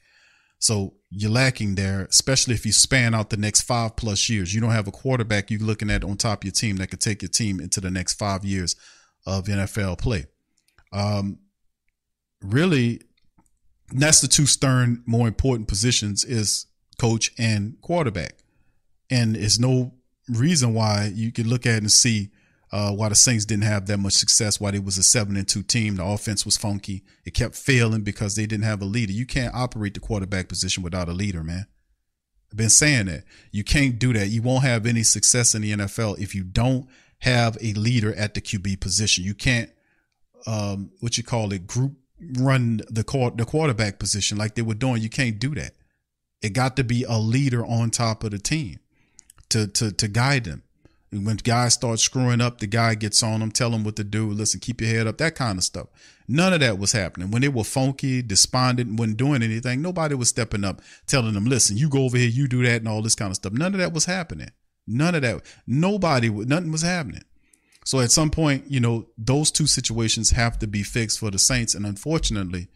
So 0.60 0.94
you're 1.10 1.30
lacking 1.30 1.74
there, 1.74 2.02
especially 2.02 2.54
if 2.54 2.64
you 2.64 2.72
span 2.72 3.14
out 3.14 3.30
the 3.30 3.36
next 3.36 3.62
five 3.62 3.96
plus 3.96 4.28
years. 4.28 4.54
You 4.54 4.60
don't 4.60 4.70
have 4.70 4.86
a 4.86 4.92
quarterback 4.92 5.50
you're 5.50 5.58
looking 5.58 5.90
at 5.90 6.04
on 6.04 6.16
top 6.16 6.42
of 6.42 6.44
your 6.44 6.52
team 6.52 6.76
that 6.76 6.88
could 6.88 7.00
take 7.00 7.22
your 7.22 7.30
team 7.30 7.60
into 7.60 7.80
the 7.80 7.90
next 7.90 8.14
five 8.14 8.44
years 8.44 8.76
of 9.26 9.46
NFL 9.46 9.98
play. 9.98 10.26
Um, 10.92 11.38
really, 12.42 13.00
that's 13.90 14.20
the 14.20 14.28
two 14.28 14.46
stern, 14.46 15.02
more 15.06 15.26
important 15.26 15.66
positions 15.66 16.24
is 16.24 16.66
coach 16.98 17.32
and 17.38 17.80
quarterback. 17.80 18.34
And 19.10 19.36
it's 19.36 19.58
no 19.58 19.94
reason 20.28 20.74
why 20.74 21.10
you 21.12 21.32
can 21.32 21.48
look 21.48 21.66
at 21.66 21.78
and 21.78 21.90
see 21.90 22.30
uh, 22.72 22.92
why 22.92 23.08
the 23.08 23.14
Saints 23.14 23.44
didn't 23.44 23.64
have 23.64 23.86
that 23.86 23.98
much 23.98 24.12
success, 24.12 24.60
why 24.60 24.70
they 24.70 24.78
was 24.78 24.96
a 24.96 25.02
seven 25.02 25.36
and 25.36 25.48
two 25.48 25.62
team. 25.62 25.96
The 25.96 26.04
offense 26.04 26.44
was 26.44 26.56
funky. 26.56 27.02
It 27.24 27.34
kept 27.34 27.56
failing 27.56 28.02
because 28.02 28.36
they 28.36 28.46
didn't 28.46 28.64
have 28.64 28.80
a 28.80 28.84
leader. 28.84 29.12
You 29.12 29.26
can't 29.26 29.54
operate 29.54 29.94
the 29.94 30.00
quarterback 30.00 30.48
position 30.48 30.82
without 30.82 31.08
a 31.08 31.12
leader, 31.12 31.42
man. 31.42 31.66
I've 32.50 32.56
been 32.56 32.70
saying 32.70 33.06
that. 33.06 33.24
You 33.50 33.64
can't 33.64 33.98
do 33.98 34.12
that. 34.12 34.28
You 34.28 34.42
won't 34.42 34.64
have 34.64 34.86
any 34.86 35.02
success 35.02 35.54
in 35.54 35.62
the 35.62 35.72
NFL 35.72 36.18
if 36.18 36.34
you 36.34 36.44
don't 36.44 36.88
have 37.20 37.56
a 37.60 37.72
leader 37.74 38.14
at 38.14 38.34
the 38.34 38.40
QB 38.40 38.80
position. 38.80 39.24
You 39.24 39.34
can't, 39.34 39.70
um, 40.46 40.90
what 41.00 41.16
you 41.16 41.24
call 41.24 41.52
it, 41.52 41.66
group 41.66 41.92
run 42.38 42.82
the 42.90 43.02
court 43.02 43.38
the 43.38 43.46
quarterback 43.46 43.98
position 43.98 44.36
like 44.36 44.54
they 44.54 44.62
were 44.62 44.74
doing. 44.74 45.02
You 45.02 45.10
can't 45.10 45.38
do 45.38 45.54
that. 45.54 45.72
It 46.42 46.50
got 46.50 46.76
to 46.76 46.84
be 46.84 47.04
a 47.04 47.18
leader 47.18 47.64
on 47.64 47.90
top 47.90 48.24
of 48.24 48.30
the 48.30 48.38
team 48.38 48.78
to 49.50 49.66
to 49.68 49.92
to 49.92 50.08
guide 50.08 50.44
them. 50.44 50.62
When 51.12 51.36
guys 51.36 51.74
start 51.74 51.98
screwing 51.98 52.40
up, 52.40 52.58
the 52.58 52.68
guy 52.68 52.94
gets 52.94 53.22
on 53.22 53.40
them, 53.40 53.50
tell 53.50 53.70
them 53.70 53.82
what 53.82 53.96
to 53.96 54.04
do. 54.04 54.30
Listen, 54.30 54.60
keep 54.60 54.80
your 54.80 54.90
head 54.90 55.08
up, 55.08 55.18
that 55.18 55.34
kind 55.34 55.58
of 55.58 55.64
stuff. 55.64 55.88
None 56.28 56.52
of 56.52 56.60
that 56.60 56.78
was 56.78 56.92
happening. 56.92 57.32
When 57.32 57.42
they 57.42 57.48
were 57.48 57.64
funky, 57.64 58.22
despondent, 58.22 58.96
wasn't 58.96 59.16
doing 59.16 59.42
anything, 59.42 59.82
nobody 59.82 60.14
was 60.14 60.28
stepping 60.28 60.64
up, 60.64 60.80
telling 61.08 61.34
them, 61.34 61.46
listen, 61.46 61.76
you 61.76 61.88
go 61.88 62.04
over 62.04 62.16
here, 62.16 62.28
you 62.28 62.46
do 62.46 62.62
that, 62.62 62.82
and 62.82 62.88
all 62.88 63.02
this 63.02 63.16
kind 63.16 63.30
of 63.30 63.36
stuff. 63.36 63.52
None 63.52 63.74
of 63.74 63.80
that 63.80 63.92
was 63.92 64.04
happening. 64.04 64.50
None 64.86 65.16
of 65.16 65.22
that. 65.22 65.42
Nobody, 65.66 66.30
nothing 66.30 66.70
was 66.70 66.82
happening. 66.82 67.24
So 67.84 67.98
at 67.98 68.12
some 68.12 68.30
point, 68.30 68.70
you 68.70 68.78
know, 68.78 69.08
those 69.18 69.50
two 69.50 69.66
situations 69.66 70.30
have 70.30 70.60
to 70.60 70.68
be 70.68 70.84
fixed 70.84 71.18
for 71.18 71.32
the 71.32 71.40
Saints. 71.40 71.74
And 71.74 71.84
unfortunately, 71.84 72.68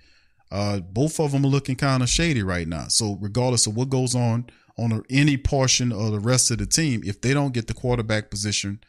uh, 0.50 0.80
both 0.80 1.20
of 1.20 1.32
them 1.32 1.44
are 1.44 1.48
looking 1.48 1.76
kind 1.76 2.02
of 2.02 2.08
shady 2.08 2.42
right 2.42 2.66
now. 2.66 2.88
So 2.88 3.18
regardless 3.20 3.68
of 3.68 3.76
what 3.76 3.90
goes 3.90 4.16
on 4.16 4.46
on 4.76 5.02
any 5.08 5.36
portion 5.36 5.92
of 5.92 6.12
the 6.12 6.20
rest 6.20 6.50
of 6.50 6.58
the 6.58 6.66
team, 6.66 7.02
if 7.04 7.20
they 7.20 7.32
don't 7.32 7.54
get 7.54 7.66
the 7.66 7.74
quarterback 7.74 8.30
position 8.30 8.80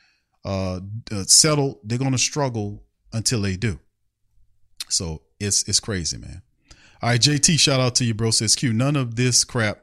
uh, 0.44 0.80
uh 1.12 1.24
settled, 1.24 1.80
they're 1.84 1.98
going 1.98 2.12
to 2.12 2.18
struggle 2.18 2.84
until 3.14 3.42
they 3.42 3.56
do. 3.56 3.80
So 4.90 5.22
it's 5.40 5.68
it's 5.68 5.80
crazy, 5.80 6.18
man. 6.18 6.42
All 7.02 7.10
right, 7.10 7.22
JT, 7.22 7.60
shout 7.60 7.80
out 7.80 7.96
to 7.96 8.06
you, 8.06 8.14
bro. 8.14 8.32
Says 8.32 8.56
Q, 8.56 8.74
none 8.74 8.96
of 8.96 9.16
this 9.16 9.44
crap 9.44 9.80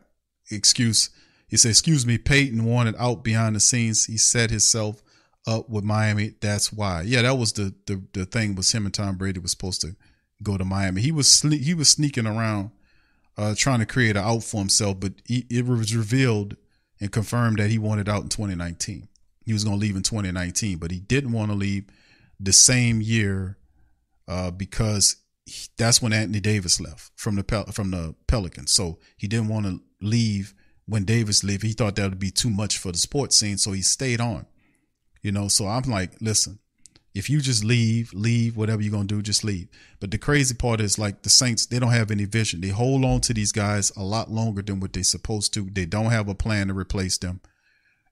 excuse. 0.50 1.10
He 1.48 1.56
said, 1.56 1.70
excuse 1.70 2.06
me, 2.06 2.16
Payton 2.16 2.64
wanted 2.64 2.94
out 2.98 3.22
behind 3.22 3.54
the 3.54 3.60
scenes. 3.60 4.06
He 4.06 4.16
set 4.16 4.50
himself 4.50 5.02
up 5.46 5.68
with 5.68 5.84
Miami. 5.84 6.34
That's 6.40 6.72
why. 6.72 7.02
Yeah, 7.02 7.22
that 7.22 7.36
was 7.36 7.52
the 7.52 7.74
the, 7.86 8.02
the 8.12 8.24
thing 8.24 8.54
was 8.54 8.72
him 8.72 8.86
and 8.86 8.94
Tom 8.94 9.16
Brady 9.16 9.40
was 9.40 9.50
supposed 9.50 9.80
to 9.82 9.96
go 10.42 10.56
to 10.56 10.64
Miami. 10.64 11.02
He 11.02 11.12
was 11.12 11.42
he 11.42 11.74
was 11.74 11.88
sneaking 11.88 12.26
around 12.26 12.70
uh, 13.36 13.54
trying 13.56 13.80
to 13.80 13.86
create 13.86 14.16
an 14.16 14.24
out 14.24 14.44
for 14.44 14.58
himself, 14.58 15.00
but 15.00 15.14
he, 15.26 15.46
it 15.50 15.66
was 15.66 15.94
revealed 15.96 16.56
and 17.00 17.10
confirmed 17.10 17.58
that 17.58 17.70
he 17.70 17.78
wanted 17.78 18.08
out 18.08 18.22
in 18.22 18.28
2019. 18.28 19.08
He 19.44 19.52
was 19.52 19.64
going 19.64 19.78
to 19.78 19.80
leave 19.80 19.96
in 19.96 20.02
2019, 20.02 20.78
but 20.78 20.90
he 20.90 21.00
didn't 21.00 21.32
want 21.32 21.50
to 21.50 21.56
leave 21.56 21.84
the 22.38 22.52
same 22.52 23.00
year 23.00 23.58
uh, 24.28 24.50
because 24.50 25.16
he, 25.46 25.68
that's 25.76 26.00
when 26.00 26.12
Anthony 26.12 26.40
Davis 26.40 26.80
left 26.80 27.10
from 27.16 27.36
the 27.36 27.44
Pel- 27.44 27.66
from 27.66 27.90
the 27.90 28.14
Pelicans. 28.26 28.70
So 28.70 28.98
he 29.16 29.26
didn't 29.26 29.48
want 29.48 29.66
to 29.66 29.80
leave 30.00 30.54
when 30.86 31.04
Davis 31.04 31.42
left. 31.42 31.62
He 31.62 31.72
thought 31.72 31.96
that 31.96 32.10
would 32.10 32.18
be 32.18 32.30
too 32.30 32.50
much 32.50 32.78
for 32.78 32.92
the 32.92 32.98
sports 32.98 33.36
scene, 33.36 33.58
so 33.58 33.72
he 33.72 33.82
stayed 33.82 34.20
on. 34.20 34.46
You 35.22 35.32
know, 35.32 35.48
so 35.48 35.66
I'm 35.66 35.84
like, 35.84 36.12
listen, 36.20 36.58
if 37.14 37.28
you 37.28 37.40
just 37.40 37.62
leave, 37.64 38.12
leave, 38.14 38.56
whatever 38.56 38.80
you're 38.80 38.92
going 38.92 39.06
to 39.06 39.14
do, 39.16 39.22
just 39.22 39.44
leave. 39.44 39.68
But 40.00 40.10
the 40.10 40.18
crazy 40.18 40.54
part 40.54 40.80
is 40.80 40.98
like 40.98 41.22
the 41.22 41.30
Saints, 41.30 41.66
they 41.66 41.78
don't 41.78 41.92
have 41.92 42.10
any 42.10 42.24
vision. 42.24 42.60
They 42.60 42.68
hold 42.68 43.04
on 43.04 43.20
to 43.22 43.34
these 43.34 43.52
guys 43.52 43.92
a 43.96 44.02
lot 44.02 44.30
longer 44.30 44.62
than 44.62 44.80
what 44.80 44.92
they're 44.92 45.02
supposed 45.02 45.52
to. 45.54 45.68
They 45.70 45.84
don't 45.84 46.10
have 46.10 46.28
a 46.28 46.34
plan 46.34 46.68
to 46.68 46.74
replace 46.74 47.18
them. 47.18 47.40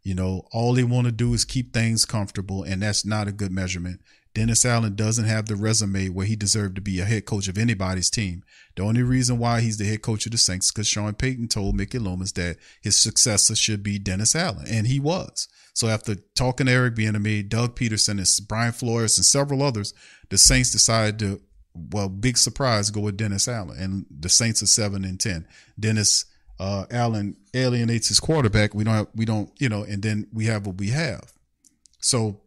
You 0.02 0.14
know, 0.14 0.46
all 0.52 0.74
they 0.74 0.84
want 0.84 1.06
to 1.06 1.12
do 1.12 1.34
is 1.34 1.44
keep 1.44 1.72
things 1.72 2.04
comfortable, 2.04 2.62
and 2.62 2.82
that's 2.82 3.04
not 3.04 3.28
a 3.28 3.32
good 3.32 3.52
measurement. 3.52 4.00
Dennis 4.32 4.64
Allen 4.64 4.94
doesn't 4.94 5.24
have 5.24 5.46
the 5.46 5.56
resume 5.56 6.08
where 6.08 6.26
he 6.26 6.36
deserved 6.36 6.76
to 6.76 6.80
be 6.80 7.00
a 7.00 7.04
head 7.04 7.26
coach 7.26 7.48
of 7.48 7.58
anybody's 7.58 8.10
team. 8.10 8.44
The 8.76 8.82
only 8.82 9.02
reason 9.02 9.38
why 9.38 9.60
he's 9.60 9.78
the 9.78 9.84
head 9.84 10.02
coach 10.02 10.24
of 10.24 10.32
the 10.32 10.38
Saints 10.38 10.66
is 10.66 10.72
because 10.72 10.86
Sean 10.86 11.14
Payton 11.14 11.48
told 11.48 11.74
Mickey 11.74 11.98
Loomis 11.98 12.32
that 12.32 12.56
his 12.80 12.96
successor 12.96 13.56
should 13.56 13.82
be 13.82 13.98
Dennis 13.98 14.36
Allen, 14.36 14.66
and 14.68 14.86
he 14.86 15.00
was. 15.00 15.48
So 15.74 15.88
after 15.88 16.14
talking 16.36 16.66
to 16.66 16.72
Eric 16.72 16.94
Bieniemy, 16.94 17.48
Doug 17.48 17.74
Pederson, 17.74 18.18
and 18.18 18.48
Brian 18.48 18.72
Flores, 18.72 19.18
and 19.18 19.24
several 19.24 19.62
others, 19.62 19.94
the 20.28 20.38
Saints 20.38 20.70
decided 20.70 21.18
to, 21.20 21.40
well, 21.74 22.08
big 22.08 22.38
surprise, 22.38 22.90
go 22.90 23.00
with 23.00 23.16
Dennis 23.16 23.48
Allen, 23.48 23.78
and 23.78 24.06
the 24.10 24.28
Saints 24.28 24.62
are 24.62 24.66
seven 24.66 25.04
and 25.04 25.18
ten. 25.18 25.46
Dennis 25.78 26.24
uh, 26.60 26.84
Allen 26.90 27.36
alienates 27.54 28.08
his 28.08 28.20
quarterback. 28.20 28.74
We 28.74 28.84
don't 28.84 28.94
have, 28.94 29.08
we 29.14 29.24
don't, 29.24 29.50
you 29.58 29.68
know, 29.68 29.82
and 29.82 30.02
then 30.02 30.28
we 30.32 30.44
have 30.46 30.66
what 30.66 30.76
we 30.76 30.90
have. 30.90 31.32
So 32.00 32.40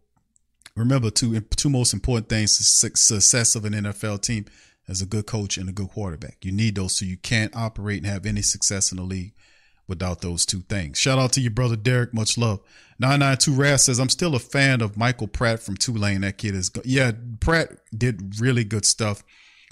remember 0.76 1.10
two 1.10 1.40
two 1.42 1.70
most 1.70 1.94
important 1.94 2.30
things: 2.30 2.52
success 2.54 3.56
of 3.56 3.66
an 3.66 3.74
NFL 3.74 4.22
team 4.22 4.46
as 4.88 5.02
a 5.02 5.06
good 5.06 5.26
coach 5.26 5.58
and 5.58 5.70
a 5.70 5.74
good 5.74 5.90
quarterback. 5.90 6.38
You 6.44 6.52
need 6.52 6.76
those 6.76 6.96
so 6.96 7.06
you 7.06 7.18
can't 7.18 7.56
operate 7.56 7.98
and 8.00 8.08
have 8.08 8.26
any 8.26 8.42
success 8.42 8.92
in 8.92 8.98
the 8.98 9.04
league 9.04 9.34
without 9.88 10.22
those 10.22 10.46
two 10.46 10.62
things. 10.62 10.98
Shout 10.98 11.20
out 11.20 11.34
to 11.34 11.42
your 11.42 11.52
brother 11.52 11.76
Derek. 11.76 12.14
Much 12.14 12.38
love. 12.38 12.60
992 13.00 13.54
Raz 13.54 13.84
says, 13.84 14.00
I'm 14.00 14.10
still 14.10 14.36
a 14.36 14.40
fan 14.40 14.82
of 14.82 14.98
Michael 14.98 15.28
Pratt 15.28 15.60
from 15.60 15.76
Tulane. 15.76 16.22
That 16.22 16.38
kid 16.38 16.56
is 16.56 16.70
good. 16.70 16.86
Yeah, 16.86 17.12
Pratt 17.40 17.70
did 17.98 18.40
really 18.40 18.64
good 18.64 18.86
stuff 18.86 19.24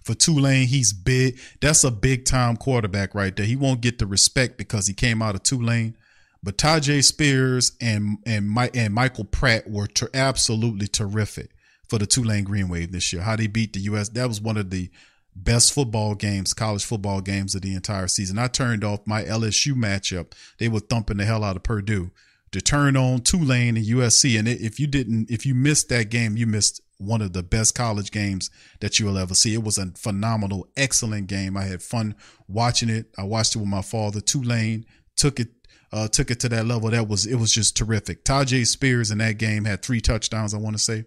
for 0.03 0.13
Tulane. 0.13 0.67
He's 0.67 0.91
big. 0.91 1.39
That's 1.61 1.83
a 1.83 1.91
big 1.91 2.25
time 2.25 2.57
quarterback 2.57 3.15
right 3.15 3.35
there. 3.35 3.45
He 3.45 3.55
won't 3.55 3.81
get 3.81 3.99
the 3.99 4.05
respect 4.05 4.57
because 4.57 4.87
he 4.87 4.93
came 4.93 5.21
out 5.21 5.35
of 5.35 5.43
Tulane. 5.43 5.95
But 6.43 6.57
Tyjae 6.57 7.03
Spears 7.03 7.73
and 7.79 8.17
and 8.25 8.49
My, 8.49 8.71
and 8.73 8.93
Michael 8.93 9.25
Pratt 9.25 9.69
were 9.69 9.87
ter- 9.87 10.09
absolutely 10.13 10.87
terrific 10.87 11.51
for 11.87 11.99
the 11.99 12.05
Tulane 12.07 12.43
Green 12.43 12.69
Wave 12.69 12.91
this 12.91 13.13
year. 13.13 13.21
How 13.21 13.35
they 13.35 13.47
beat 13.47 13.73
the 13.73 13.79
U.S. 13.81 14.09
That 14.09 14.27
was 14.27 14.41
one 14.41 14.57
of 14.57 14.69
the 14.69 14.89
best 15.35 15.73
football 15.73 16.15
games, 16.15 16.53
college 16.53 16.83
football 16.83 17.21
games 17.21 17.55
of 17.55 17.61
the 17.61 17.73
entire 17.73 18.07
season. 18.07 18.39
I 18.39 18.47
turned 18.47 18.83
off 18.83 19.05
my 19.05 19.23
LSU 19.23 19.73
matchup. 19.73 20.33
They 20.57 20.67
were 20.67 20.79
thumping 20.79 21.17
the 21.17 21.25
hell 21.25 21.43
out 21.43 21.55
of 21.55 21.63
Purdue 21.63 22.11
to 22.51 22.61
turn 22.61 22.97
on 22.97 23.21
Tulane 23.21 23.77
and 23.77 23.85
USC. 23.85 24.37
And 24.37 24.47
if 24.47 24.79
you 24.79 24.87
didn't, 24.87 25.29
if 25.29 25.45
you 25.45 25.55
missed 25.55 25.89
that 25.89 26.09
game, 26.09 26.37
you 26.37 26.47
missed 26.47 26.81
one 26.97 27.21
of 27.21 27.33
the 27.33 27.43
best 27.43 27.75
college 27.75 28.11
games 28.11 28.49
that 28.79 28.99
you 28.99 29.05
will 29.05 29.17
ever 29.17 29.33
see. 29.33 29.53
It 29.53 29.63
was 29.63 29.77
a 29.77 29.87
phenomenal, 29.91 30.67
excellent 30.77 31.27
game. 31.27 31.57
I 31.57 31.63
had 31.63 31.81
fun 31.81 32.15
watching 32.47 32.89
it. 32.89 33.07
I 33.17 33.23
watched 33.23 33.55
it 33.55 33.59
with 33.59 33.67
my 33.67 33.81
father. 33.81 34.21
Tulane 34.21 34.85
took 35.15 35.39
it 35.39 35.49
uh, 35.91 36.07
took 36.07 36.31
it 36.31 36.39
to 36.41 36.49
that 36.49 36.65
level. 36.65 36.89
That 36.89 37.07
was 37.07 37.25
it 37.25 37.35
was 37.35 37.51
just 37.51 37.75
terrific. 37.75 38.23
Tyjae 38.23 38.65
Spears 38.65 39.11
in 39.11 39.17
that 39.19 39.37
game 39.37 39.65
had 39.65 39.81
three 39.81 40.01
touchdowns. 40.01 40.53
I 40.53 40.57
want 40.57 40.75
to 40.75 40.81
say 40.81 41.05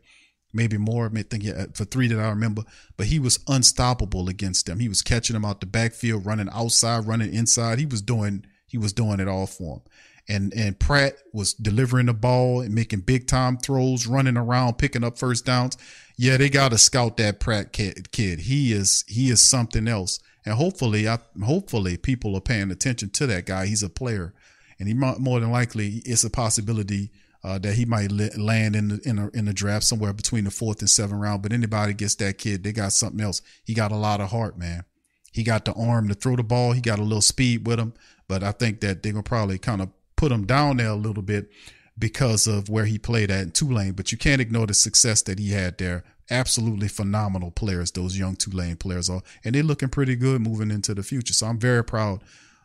maybe 0.53 0.79
more. 0.79 1.11
I 1.15 1.23
think 1.23 1.43
yeah, 1.43 1.67
for 1.75 1.85
three 1.85 2.09
that 2.09 2.21
I 2.21 2.29
remember. 2.29 2.63
But 2.97 3.07
he 3.07 3.19
was 3.19 3.41
unstoppable 3.49 4.29
against 4.29 4.67
them. 4.67 4.79
He 4.79 4.89
was 4.89 5.03
catching 5.03 5.35
them 5.35 5.45
out 5.45 5.61
the 5.61 5.67
backfield, 5.67 6.27
running 6.27 6.49
outside, 6.53 7.07
running 7.07 7.35
inside. 7.35 7.79
He 7.79 7.87
was 7.87 8.03
doing 8.03 8.47
he 8.67 8.79
was 8.79 8.93
doing 8.93 9.21
it 9.21 9.29
all 9.29 9.47
for 9.47 9.77
him. 9.77 9.83
And 10.27 10.55
and 10.55 10.79
Pratt 10.79 11.15
was 11.33 11.55
delivering 11.55 12.07
the 12.07 12.15
ball 12.15 12.61
and 12.61 12.75
making 12.75 13.01
big 13.01 13.27
time 13.27 13.59
throws, 13.59 14.07
running 14.07 14.37
around, 14.37 14.79
picking 14.79 15.05
up 15.05 15.19
first 15.19 15.45
downs. 15.45 15.77
Yeah, 16.17 16.37
they 16.37 16.49
got 16.49 16.71
to 16.71 16.79
scout 16.79 17.17
that 17.17 17.41
Pratt 17.41 17.73
kid. 17.73 18.41
He 18.41 18.73
is 18.73 19.05
he 19.09 19.31
is 19.31 19.43
something 19.43 19.89
else. 19.89 20.21
And 20.47 20.55
hopefully, 20.55 21.09
I, 21.09 21.19
hopefully, 21.43 21.97
people 21.97 22.37
are 22.37 22.41
paying 22.41 22.71
attention 22.71 23.11
to 23.11 23.27
that 23.29 23.47
guy. 23.47 23.67
He's 23.67 23.83
a 23.83 23.89
player 23.89 24.35
and 24.79 24.89
he 24.89 24.95
more 24.95 25.41
than 25.41 25.51
likely 25.51 26.03
it's 26.05 26.25
a 26.25 26.31
possibility 26.31 27.11
uh, 27.45 27.59
that 27.59 27.75
he 27.75 27.85
might 27.85 28.11
land 28.11 28.75
in 28.75 28.89
the, 28.89 29.01
in 29.05 29.19
a, 29.19 29.29
in 29.35 29.45
the 29.45 29.53
draft 29.53 29.85
somewhere 29.85 30.15
between 30.15 30.45
the 30.45 30.51
fourth 30.51 30.81
and 30.81 30.89
seventh 30.89 31.21
round. 31.21 31.43
But 31.43 31.53
anybody 31.53 31.93
gets 31.93 32.15
that 32.17 32.39
kid, 32.39 32.65
they 32.65 32.73
got 32.73 32.93
something 32.93 33.21
else. 33.21 33.43
He 33.65 33.75
got 33.75 33.93
a 33.93 33.97
lot 33.97 34.21
of 34.21 34.31
heart, 34.31 34.59
man. 34.59 34.85
He 35.31 35.43
got 35.43 35.65
the 35.65 35.75
arm 35.75 36.09
to 36.09 36.15
throw 36.15 36.37
the 36.37 36.43
ball. 36.43 36.73
He 36.73 36.81
got 36.81 36.99
a 36.99 37.03
little 37.03 37.21
speed 37.21 37.67
with 37.67 37.79
him. 37.79 37.93
But 38.29 38.43
I 38.43 38.53
think 38.53 38.81
that 38.81 39.03
they're 39.03 39.13
gonna 39.13 39.23
probably 39.23 39.59
kind 39.59 39.83
of 39.83 39.91
put 40.17 40.33
him 40.33 40.47
down 40.47 40.79
there 40.79 40.89
a 40.89 40.95
little 40.95 41.23
bit 41.23 41.51
because 41.99 42.47
of 42.47 42.69
where 42.69 42.87
he 42.87 42.99
played 42.99 43.31
at 43.31 43.43
in 43.43 43.51
Tulane. 43.51 43.93
But 43.93 44.11
you 44.11 44.17
can't 44.17 44.41
ignore 44.41 44.67
the 44.67 44.75
success 44.75 45.21
that 45.23 45.39
he 45.39 45.51
had 45.51 45.77
there. 45.77 46.03
Absolutely 46.31 46.89
phenomenal 46.89 47.51
players, 47.51 47.91
those 47.91 48.19
young 48.19 48.37
Tulane 48.37 48.77
players 48.77 49.11
are, 49.11 49.21
and 49.45 49.55
they're 49.55 49.63
looking 49.63 49.91
pretty 49.91 50.17
good 50.17 50.41
moving 50.41 50.71
into 50.71 50.95
the 50.95 51.03
future. 51.03 51.35
So 51.35 51.47
I'm 51.47 51.59
very 51.59 51.85
proud 51.85 52.25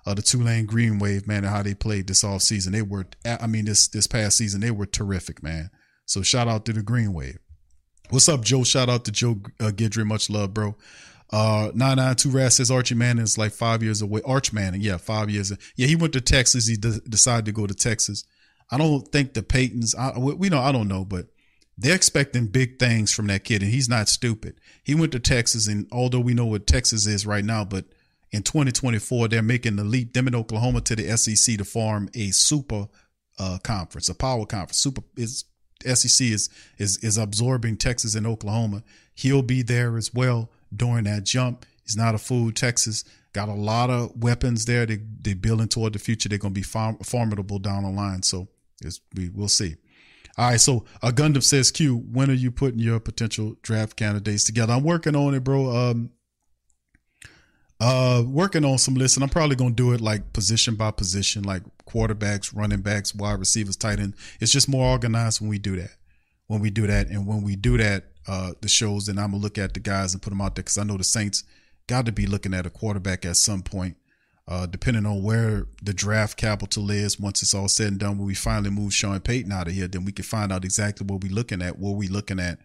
uh, 0.10 0.14
the 0.16 0.24
Tulane 0.24 0.66
Green 0.66 0.98
Wave, 0.98 1.28
man, 1.28 1.44
and 1.44 1.54
how 1.54 1.62
they 1.62 1.76
played 1.76 2.08
this 2.08 2.24
off 2.24 2.42
season. 2.42 2.74
They 2.74 2.82
were, 2.82 3.06
I 3.24 3.46
mean, 3.46 3.66
this 3.66 3.88
this 3.88 4.08
past 4.08 4.38
season, 4.38 4.60
they 4.60 4.72
were 4.72 4.88
terrific, 4.88 5.44
man. 5.44 5.70
So 6.08 6.24
shout 6.24 6.48
out 6.48 6.66
to 6.66 6.74
the 6.74 6.82
Green 6.82 7.14
Wave. 7.14 7.38
What's 8.10 8.28
up, 8.28 8.44
Joe? 8.44 8.64
Shout 8.64 8.90
out 8.90 9.06
to 9.06 9.12
Joe 9.12 9.40
uh, 9.60 9.66
Gidry. 9.66 10.08
Much 10.08 10.28
love, 10.32 10.52
bro. 10.52 10.76
Uh, 11.32 11.70
992 11.76 12.30
Raz 12.32 12.56
says 12.56 12.72
Archie 12.72 12.96
Manning 12.96 13.24
is 13.24 13.38
like 13.38 13.52
five 13.52 13.84
years 13.84 14.02
away. 14.02 14.22
Arch 14.26 14.52
Manning, 14.52 14.82
yeah, 14.82 14.98
five 14.98 15.30
years. 15.30 15.54
Yeah, 15.76 15.86
he 15.86 15.96
went 15.96 16.14
to 16.14 16.22
Texas. 16.22 16.66
He 16.66 16.76
de- 16.76 17.02
decided 17.02 17.46
to 17.46 17.52
go 17.52 17.68
to 17.68 17.76
Texas. 17.76 18.24
I 18.72 18.80
don't 18.80 19.08
think 19.10 19.36
the 19.36 19.44
Paytons, 19.44 19.94
I, 19.96 20.18
we 20.18 20.50
know, 20.50 20.60
I 20.60 20.72
don't 20.72 20.88
know, 20.88 21.06
but 21.06 21.28
they're 21.78 21.96
expecting 21.96 22.48
big 22.48 22.80
things 22.80 23.14
from 23.14 23.28
that 23.28 23.44
kid, 23.44 23.62
and 23.62 23.72
he's 23.72 23.88
not 23.88 24.10
stupid. 24.10 24.60
He 24.84 24.96
went 24.96 25.12
to 25.12 25.20
Texas, 25.20 25.68
and 25.68 25.88
although 25.92 26.20
we 26.20 26.34
know 26.34 26.48
what 26.48 26.66
Texas 26.66 27.06
is 27.06 27.28
right 27.28 27.46
now, 27.46 27.64
but 27.64 27.86
in 28.32 28.44
2024, 28.44 29.28
they're 29.28 29.42
making 29.42 29.76
the 29.76 29.84
leap, 29.84 30.14
them 30.14 30.28
in 30.28 30.36
Oklahoma, 30.36 30.82
to 30.82 30.96
the 30.96 31.18
SEC 31.18 31.58
to 31.58 31.66
form 31.66 32.10
a 32.14 32.30
super 32.32 32.88
uh, 33.40 33.58
conference, 33.64 34.10
a 34.10 34.16
power 34.16 34.46
conference. 34.46 34.78
Super 34.78 35.02
is 35.16 35.46
SEC 35.86 36.28
is 36.28 36.50
is 36.78 36.98
is 36.98 37.18
absorbing 37.18 37.78
Texas 37.78 38.16
and 38.16 38.28
Oklahoma. 38.28 38.84
He'll 39.16 39.42
be 39.42 39.62
there 39.62 39.98
as 39.98 40.14
well 40.14 40.52
during 40.76 41.06
that 41.06 41.24
jump. 41.24 41.66
He's 41.84 41.98
not 41.98 42.16
a 42.16 42.20
fool. 42.20 42.52
Texas 42.52 43.04
got 43.34 43.50
a 43.50 43.54
lot 43.54 43.90
of 43.90 44.22
weapons 44.22 44.66
there. 44.66 44.86
They 44.86 45.00
they 45.22 45.34
building 45.34 45.68
toward 45.68 45.94
the 45.94 46.00
future. 46.00 46.30
They're 46.30 46.38
going 46.38 46.54
to 46.54 46.60
be 46.60 46.64
form, 46.64 46.98
formidable 46.98 47.60
down 47.60 47.84
the 47.84 47.90
line. 47.90 48.24
So 48.24 48.48
we 49.16 49.30
we'll 49.30 49.48
see. 49.48 49.76
All 50.38 50.52
right, 50.52 50.62
so 50.62 50.86
uh, 51.02 51.12
Gundam 51.12 51.44
says, 51.44 51.70
Q, 51.70 51.98
when 51.98 52.30
are 52.30 52.34
you 52.34 52.50
putting 52.50 52.80
your 52.80 53.02
potential 53.02 53.58
draft 53.62 53.98
candidates 53.98 54.46
together? 54.46 54.72
I'm 54.72 54.84
working 54.84 55.14
on 55.14 55.34
it, 55.34 55.44
bro. 55.44 55.70
Um, 55.76 56.12
uh, 57.80 58.24
working 58.28 58.66
on 58.66 58.78
some 58.78 58.96
lists, 58.96 59.16
and 59.16 59.24
I'm 59.24 59.30
probably 59.30 59.56
gonna 59.56 59.72
do 59.72 59.94
it 59.94 60.02
like 60.02 60.34
position 60.34 60.76
by 60.76 60.92
position, 60.92 61.44
like 61.44 61.64
quarterbacks, 61.86 62.56
running 62.56 62.82
backs, 62.82 63.16
wide 63.16 63.40
receivers, 63.40 63.76
tight 63.76 64.00
end. 64.00 64.16
It's 64.40 64.52
just 64.52 64.68
more 64.68 64.90
organized 64.90 65.40
when 65.40 65.50
we 65.50 65.60
do 65.60 65.76
that. 65.78 65.92
When 66.48 66.60
we 66.60 66.70
do 66.70 66.88
that, 66.88 67.08
and 67.08 67.26
when 67.26 67.44
we 67.44 67.56
do 67.56 67.78
that, 67.78 68.06
uh, 68.28 68.54
the 68.62 68.68
shows, 68.68 69.06
then 69.06 69.18
I'm 69.18 69.32
gonna 69.32 69.42
look 69.42 69.58
at 69.58 69.74
the 69.74 69.80
guys 69.80 70.14
and 70.14 70.22
put 70.22 70.32
them 70.32 70.42
out 70.42 70.56
there 70.56 70.64
because 70.64 70.78
I 70.78 70.84
know 70.84 70.98
the 70.98 71.04
Saints 71.04 71.44
got 71.88 72.06
to 72.06 72.12
be 72.12 72.26
looking 72.26 72.54
at 72.54 72.66
a 72.66 72.70
quarterback 72.70 73.26
at 73.26 73.38
some 73.38 73.62
point. 73.62 73.96
Uh, 74.48 74.66
depending 74.66 75.06
on 75.06 75.22
where 75.22 75.68
the 75.84 75.94
draft 75.94 76.36
capital 76.36 76.90
is, 76.90 77.20
once 77.20 77.44
it's 77.44 77.54
all 77.54 77.68
said 77.68 77.90
and 77.90 78.00
done, 78.00 78.18
when 78.18 78.26
we 78.26 78.34
finally 78.34 78.72
move 78.72 78.92
Sean 78.92 79.20
Payton 79.20 79.52
out 79.52 79.68
of 79.68 79.74
here, 79.74 79.88
then 79.88 80.06
we 80.06 80.12
can 80.12 80.26
find 80.26 80.52
out 80.52 80.66
exactly 80.66 81.06
what 81.06 81.22
we're 81.24 81.32
looking 81.32 81.62
at, 81.62 81.78
what 81.78 81.96
we're 81.96 82.10
looking 82.10 82.40
at 82.40 82.58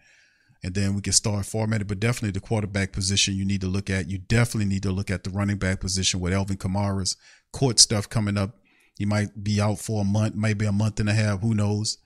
and 0.65 0.73
then 0.73 0.95
we 0.95 1.01
can 1.01 1.13
start 1.13 1.45
formatting. 1.45 1.85
But 1.85 1.99
definitely 1.99 2.31
the 2.31 2.39
quarterback 2.39 2.91
position 2.91 3.35
you 3.35 3.45
need 3.45 3.61
to 3.61 3.67
look 3.67 3.91
at. 3.91 4.09
You 4.09 4.17
definitely 4.17 4.65
need 4.65 4.81
to 4.81 4.91
look 4.91 5.11
at 5.11 5.23
the 5.23 5.29
running 5.29 5.57
back 5.57 5.79
position 5.79 6.19
with 6.19 6.33
Alvin 6.33 6.57
Kamara's 6.57 7.17
court 7.53 7.79
stuff 7.79 8.09
coming 8.09 8.35
up. 8.35 8.57
He 8.97 9.05
might 9.05 9.43
be 9.43 9.61
out 9.61 9.77
for 9.77 10.01
a 10.01 10.03
month, 10.03 10.33
maybe 10.33 10.65
a 10.65 10.71
month 10.71 10.99
and 10.99 11.07
a 11.07 11.13
half. 11.13 11.41
Who 11.41 11.53
knows? 11.53 11.99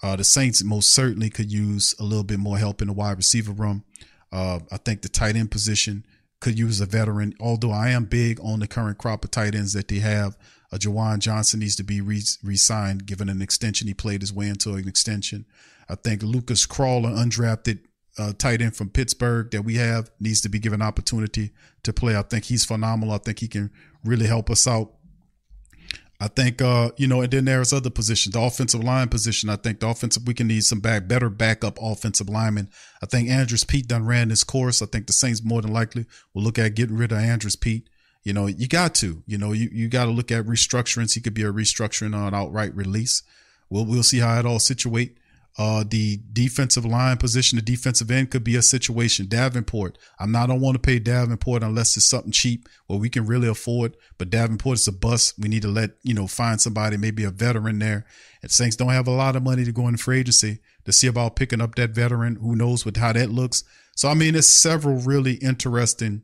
Uh, 0.00 0.14
the 0.14 0.22
Saints 0.22 0.62
most 0.62 0.90
certainly 0.90 1.28
could 1.28 1.50
use 1.50 1.92
a 1.98 2.04
little 2.04 2.22
bit 2.22 2.38
more 2.38 2.56
help 2.56 2.80
in 2.80 2.86
the 2.86 2.94
wide 2.94 3.16
receiver 3.16 3.50
room. 3.50 3.82
Uh, 4.30 4.60
I 4.70 4.76
think 4.76 5.02
the 5.02 5.08
tight 5.08 5.34
end 5.34 5.50
position 5.50 6.06
could 6.38 6.56
use 6.56 6.80
a 6.80 6.86
veteran. 6.86 7.34
Although 7.40 7.72
I 7.72 7.90
am 7.90 8.04
big 8.04 8.38
on 8.44 8.60
the 8.60 8.68
current 8.68 8.96
crop 8.96 9.24
of 9.24 9.32
tight 9.32 9.56
ends 9.56 9.72
that 9.72 9.88
they 9.88 9.98
have, 9.98 10.36
uh, 10.70 10.76
Juwan 10.76 11.18
Johnson 11.18 11.58
needs 11.58 11.74
to 11.76 11.82
be 11.82 12.00
re- 12.00 12.20
signed 12.20 13.06
given 13.06 13.28
an 13.28 13.42
extension. 13.42 13.88
He 13.88 13.94
played 13.94 14.20
his 14.20 14.32
way 14.32 14.48
into 14.48 14.74
an 14.74 14.86
extension. 14.86 15.46
I 15.88 15.96
think 15.96 16.22
Lucas 16.22 16.64
Krull, 16.64 17.02
undrafted 17.02 17.80
uh, 18.18 18.32
tight 18.38 18.62
end 18.62 18.76
from 18.76 18.90
Pittsburgh 18.90 19.50
that 19.50 19.62
we 19.62 19.76
have 19.76 20.10
needs 20.20 20.40
to 20.42 20.48
be 20.48 20.58
given 20.58 20.82
opportunity 20.82 21.50
to 21.82 21.92
play. 21.92 22.16
I 22.16 22.22
think 22.22 22.44
he's 22.44 22.64
phenomenal. 22.64 23.14
I 23.14 23.18
think 23.18 23.40
he 23.40 23.48
can 23.48 23.70
really 24.04 24.26
help 24.26 24.50
us 24.50 24.66
out. 24.66 24.92
I 26.20 26.28
think 26.28 26.62
uh, 26.62 26.90
you 26.96 27.08
know, 27.08 27.22
and 27.22 27.30
then 27.30 27.44
there's 27.44 27.72
other 27.72 27.90
positions. 27.90 28.34
The 28.34 28.40
offensive 28.40 28.82
line 28.82 29.08
position. 29.08 29.50
I 29.50 29.56
think 29.56 29.80
the 29.80 29.88
offensive 29.88 30.26
we 30.26 30.34
can 30.34 30.46
need 30.46 30.64
some 30.64 30.80
back 30.80 31.08
better 31.08 31.28
backup 31.28 31.78
offensive 31.82 32.28
linemen. 32.28 32.70
I 33.02 33.06
think 33.06 33.28
Andrus 33.28 33.64
Peat 33.64 33.88
done 33.88 34.06
ran 34.06 34.30
his 34.30 34.44
course. 34.44 34.80
I 34.80 34.86
think 34.86 35.06
the 35.06 35.12
Saints 35.12 35.44
more 35.44 35.60
than 35.60 35.72
likely 35.72 36.06
will 36.32 36.42
look 36.42 36.58
at 36.58 36.76
getting 36.76 36.96
rid 36.96 37.12
of 37.12 37.18
Andrus 37.18 37.56
Peat. 37.56 37.88
You 38.22 38.32
know, 38.32 38.46
you 38.46 38.68
got 38.68 38.94
to. 38.96 39.22
You 39.26 39.38
know, 39.38 39.52
you, 39.52 39.68
you 39.72 39.88
got 39.88 40.04
to 40.04 40.12
look 40.12 40.30
at 40.30 40.46
restructurings. 40.46 41.14
He 41.14 41.20
could 41.20 41.34
be 41.34 41.42
a 41.42 41.52
restructuring 41.52 42.14
or 42.14 42.28
an 42.28 42.34
outright 42.34 42.74
release. 42.74 43.22
We'll 43.68 43.84
we'll 43.84 44.02
see 44.04 44.20
how 44.20 44.38
it 44.38 44.46
all 44.46 44.60
situate. 44.60 45.18
Uh, 45.56 45.84
the 45.88 46.20
defensive 46.32 46.84
line 46.84 47.16
position, 47.16 47.56
the 47.56 47.62
defensive 47.62 48.10
end 48.10 48.30
could 48.30 48.42
be 48.42 48.56
a 48.56 48.62
situation. 48.62 49.26
Davenport, 49.28 49.98
I'm 50.18 50.32
not, 50.32 50.48
don't 50.48 50.60
want 50.60 50.74
to 50.74 50.80
pay 50.80 50.98
Davenport 50.98 51.62
unless 51.62 51.96
it's 51.96 52.06
something 52.06 52.32
cheap 52.32 52.68
where 52.88 52.98
we 52.98 53.08
can 53.08 53.24
really 53.24 53.46
afford. 53.46 53.96
But 54.18 54.30
Davenport 54.30 54.78
is 54.78 54.88
a 54.88 54.92
bust. 54.92 55.34
We 55.38 55.48
need 55.48 55.62
to 55.62 55.68
let, 55.68 55.90
you 56.02 56.12
know, 56.12 56.26
find 56.26 56.60
somebody, 56.60 56.96
maybe 56.96 57.22
a 57.22 57.30
veteran 57.30 57.78
there. 57.78 58.04
And 58.42 58.50
Saints 58.50 58.74
don't 58.74 58.88
have 58.88 59.06
a 59.06 59.12
lot 59.12 59.36
of 59.36 59.44
money 59.44 59.64
to 59.64 59.72
go 59.72 59.86
in 59.86 59.96
free 59.96 60.20
agency. 60.20 60.58
to 60.86 60.92
see 60.92 61.06
about 61.06 61.36
picking 61.36 61.60
up 61.60 61.76
that 61.76 61.90
veteran. 61.90 62.36
Who 62.36 62.56
knows 62.56 62.84
what 62.84 62.96
how 62.96 63.12
that 63.12 63.30
looks? 63.30 63.62
So 63.96 64.08
I 64.08 64.14
mean, 64.14 64.32
there's 64.32 64.48
several 64.48 64.96
really 64.96 65.34
interesting 65.34 66.22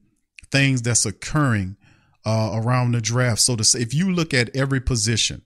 things 0.51 0.83
that's 0.83 1.07
occurring 1.07 1.76
uh, 2.24 2.51
around 2.55 2.93
the 2.93 3.01
draft. 3.01 3.41
So 3.41 3.57
to 3.57 3.64
say, 3.64 3.81
if 3.81 3.95
you 3.95 4.12
look 4.12 4.35
at 4.35 4.55
every 4.57 4.81
position 4.81 5.43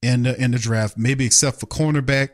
in 0.00 0.24
the 0.24 0.42
in 0.42 0.52
the 0.52 0.58
draft, 0.58 0.96
maybe 0.98 1.26
except 1.26 1.60
for 1.60 1.66
cornerback 1.66 2.30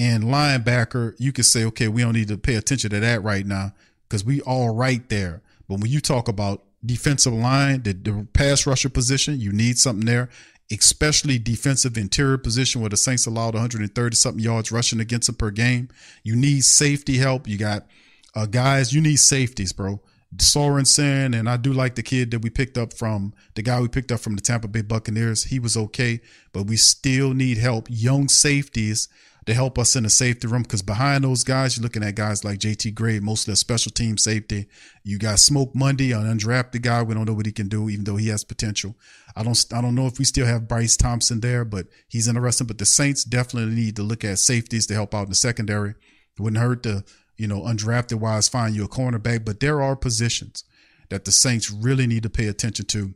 and 0.00 0.24
linebacker, 0.24 1.14
you 1.18 1.30
could 1.30 1.44
say, 1.44 1.62
okay, 1.62 1.86
we 1.86 2.00
don't 2.00 2.14
need 2.14 2.28
to 2.28 2.38
pay 2.38 2.54
attention 2.54 2.88
to 2.88 3.00
that 3.00 3.22
right 3.22 3.44
now 3.44 3.74
because 4.08 4.24
we 4.24 4.40
all 4.40 4.74
right 4.74 5.06
there. 5.10 5.42
But 5.68 5.80
when 5.80 5.90
you 5.90 6.00
talk 6.00 6.26
about 6.26 6.64
defensive 6.84 7.34
line, 7.34 7.82
the, 7.82 7.92
the 7.92 8.26
pass 8.32 8.66
rusher 8.66 8.88
position, 8.88 9.38
you 9.38 9.52
need 9.52 9.78
something 9.78 10.06
there, 10.06 10.30
especially 10.72 11.38
defensive 11.38 11.98
interior 11.98 12.38
position 12.38 12.80
where 12.80 12.88
the 12.88 12.96
Saints 12.96 13.26
allowed 13.26 13.52
130 13.52 14.16
something 14.16 14.42
yards 14.42 14.72
rushing 14.72 15.00
against 15.00 15.26
them 15.26 15.36
per 15.36 15.50
game. 15.50 15.90
You 16.24 16.34
need 16.34 16.64
safety 16.64 17.18
help. 17.18 17.46
You 17.46 17.58
got 17.58 17.86
uh, 18.34 18.46
guys, 18.46 18.94
you 18.94 19.02
need 19.02 19.18
safeties, 19.18 19.74
bro. 19.74 20.00
Sorensen, 20.34 21.38
and 21.38 21.46
I 21.46 21.58
do 21.58 21.74
like 21.74 21.96
the 21.96 22.02
kid 22.02 22.30
that 22.30 22.40
we 22.40 22.48
picked 22.48 22.78
up 22.78 22.94
from 22.94 23.34
the 23.54 23.62
guy 23.62 23.82
we 23.82 23.88
picked 23.88 24.12
up 24.12 24.20
from 24.20 24.34
the 24.34 24.40
Tampa 24.40 24.68
Bay 24.68 24.80
Buccaneers. 24.80 25.44
He 25.44 25.58
was 25.58 25.76
okay, 25.76 26.20
but 26.54 26.68
we 26.68 26.76
still 26.76 27.34
need 27.34 27.58
help. 27.58 27.88
Young 27.90 28.28
safeties 28.28 29.08
to 29.46 29.54
help 29.54 29.78
us 29.78 29.96
in 29.96 30.02
the 30.02 30.10
safety 30.10 30.46
room 30.46 30.62
because 30.62 30.82
behind 30.82 31.24
those 31.24 31.44
guys, 31.44 31.76
you're 31.76 31.82
looking 31.82 32.02
at 32.02 32.14
guys 32.14 32.44
like 32.44 32.58
JT 32.58 32.94
Gray, 32.94 33.20
mostly 33.20 33.52
a 33.52 33.56
special 33.56 33.90
team 33.90 34.18
safety. 34.18 34.66
You 35.02 35.18
got 35.18 35.38
Smoke 35.38 35.74
Monday, 35.74 36.12
an 36.12 36.22
undrafted 36.22 36.82
guy. 36.82 37.02
We 37.02 37.14
don't 37.14 37.26
know 37.26 37.34
what 37.34 37.46
he 37.46 37.52
can 37.52 37.68
do, 37.68 37.88
even 37.88 38.04
though 38.04 38.16
he 38.16 38.28
has 38.28 38.44
potential. 38.44 38.96
I 39.34 39.42
don't 39.42 39.64
I 39.72 39.80
don't 39.80 39.94
know 39.94 40.06
if 40.06 40.18
we 40.18 40.24
still 40.24 40.46
have 40.46 40.68
Bryce 40.68 40.96
Thompson 40.96 41.40
there, 41.40 41.64
but 41.64 41.86
he's 42.08 42.28
interesting. 42.28 42.66
But 42.66 42.78
the 42.78 42.86
Saints 42.86 43.24
definitely 43.24 43.74
need 43.74 43.96
to 43.96 44.02
look 44.02 44.24
at 44.24 44.38
safeties 44.38 44.86
to 44.88 44.94
help 44.94 45.14
out 45.14 45.24
in 45.24 45.30
the 45.30 45.34
secondary. 45.34 45.90
It 45.90 46.40
wouldn't 46.40 46.62
hurt 46.62 46.82
to 46.84 47.04
you 47.40 47.46
know, 47.46 47.62
undrafted 47.62 48.20
wise, 48.20 48.50
find 48.50 48.76
you 48.76 48.84
a 48.84 48.88
cornerback, 48.88 49.46
but 49.46 49.60
there 49.60 49.80
are 49.80 49.96
positions 49.96 50.62
that 51.08 51.24
the 51.24 51.32
Saints 51.32 51.70
really 51.70 52.06
need 52.06 52.22
to 52.22 52.28
pay 52.28 52.48
attention 52.48 52.84
to. 52.84 53.14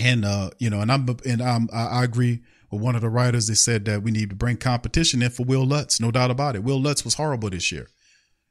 And 0.00 0.24
uh, 0.24 0.50
you 0.58 0.68
know, 0.68 0.80
and 0.80 0.90
I'm 0.90 1.06
and 1.24 1.40
I'm, 1.40 1.68
I 1.72 2.02
agree 2.02 2.42
with 2.70 2.80
one 2.80 2.94
of 2.94 3.02
the 3.02 3.08
writers. 3.08 3.46
They 3.46 3.54
said 3.54 3.84
that 3.86 4.02
we 4.02 4.10
need 4.10 4.30
to 4.30 4.36
bring 4.36 4.56
competition 4.56 5.22
in 5.22 5.30
for 5.30 5.44
Wil 5.44 5.66
Lutz, 5.66 6.00
no 6.00 6.10
doubt 6.10 6.30
about 6.30 6.56
it. 6.56 6.64
Wil 6.64 6.80
Lutz 6.80 7.04
was 7.04 7.14
horrible 7.14 7.50
this 7.50 7.70
year. 7.70 7.88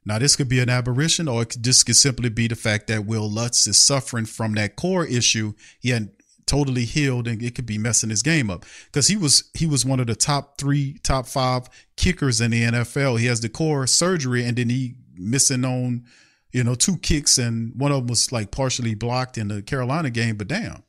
Now, 0.06 0.20
this 0.20 0.36
could 0.36 0.50
be 0.50 0.60
an 0.60 0.70
aberration, 0.70 1.28
or 1.28 1.42
it 1.42 1.50
could, 1.50 1.64
this 1.64 1.84
could 1.84 1.96
simply 1.96 2.30
be 2.30 2.48
the 2.48 2.56
fact 2.56 2.88
that 2.88 3.06
Wil 3.06 3.30
Lutz 3.30 3.66
is 3.66 3.78
suffering 3.78 4.26
from 4.26 4.54
that 4.54 4.76
core 4.76 5.06
issue. 5.06 5.54
He 5.80 5.90
hadn't 5.90 6.12
totally 6.46 6.86
healed 6.86 7.28
and 7.28 7.42
it 7.42 7.56
could 7.56 7.66
be 7.66 7.78
messing 7.78 8.10
his 8.10 8.22
game 8.22 8.50
up 8.50 8.66
because 8.86 9.08
he 9.08 9.18
was 9.18 9.50
he 9.54 9.66
was 9.66 9.86
one 9.86 10.00
of 10.00 10.08
the 10.08 10.16
top 10.16 10.60
three 10.60 11.00
top 11.02 11.26
five 11.26 11.68
kickers 11.98 12.40
in 12.40 12.52
the 12.52 12.64
nfl 12.66 13.20
he 13.20 13.26
has 13.26 13.42
the 13.42 13.50
core 13.50 13.88
surgery 13.88 14.46
and 14.46 14.58
then 14.58 14.70
he 14.70 14.96
missing 15.16 15.66
on 15.66 16.04
you 16.52 16.64
know 16.64 16.76
two 16.76 16.98
kicks 16.98 17.38
and 17.38 17.74
one 17.76 17.92
of 17.92 17.98
them 17.98 18.08
was 18.08 18.32
like 18.32 18.52
partially 18.52 18.94
blocked 18.94 19.38
in 19.38 19.48
the 19.48 19.62
carolina 19.62 20.10
game 20.10 20.36
but 20.36 20.48
damn 20.48 20.84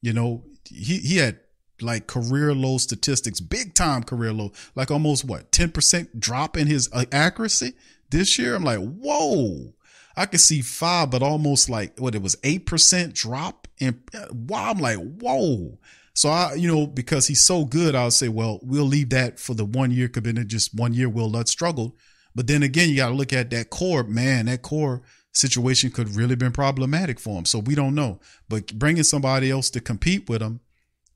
you 0.00 0.12
know 0.12 0.44
he 0.64 0.98
he 0.98 1.18
had 1.18 1.38
like 1.80 2.06
career 2.06 2.54
low 2.54 2.78
statistics 2.78 3.40
big 3.40 3.74
time 3.74 4.02
career 4.02 4.32
low 4.32 4.52
like 4.74 4.90
almost 4.90 5.24
what 5.24 5.50
10% 5.52 6.18
drop 6.18 6.56
in 6.56 6.66
his 6.66 6.88
uh, 6.92 7.04
accuracy 7.12 7.74
this 8.10 8.38
year 8.38 8.54
i'm 8.54 8.64
like 8.64 8.78
whoa 8.78 9.72
I 10.16 10.26
could 10.26 10.40
see 10.40 10.62
five, 10.62 11.10
but 11.10 11.22
almost 11.22 11.68
like 11.68 12.00
what 12.00 12.14
it 12.14 12.22
was 12.22 12.36
eight 12.42 12.64
percent 12.66 13.14
drop. 13.14 13.68
And 13.80 14.00
wow, 14.32 14.70
I'm 14.70 14.78
like, 14.78 14.96
whoa. 14.96 15.78
So 16.14 16.30
I, 16.30 16.54
you 16.54 16.66
know, 16.66 16.86
because 16.86 17.26
he's 17.26 17.44
so 17.44 17.66
good, 17.66 17.94
I'll 17.94 18.10
say, 18.10 18.28
well, 18.28 18.58
we'll 18.62 18.84
leave 18.84 19.10
that 19.10 19.38
for 19.38 19.52
the 19.52 19.66
one 19.66 19.90
year. 19.90 20.08
Could 20.08 20.22
been 20.22 20.48
just 20.48 20.74
one 20.74 20.94
year. 20.94 21.10
Wil 21.10 21.30
Lutz 21.30 21.50
struggled, 21.50 21.92
but 22.34 22.46
then 22.46 22.62
again, 22.62 22.88
you 22.88 22.96
got 22.96 23.08
to 23.08 23.14
look 23.14 23.34
at 23.34 23.50
that 23.50 23.68
core. 23.68 24.04
Man, 24.04 24.46
that 24.46 24.62
core 24.62 25.02
situation 25.32 25.90
could 25.90 26.16
really 26.16 26.34
been 26.34 26.52
problematic 26.52 27.20
for 27.20 27.36
him. 27.36 27.44
So 27.44 27.58
we 27.58 27.74
don't 27.74 27.94
know. 27.94 28.18
But 28.48 28.78
bringing 28.78 29.02
somebody 29.02 29.50
else 29.50 29.68
to 29.70 29.80
compete 29.80 30.26
with 30.30 30.40
him 30.40 30.60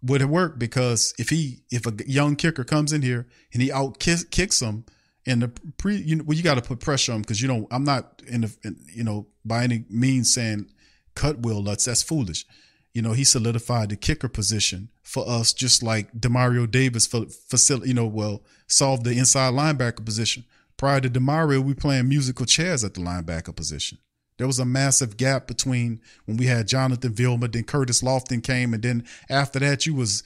would 0.02 0.22
it 0.22 0.28
work 0.28 0.58
because 0.58 1.14
if 1.18 1.28
he, 1.28 1.62
if 1.70 1.86
a 1.86 1.92
young 2.06 2.36
kicker 2.36 2.64
comes 2.64 2.92
in 2.92 3.02
here 3.02 3.26
and 3.52 3.62
he 3.62 3.70
out 3.70 3.98
kicks 3.98 4.60
him 4.60 4.84
and 5.26 5.42
the 5.42 5.48
pre, 5.48 5.96
you 5.96 6.16
know, 6.16 6.24
well, 6.24 6.36
you 6.36 6.42
got 6.42 6.54
to 6.54 6.62
put 6.62 6.80
pressure 6.80 7.12
on 7.12 7.16
him 7.16 7.22
because 7.22 7.42
you 7.42 7.48
know 7.48 7.66
I'm 7.70 7.84
not 7.84 8.22
in 8.26 8.42
the, 8.42 8.56
in, 8.64 8.76
you 8.92 9.04
know, 9.04 9.26
by 9.44 9.64
any 9.64 9.84
means 9.90 10.32
saying 10.32 10.70
cut 11.14 11.40
Wil 11.40 11.62
Lutz. 11.62 11.84
That's 11.84 12.02
foolish. 12.02 12.46
You 12.94 13.02
know, 13.02 13.12
he 13.12 13.24
solidified 13.24 13.90
the 13.90 13.96
kicker 13.96 14.28
position 14.28 14.88
for 15.02 15.28
us, 15.28 15.52
just 15.52 15.82
like 15.82 16.12
Demario 16.12 16.68
Davis 16.68 17.06
for 17.06 17.26
facility. 17.26 17.88
You 17.88 17.94
know, 17.94 18.06
well, 18.06 18.42
solved 18.66 19.04
the 19.04 19.12
inside 19.12 19.52
linebacker 19.52 20.04
position. 20.04 20.44
Prior 20.76 21.00
to 21.00 21.10
Demario, 21.10 21.62
we 21.62 21.74
playing 21.74 22.08
musical 22.08 22.46
chairs 22.46 22.82
at 22.82 22.94
the 22.94 23.00
linebacker 23.00 23.54
position. 23.54 23.98
There 24.40 24.46
was 24.46 24.58
a 24.58 24.64
massive 24.64 25.18
gap 25.18 25.46
between 25.46 26.00
when 26.24 26.38
we 26.38 26.46
had 26.46 26.66
Jonathan 26.66 27.12
Vilma, 27.12 27.46
then 27.46 27.64
Curtis 27.64 28.00
Lofton 28.00 28.42
came, 28.42 28.72
and 28.72 28.82
then 28.82 29.04
after 29.28 29.58
that, 29.58 29.84
you 29.84 29.94
was 29.94 30.22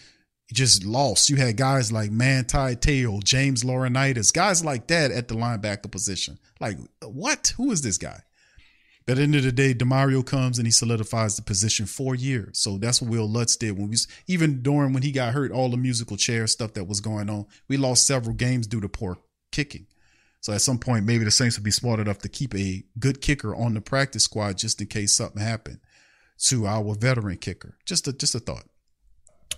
just 0.52 0.84
lost. 0.84 1.28
You 1.28 1.34
had 1.34 1.56
guys 1.56 1.90
like 1.90 2.12
Manti 2.12 2.76
Te'o, 2.76 3.24
James 3.24 3.64
Laurinaitis, 3.64 4.32
guys 4.32 4.64
like 4.64 4.86
that 4.86 5.10
at 5.10 5.26
the 5.26 5.34
linebacker 5.34 5.90
position. 5.90 6.38
Like, 6.60 6.76
what? 7.02 7.54
Who 7.56 7.72
is 7.72 7.82
this 7.82 7.98
guy? 7.98 8.20
But 9.04 9.14
at 9.14 9.16
the 9.16 9.22
end 9.24 9.34
of 9.34 9.42
the 9.42 9.50
day, 9.50 9.74
Demario 9.74 10.24
comes 10.24 10.58
and 10.58 10.66
he 10.68 10.70
solidifies 10.70 11.34
the 11.34 11.42
position 11.42 11.86
for 11.86 12.14
years. 12.14 12.56
So 12.60 12.78
that's 12.78 13.02
what 13.02 13.10
Wil 13.10 13.28
Lutz 13.28 13.56
did 13.56 13.76
when 13.76 13.90
we 13.90 13.96
even 14.28 14.62
during 14.62 14.92
when 14.92 15.02
he 15.02 15.10
got 15.10 15.34
hurt, 15.34 15.50
all 15.50 15.70
the 15.70 15.76
musical 15.76 16.16
chair 16.16 16.46
stuff 16.46 16.74
that 16.74 16.84
was 16.86 17.00
going 17.00 17.28
on. 17.28 17.46
We 17.66 17.78
lost 17.78 18.06
several 18.06 18.36
games 18.36 18.68
due 18.68 18.80
to 18.80 18.88
poor 18.88 19.18
kicking. 19.50 19.88
So 20.44 20.52
at 20.52 20.60
some 20.60 20.78
point, 20.78 21.06
maybe 21.06 21.24
the 21.24 21.30
Saints 21.30 21.56
would 21.56 21.64
be 21.64 21.70
smart 21.70 22.00
enough 22.00 22.18
to 22.18 22.28
keep 22.28 22.54
a 22.54 22.84
good 22.98 23.22
kicker 23.22 23.54
on 23.54 23.72
the 23.72 23.80
practice 23.80 24.24
squad 24.24 24.58
just 24.58 24.78
in 24.78 24.88
case 24.88 25.14
something 25.14 25.40
happened 25.40 25.80
to 26.48 26.66
our 26.66 26.94
veteran 26.94 27.38
kicker. 27.38 27.78
Just 27.86 28.06
a 28.08 28.12
just 28.12 28.34
a 28.34 28.40
thought. 28.40 28.66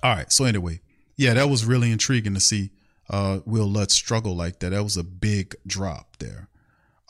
All 0.04 0.14
right. 0.14 0.30
So 0.30 0.44
anyway, 0.44 0.80
yeah, 1.16 1.34
that 1.34 1.50
was 1.50 1.64
really 1.64 1.90
intriguing 1.90 2.34
to 2.34 2.40
see 2.40 2.70
uh, 3.10 3.40
Wil 3.44 3.66
Lutz 3.66 3.94
struggle 3.94 4.36
like 4.36 4.60
that. 4.60 4.70
That 4.70 4.84
was 4.84 4.96
a 4.96 5.02
big 5.02 5.56
drop 5.66 6.18
there. 6.18 6.48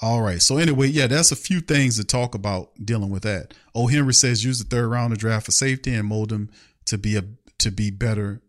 All 0.01 0.23
right. 0.23 0.41
So 0.41 0.57
anyway, 0.57 0.87
yeah, 0.87 1.07
that's 1.07 1.31
a 1.31 1.37
few 1.37 1.61
things 1.61 1.99
to 1.99 2.05
talk 2.05 2.35
about 2.35 2.71
dealing 2.83 3.11
with 3.11 3.25
that. 3.25 3.53
O. 3.75 3.89
Henry 3.89 4.15
says 4.15 4.43
use 4.43 4.59
the 4.59 4.65
third 4.65 4.89
round 4.89 5.13
to 5.13 5.21
draft 5.21 5.45
for 5.45 5.53
safety 5.53 5.93
and 5.93 6.09
mold 6.09 6.33
him 6.33 6.51
to 6.87 6.97
be 6.97 7.15
a 7.15 7.25
to 7.59 7.71
be 7.71 7.91
better 7.91 8.41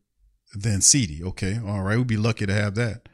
than 0.55 0.79
CD. 0.79 1.21
Okay. 1.21 1.59
All 1.67 1.81
right. 1.81 1.97
We'd 1.97 2.07
be 2.07 2.15
lucky 2.15 2.45
to 2.45 2.53
have 2.53 2.75
that. 2.75 3.09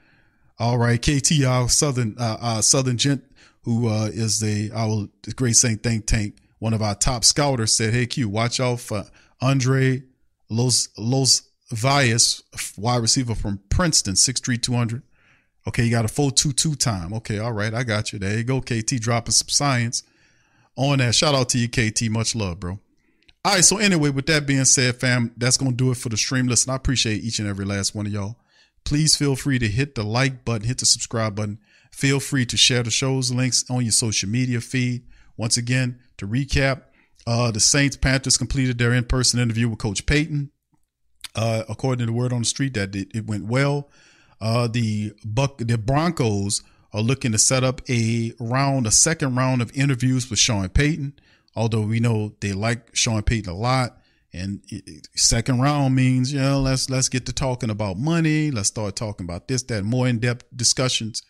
All 0.59 0.77
right. 0.77 1.01
KT, 1.01 1.43
our 1.45 1.69
Southern 1.69 2.15
uh, 2.19 2.37
uh 2.39 2.61
Southern 2.61 2.97
gent 2.97 3.23
who 3.63 3.87
uh, 3.87 4.09
is 4.13 4.39
the 4.39 4.71
our 4.73 5.07
Great 5.35 5.55
Saint 5.55 5.81
think 5.83 6.05
tank, 6.05 6.37
one 6.59 6.73
of 6.73 6.81
our 6.81 6.95
top 6.95 7.23
scouters 7.23 7.75
said, 7.75 7.93
Hey 7.93 8.05
Q, 8.05 8.29
watch 8.29 8.59
out 8.59 8.79
for 8.79 9.05
Andre 9.41 10.03
Los 10.49 10.89
Los 10.97 11.43
Vias, 11.71 12.43
wide 12.77 13.01
receiver 13.01 13.33
from 13.35 13.59
Princeton, 13.69 14.13
6'3", 14.13 14.61
200. 14.61 15.01
Okay, 15.67 15.85
you 15.85 15.91
got 15.91 16.05
a 16.05 16.09
4.22 16.09 16.77
time. 16.77 17.13
Okay, 17.13 17.39
all 17.39 17.53
right, 17.53 17.73
I 17.73 17.83
got 17.83 18.11
you. 18.11 18.19
There 18.19 18.37
you 18.37 18.43
go, 18.43 18.59
KT, 18.59 18.99
dropping 18.99 19.31
some 19.31 19.47
science 19.47 20.03
on 20.75 20.99
that. 20.99 21.15
Shout 21.15 21.33
out 21.33 21.49
to 21.49 21.57
you, 21.57 21.69
KT. 21.69 22.09
Much 22.09 22.35
love, 22.35 22.59
bro. 22.59 22.79
All 23.45 23.55
right, 23.55 23.63
so 23.63 23.77
anyway, 23.77 24.09
with 24.09 24.25
that 24.27 24.45
being 24.45 24.65
said, 24.65 24.97
fam, 24.97 25.31
that's 25.37 25.57
going 25.57 25.71
to 25.71 25.77
do 25.77 25.91
it 25.91 25.97
for 25.97 26.09
the 26.09 26.17
stream. 26.17 26.47
Listen, 26.47 26.71
I 26.71 26.75
appreciate 26.75 27.23
each 27.23 27.39
and 27.39 27.47
every 27.47 27.65
last 27.65 27.95
one 27.95 28.05
of 28.05 28.11
y'all. 28.11 28.35
Please 28.85 29.15
feel 29.15 29.35
free 29.35 29.59
to 29.59 29.67
hit 29.67 29.95
the 29.95 30.03
like 30.03 30.43
button, 30.43 30.67
hit 30.67 30.79
the 30.79 30.85
subscribe 30.85 31.35
button. 31.35 31.59
Feel 31.91 32.19
free 32.19 32.45
to 32.45 32.57
share 32.57 32.83
the 32.83 32.91
show's 32.91 33.31
links 33.31 33.63
on 33.69 33.83
your 33.83 33.91
social 33.91 34.29
media 34.29 34.59
feed. 34.61 35.03
Once 35.37 35.57
again, 35.57 35.99
to 36.17 36.27
recap, 36.27 36.83
uh, 37.25 37.51
the 37.51 37.59
Saints 37.59 37.95
Panthers 37.95 38.37
completed 38.37 38.77
their 38.77 38.93
in 38.93 39.05
person 39.05 39.39
interview 39.39 39.69
with 39.69 39.79
Coach 39.79 40.05
Payton. 40.05 40.51
Uh, 41.35 41.63
according 41.67 41.99
to 41.99 42.05
the 42.05 42.17
word 42.17 42.33
on 42.33 42.39
the 42.39 42.45
street, 42.45 42.73
that 42.75 42.95
it, 42.95 43.07
it 43.15 43.25
went 43.25 43.45
well. 43.45 43.89
Uh, 44.39 44.67
the 44.67 45.13
Buck, 45.23 45.57
the 45.57 45.77
Broncos 45.77 46.61
are 46.91 47.01
looking 47.01 47.31
to 47.31 47.37
set 47.37 47.63
up 47.63 47.81
a 47.89 48.33
round, 48.39 48.85
a 48.85 48.91
second 48.91 49.35
round 49.35 49.61
of 49.61 49.75
interviews 49.75 50.29
with 50.29 50.37
Sean 50.37 50.69
Payton. 50.69 51.13
Although 51.55 51.81
we 51.81 51.99
know 51.99 52.33
they 52.39 52.53
like 52.53 52.95
Sean 52.95 53.21
Payton 53.23 53.51
a 53.51 53.55
lot, 53.55 53.97
and 54.33 54.61
second 55.15 55.61
round 55.61 55.95
means 55.95 56.33
you 56.33 56.39
know 56.39 56.59
let's 56.59 56.89
let's 56.89 57.09
get 57.09 57.25
to 57.27 57.33
talking 57.33 57.69
about 57.69 57.97
money. 57.97 58.49
Let's 58.49 58.69
start 58.69 58.95
talking 58.95 59.25
about 59.25 59.47
this, 59.47 59.63
that, 59.63 59.83
more 59.83 60.07
in 60.07 60.19
depth 60.19 60.45
discussions 60.55 61.21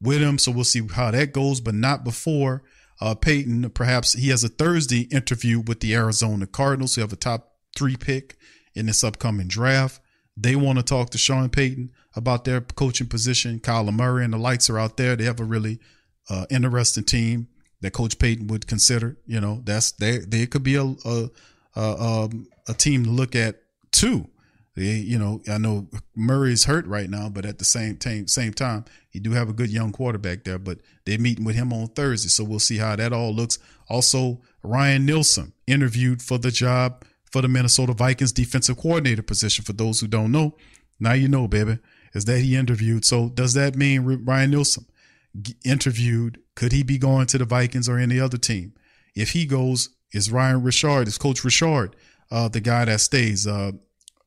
with 0.00 0.20
him. 0.20 0.38
So 0.38 0.50
we'll 0.50 0.64
see 0.64 0.86
how 0.86 1.10
that 1.10 1.32
goes, 1.32 1.60
but 1.60 1.74
not 1.74 2.04
before 2.04 2.62
uh, 3.00 3.14
Payton. 3.14 3.70
Perhaps 3.70 4.14
he 4.14 4.30
has 4.30 4.42
a 4.42 4.48
Thursday 4.48 5.02
interview 5.12 5.60
with 5.60 5.80
the 5.80 5.94
Arizona 5.94 6.46
Cardinals, 6.46 6.94
who 6.94 7.02
have 7.02 7.12
a 7.12 7.16
top 7.16 7.54
three 7.76 7.96
pick 7.96 8.36
in 8.74 8.86
this 8.86 9.04
upcoming 9.04 9.48
draft. 9.48 10.00
They 10.36 10.56
want 10.56 10.78
to 10.78 10.84
talk 10.84 11.10
to 11.10 11.18
Sean 11.18 11.50
Payton 11.50 11.92
about 12.16 12.44
their 12.44 12.60
coaching 12.60 13.08
position. 13.08 13.60
Kyler 13.60 13.92
Murray 13.92 14.24
and 14.24 14.32
the 14.32 14.38
lights 14.38 14.70
are 14.70 14.78
out 14.78 14.96
there. 14.96 15.14
They 15.14 15.24
have 15.24 15.40
a 15.40 15.44
really 15.44 15.78
uh, 16.28 16.46
interesting 16.50 17.04
team 17.04 17.48
that 17.80 17.92
Coach 17.92 18.18
Payton 18.18 18.46
would 18.48 18.66
consider. 18.66 19.18
You 19.26 19.40
know, 19.40 19.60
that's 19.64 19.92
they 19.92 20.18
they 20.18 20.46
could 20.46 20.62
be 20.62 20.76
a 20.76 20.84
a, 21.04 21.30
a, 21.76 21.80
um, 21.80 22.48
a 22.68 22.74
team 22.74 23.04
to 23.04 23.10
look 23.10 23.34
at 23.34 23.62
too. 23.90 24.28
You 24.76 25.18
know, 25.18 25.42
I 25.50 25.58
know 25.58 25.88
Murray's 26.16 26.64
hurt 26.64 26.86
right 26.86 27.10
now, 27.10 27.28
but 27.28 27.44
at 27.44 27.58
the 27.58 27.64
same 27.64 27.96
time, 27.96 28.28
same 28.28 28.54
time, 28.54 28.84
he 29.10 29.18
do 29.18 29.32
have 29.32 29.50
a 29.50 29.52
good 29.52 29.68
young 29.68 29.92
quarterback 29.92 30.44
there. 30.44 30.58
But 30.58 30.78
they're 31.04 31.18
meeting 31.18 31.44
with 31.44 31.56
him 31.56 31.72
on 31.72 31.88
Thursday, 31.88 32.28
so 32.28 32.44
we'll 32.44 32.60
see 32.60 32.78
how 32.78 32.96
that 32.96 33.12
all 33.12 33.34
looks. 33.34 33.58
Also, 33.88 34.40
Ryan 34.62 35.04
Nielsen 35.04 35.52
interviewed 35.66 36.22
for 36.22 36.38
the 36.38 36.50
job 36.50 37.04
for 37.30 37.42
the 37.42 37.48
Minnesota 37.48 37.92
Vikings 37.92 38.32
defensive 38.32 38.78
coordinator 38.78 39.22
position. 39.22 39.64
For 39.64 39.72
those 39.72 40.00
who 40.00 40.06
don't 40.06 40.32
know, 40.32 40.56
now 40.98 41.12
you 41.12 41.28
know, 41.28 41.48
baby, 41.48 41.78
is 42.14 42.24
that 42.24 42.38
he 42.38 42.56
interviewed. 42.56 43.04
So 43.04 43.28
does 43.28 43.54
that 43.54 43.76
mean 43.76 44.24
Ryan 44.24 44.50
Nielsen 44.50 44.86
interviewed? 45.64 46.40
Could 46.54 46.72
he 46.72 46.82
be 46.82 46.96
going 46.96 47.26
to 47.26 47.38
the 47.38 47.44
Vikings 47.44 47.88
or 47.88 47.98
any 47.98 48.18
other 48.20 48.38
team? 48.38 48.74
If 49.14 49.30
he 49.30 49.46
goes, 49.46 49.90
is 50.12 50.30
Ryan 50.30 50.62
Richard, 50.62 51.08
is 51.08 51.18
Coach 51.18 51.44
Richard, 51.44 51.96
uh, 52.30 52.48
the 52.48 52.60
guy 52.60 52.84
that 52.84 53.00
stays? 53.00 53.46
Uh, 53.46 53.72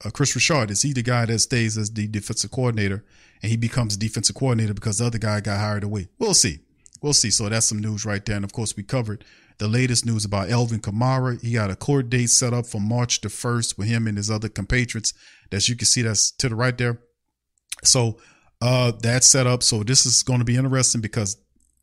uh, 0.03 0.09
Kris 0.09 0.35
Richard, 0.35 0.71
is 0.71 0.81
he 0.81 0.93
the 0.93 1.01
guy 1.01 1.25
that 1.25 1.39
stays 1.39 1.77
as 1.77 1.91
the 1.91 2.07
defensive 2.07 2.51
coordinator 2.51 3.05
and 3.41 3.49
he 3.49 3.57
becomes 3.57 3.95
defensive 3.95 4.35
coordinator 4.35 4.73
because 4.73 4.97
the 4.97 5.05
other 5.05 5.17
guy 5.17 5.39
got 5.39 5.59
hired 5.59 5.83
away? 5.83 6.07
We'll 6.19 6.33
see. 6.33 6.59
We'll 7.01 7.13
see. 7.13 7.31
So 7.31 7.49
that's 7.49 7.67
some 7.67 7.79
news 7.79 8.05
right 8.05 8.25
there. 8.25 8.35
And 8.35 8.45
of 8.45 8.53
course, 8.53 8.75
we 8.75 8.83
covered 8.83 9.23
the 9.59 9.67
latest 9.67 10.05
news 10.05 10.25
about 10.25 10.49
Alvin 10.49 10.79
Kamara. 10.79 11.41
He 11.41 11.53
got 11.53 11.71
a 11.71 11.75
court 11.75 12.09
date 12.09 12.29
set 12.29 12.53
up 12.53 12.65
for 12.65 12.81
March 12.81 13.21
the 13.21 13.29
1st 13.29 13.77
with 13.77 13.87
him 13.87 14.07
and 14.07 14.17
his 14.17 14.31
other 14.31 14.49
compatriots. 14.49 15.13
As 15.51 15.69
you 15.69 15.75
can 15.75 15.85
see, 15.85 16.01
that's 16.01 16.31
to 16.31 16.49
the 16.49 16.55
right 16.55 16.77
there. 16.77 16.99
So 17.83 18.17
uh, 18.61 18.93
that's 18.99 19.27
set 19.27 19.47
up. 19.47 19.63
So 19.63 19.83
this 19.83 20.05
is 20.05 20.23
going 20.23 20.39
to 20.39 20.45
be 20.45 20.55
interesting 20.55 21.01
because, 21.01 21.37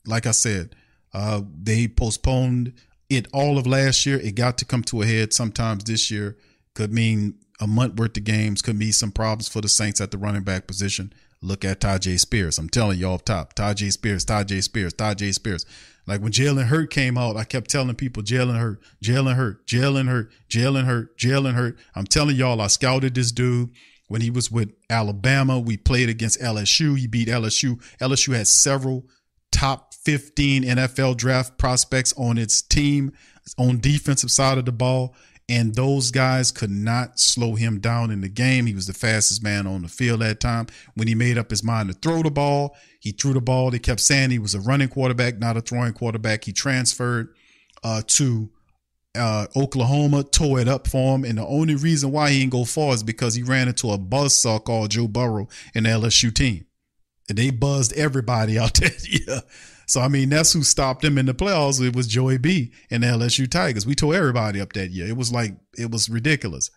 like 0.06 0.26
I 0.26 0.32
said, 0.32 0.74
uh, 1.12 1.42
they 1.60 1.88
postponed 1.88 2.74
it 3.10 3.26
all 3.32 3.58
of 3.58 3.66
last 3.66 4.06
year. 4.06 4.18
It 4.18 4.34
got 4.34 4.56
to 4.58 4.64
come 4.64 4.82
to 4.84 5.02
a 5.02 5.06
head 5.06 5.32
sometimes 5.32 5.84
this 5.84 6.10
year. 6.10 6.36
Could 6.74 6.92
mean 6.92 7.34
a 7.60 7.66
month 7.66 7.96
worth 7.96 8.16
of 8.16 8.24
games. 8.24 8.62
Could 8.62 8.78
be 8.78 8.92
some 8.92 9.12
problems 9.12 9.48
for 9.48 9.60
the 9.60 9.68
Saints 9.68 10.00
at 10.00 10.10
the 10.12 10.18
running 10.18 10.44
back 10.44 10.66
position. 10.66 11.12
Look 11.42 11.64
at 11.64 11.80
Tyjae 11.80 12.20
Spears. 12.20 12.58
I'm 12.58 12.68
telling 12.68 12.98
you 12.98 13.06
off 13.06 13.24
top. 13.24 13.54
Tyjae 13.54 13.92
Spears, 13.92 14.24
Tyjae 14.24 14.62
Spears, 14.62 14.94
Tyjae 14.94 15.34
Spears. 15.34 15.66
Like 16.06 16.20
when 16.20 16.32
Jalen 16.32 16.66
Hurt 16.66 16.90
came 16.90 17.16
out, 17.16 17.36
I 17.36 17.44
kept 17.44 17.70
telling 17.70 17.94
people 17.94 18.22
Jalen 18.22 18.58
Hurt, 18.58 18.80
Jalen 19.02 19.36
Hurt, 19.36 19.66
Jalen 19.66 20.08
Hurt, 20.08 20.32
Jalen 20.48 20.84
Hurt, 20.84 21.16
Jalen 21.18 21.54
Hurt. 21.54 21.78
I'm 21.94 22.06
telling 22.06 22.36
y'all, 22.36 22.60
I 22.60 22.66
scouted 22.66 23.14
this 23.14 23.32
dude 23.32 23.70
when 24.08 24.20
he 24.20 24.30
was 24.30 24.50
with 24.50 24.72
Alabama. 24.90 25.58
We 25.58 25.76
played 25.76 26.08
against 26.08 26.40
LSU. 26.40 26.98
He 26.98 27.06
beat 27.06 27.28
LSU. 27.28 27.80
LSU 28.00 28.34
had 28.34 28.48
several 28.48 29.06
top 29.52 29.89
15 30.04 30.64
NFL 30.64 31.16
draft 31.16 31.58
prospects 31.58 32.14
on 32.16 32.38
its 32.38 32.62
team 32.62 33.12
on 33.58 33.78
defensive 33.80 34.30
side 34.30 34.58
of 34.58 34.64
the 34.64 34.72
ball 34.72 35.14
and 35.50 35.74
those 35.74 36.12
guys 36.12 36.52
could 36.52 36.70
not 36.70 37.18
slow 37.18 37.56
him 37.56 37.80
down 37.80 38.12
in 38.12 38.20
the 38.20 38.28
game. 38.28 38.66
He 38.66 38.74
was 38.74 38.86
the 38.86 38.94
fastest 38.94 39.42
man 39.42 39.66
on 39.66 39.82
the 39.82 39.88
field 39.88 40.20
that 40.20 40.38
time. 40.38 40.68
When 40.94 41.08
he 41.08 41.16
made 41.16 41.36
up 41.36 41.50
his 41.50 41.64
mind 41.64 41.88
to 41.88 41.94
throw 41.94 42.22
the 42.22 42.30
ball, 42.30 42.76
he 43.00 43.10
threw 43.10 43.32
the 43.32 43.40
ball. 43.40 43.72
They 43.72 43.80
kept 43.80 43.98
saying 43.98 44.30
he 44.30 44.38
was 44.38 44.54
a 44.54 44.60
running 44.60 44.86
quarterback, 44.86 45.40
not 45.40 45.56
a 45.56 45.60
throwing 45.60 45.92
quarterback. 45.92 46.44
He 46.44 46.52
transferred 46.52 47.34
uh, 47.82 48.02
to 48.06 48.48
uh, 49.16 49.48
Oklahoma, 49.56 50.22
tore 50.22 50.60
it 50.60 50.68
up 50.68 50.86
for 50.86 51.16
him. 51.16 51.24
And 51.24 51.36
the 51.36 51.46
only 51.46 51.74
reason 51.74 52.12
why 52.12 52.30
he 52.30 52.38
didn't 52.38 52.52
go 52.52 52.64
far 52.64 52.94
is 52.94 53.02
because 53.02 53.34
he 53.34 53.42
ran 53.42 53.66
into 53.66 53.90
a 53.90 53.98
buzzsaw 53.98 54.62
called 54.62 54.92
Joe 54.92 55.08
Burrow 55.08 55.48
in 55.74 55.82
the 55.82 55.90
LSU 55.90 56.32
team. 56.32 56.64
And 57.28 57.36
they 57.36 57.50
buzzed 57.50 57.92
everybody 57.94 58.56
out 58.56 58.74
there. 58.80 58.90
yeah. 59.10 59.40
So 59.90 60.00
I 60.00 60.06
mean, 60.06 60.28
that's 60.28 60.52
who 60.52 60.62
stopped 60.62 61.04
him 61.04 61.18
in 61.18 61.26
the 61.26 61.34
playoffs. 61.34 61.84
It 61.84 61.96
was 61.96 62.06
Joey 62.06 62.38
B 62.38 62.70
and 62.92 63.02
the 63.02 63.08
LSU 63.08 63.50
Tigers. 63.50 63.84
We 63.84 63.96
tore 63.96 64.14
everybody 64.14 64.60
up 64.60 64.72
that 64.74 64.92
year. 64.92 65.08
It 65.08 65.16
was 65.16 65.32
like 65.32 65.54
it 65.76 65.90
was 65.90 66.08
ridiculous. 66.08 66.70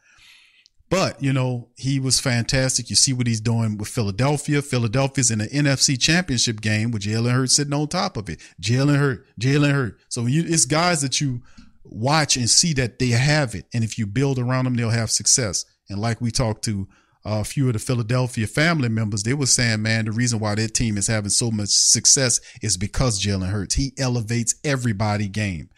But 0.89 1.22
you 1.22 1.32
know, 1.32 1.70
he 1.78 1.99
was 1.99 2.20
fantastic. 2.20 2.89
You 2.89 2.95
see 2.95 3.14
what 3.14 3.28
he's 3.28 3.39
doing 3.39 3.78
with 3.78 3.88
Philadelphia. 3.88 4.64
Philadelphia's 4.64 5.30
in 5.30 5.38
the 5.38 5.47
NFC 5.49 5.99
Championship 6.01 6.59
game 6.59 6.89
with 6.89 7.03
Jalen 7.03 7.34
Hurts 7.34 7.53
sitting 7.53 7.72
on 7.72 7.88
top 7.88 8.18
of 8.18 8.30
it. 8.30 8.39
Jalen 8.59 8.97
Hurt, 8.97 9.28
Jalen 9.39 9.74
Hurt. 9.74 9.99
So 10.09 10.26
you, 10.26 10.43
it's 10.47 10.66
guys 10.66 11.03
that 11.03 11.22
you 11.22 11.43
watch 11.84 12.36
and 12.36 12.49
see 12.49 12.74
that 12.74 12.97
they 12.97 13.09
have 13.09 13.53
it, 13.53 13.68
and 13.76 13.84
if 13.84 13.99
you 13.99 14.07
build 14.07 14.39
around 14.39 14.66
them, 14.66 14.74
they'll 14.74 14.89
have 14.89 15.11
success. 15.11 15.66
And 15.88 15.99
like 15.99 16.20
we 16.20 16.32
talked 16.32 16.64
to 16.64 16.88
a 17.26 17.43
few 17.43 17.67
of 17.67 17.74
the 17.74 17.80
Philadelphia 17.80 18.47
family 18.47 18.89
members, 18.89 19.24
they 19.24 19.34
were 19.34 19.45
saying, 19.45 19.82
man, 19.82 20.05
the 20.05 20.11
reason 20.11 20.39
why 20.39 20.55
their 20.55 20.67
team 20.67 20.97
is 20.97 21.07
having 21.07 21.30
so 21.30 21.49
much 21.49 21.69
success 21.69 22.41
is 22.61 22.76
because 22.76 23.24
Jalen 23.24 23.49
Hurts. 23.49 23.76
He 23.76 23.93
elevates 23.97 24.55
everybody 24.63 25.30
game. 25.30 25.69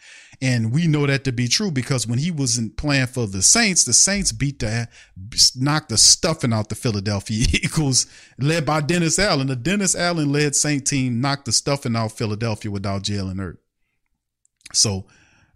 And 0.42 0.72
we 0.72 0.86
know 0.86 1.06
that 1.06 1.24
to 1.24 1.32
be 1.32 1.48
true 1.48 1.70
because 1.70 2.06
when 2.06 2.18
he 2.18 2.30
wasn't 2.30 2.76
playing 2.76 3.06
for 3.06 3.26
the 3.26 3.42
Saints, 3.42 3.84
the 3.84 3.94
Saints 3.94 4.32
beat 4.32 4.58
the 4.58 4.88
knocked 5.56 5.88
the 5.88 5.96
stuffing 5.96 6.52
out 6.52 6.68
the 6.68 6.74
Philadelphia 6.74 7.46
Eagles, 7.52 8.06
led 8.38 8.66
by 8.66 8.80
Dennis 8.80 9.18
Allen. 9.18 9.46
The 9.46 9.56
Dennis 9.56 9.94
Allen 9.94 10.30
led 10.30 10.54
Saint 10.54 10.86
team 10.86 11.20
knocked 11.20 11.46
the 11.46 11.52
stuffing 11.52 11.96
out 11.96 12.12
Philadelphia 12.12 12.70
without 12.70 13.02
Jalen 13.02 13.38
Hurts. 13.38 13.60
So 14.74 15.06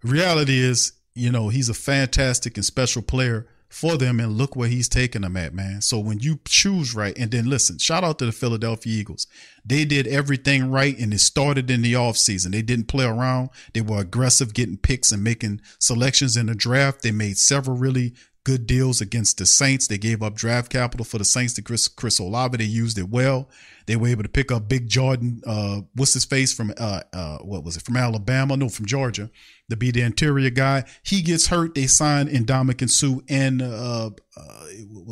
reality 0.01 0.57
is, 0.57 0.93
you 1.13 1.31
know, 1.31 1.49
he's 1.49 1.69
a 1.69 1.75
fantastic 1.75 2.57
and 2.57 2.65
special 2.65 3.01
player 3.01 3.47
for 3.71 3.95
them 3.97 4.19
and 4.19 4.37
look 4.37 4.55
where 4.55 4.67
he's 4.67 4.89
taking 4.89 5.21
them 5.21 5.37
at, 5.37 5.53
man. 5.53 5.81
So 5.81 5.97
when 5.97 6.19
you 6.19 6.39
choose 6.45 6.93
right, 6.93 7.17
and 7.17 7.31
then 7.31 7.49
listen, 7.49 7.77
shout 7.77 8.03
out 8.03 8.19
to 8.19 8.25
the 8.25 8.33
Philadelphia 8.33 8.93
Eagles. 8.93 9.27
They 9.63 9.85
did 9.85 10.07
everything 10.07 10.69
right 10.69 10.97
and 10.99 11.13
it 11.13 11.19
started 11.19 11.71
in 11.71 11.81
the 11.81 11.93
offseason. 11.93 12.51
They 12.51 12.61
didn't 12.61 12.89
play 12.89 13.05
around. 13.05 13.49
They 13.73 13.79
were 13.79 14.01
aggressive 14.01 14.53
getting 14.53 14.77
picks 14.77 15.13
and 15.13 15.23
making 15.23 15.61
selections 15.79 16.35
in 16.35 16.47
the 16.47 16.55
draft. 16.55 17.01
They 17.01 17.11
made 17.11 17.37
several 17.37 17.77
really 17.77 18.13
good 18.43 18.67
deals 18.67 18.99
against 18.99 19.37
the 19.37 19.45
Saints. 19.45 19.87
They 19.87 19.97
gave 19.97 20.21
up 20.21 20.35
draft 20.35 20.69
capital 20.69 21.05
for 21.05 21.17
the 21.17 21.25
Saints 21.25 21.53
to 21.53 21.61
Chris, 21.61 21.87
Chris 21.87 22.19
Olave. 22.19 22.57
They 22.57 22.65
used 22.65 22.97
it 22.97 23.09
well. 23.09 23.47
They 23.85 23.95
were 23.95 24.09
able 24.09 24.23
to 24.23 24.29
pick 24.29 24.51
up 24.51 24.67
Big 24.67 24.89
Jordan, 24.89 25.41
uh, 25.45 25.81
what's 25.95 26.13
his 26.13 26.25
face 26.25 26.53
from, 26.53 26.73
uh, 26.77 27.01
uh, 27.13 27.37
what 27.37 27.63
was 27.63 27.77
it, 27.77 27.83
from 27.83 27.97
Alabama? 27.97 28.57
No, 28.57 28.67
from 28.67 28.85
Georgia 28.85 29.29
to 29.71 29.77
be 29.77 29.91
the 29.91 30.01
interior 30.01 30.49
guy. 30.49 30.83
He 31.03 31.21
gets 31.21 31.47
hurt. 31.47 31.75
They 31.75 31.87
sign 31.87 32.27
Ndamukong 32.27 32.89
Suh 32.89 33.21
and, 33.27 33.61
uh, 33.61 34.11
uh, 34.37 34.65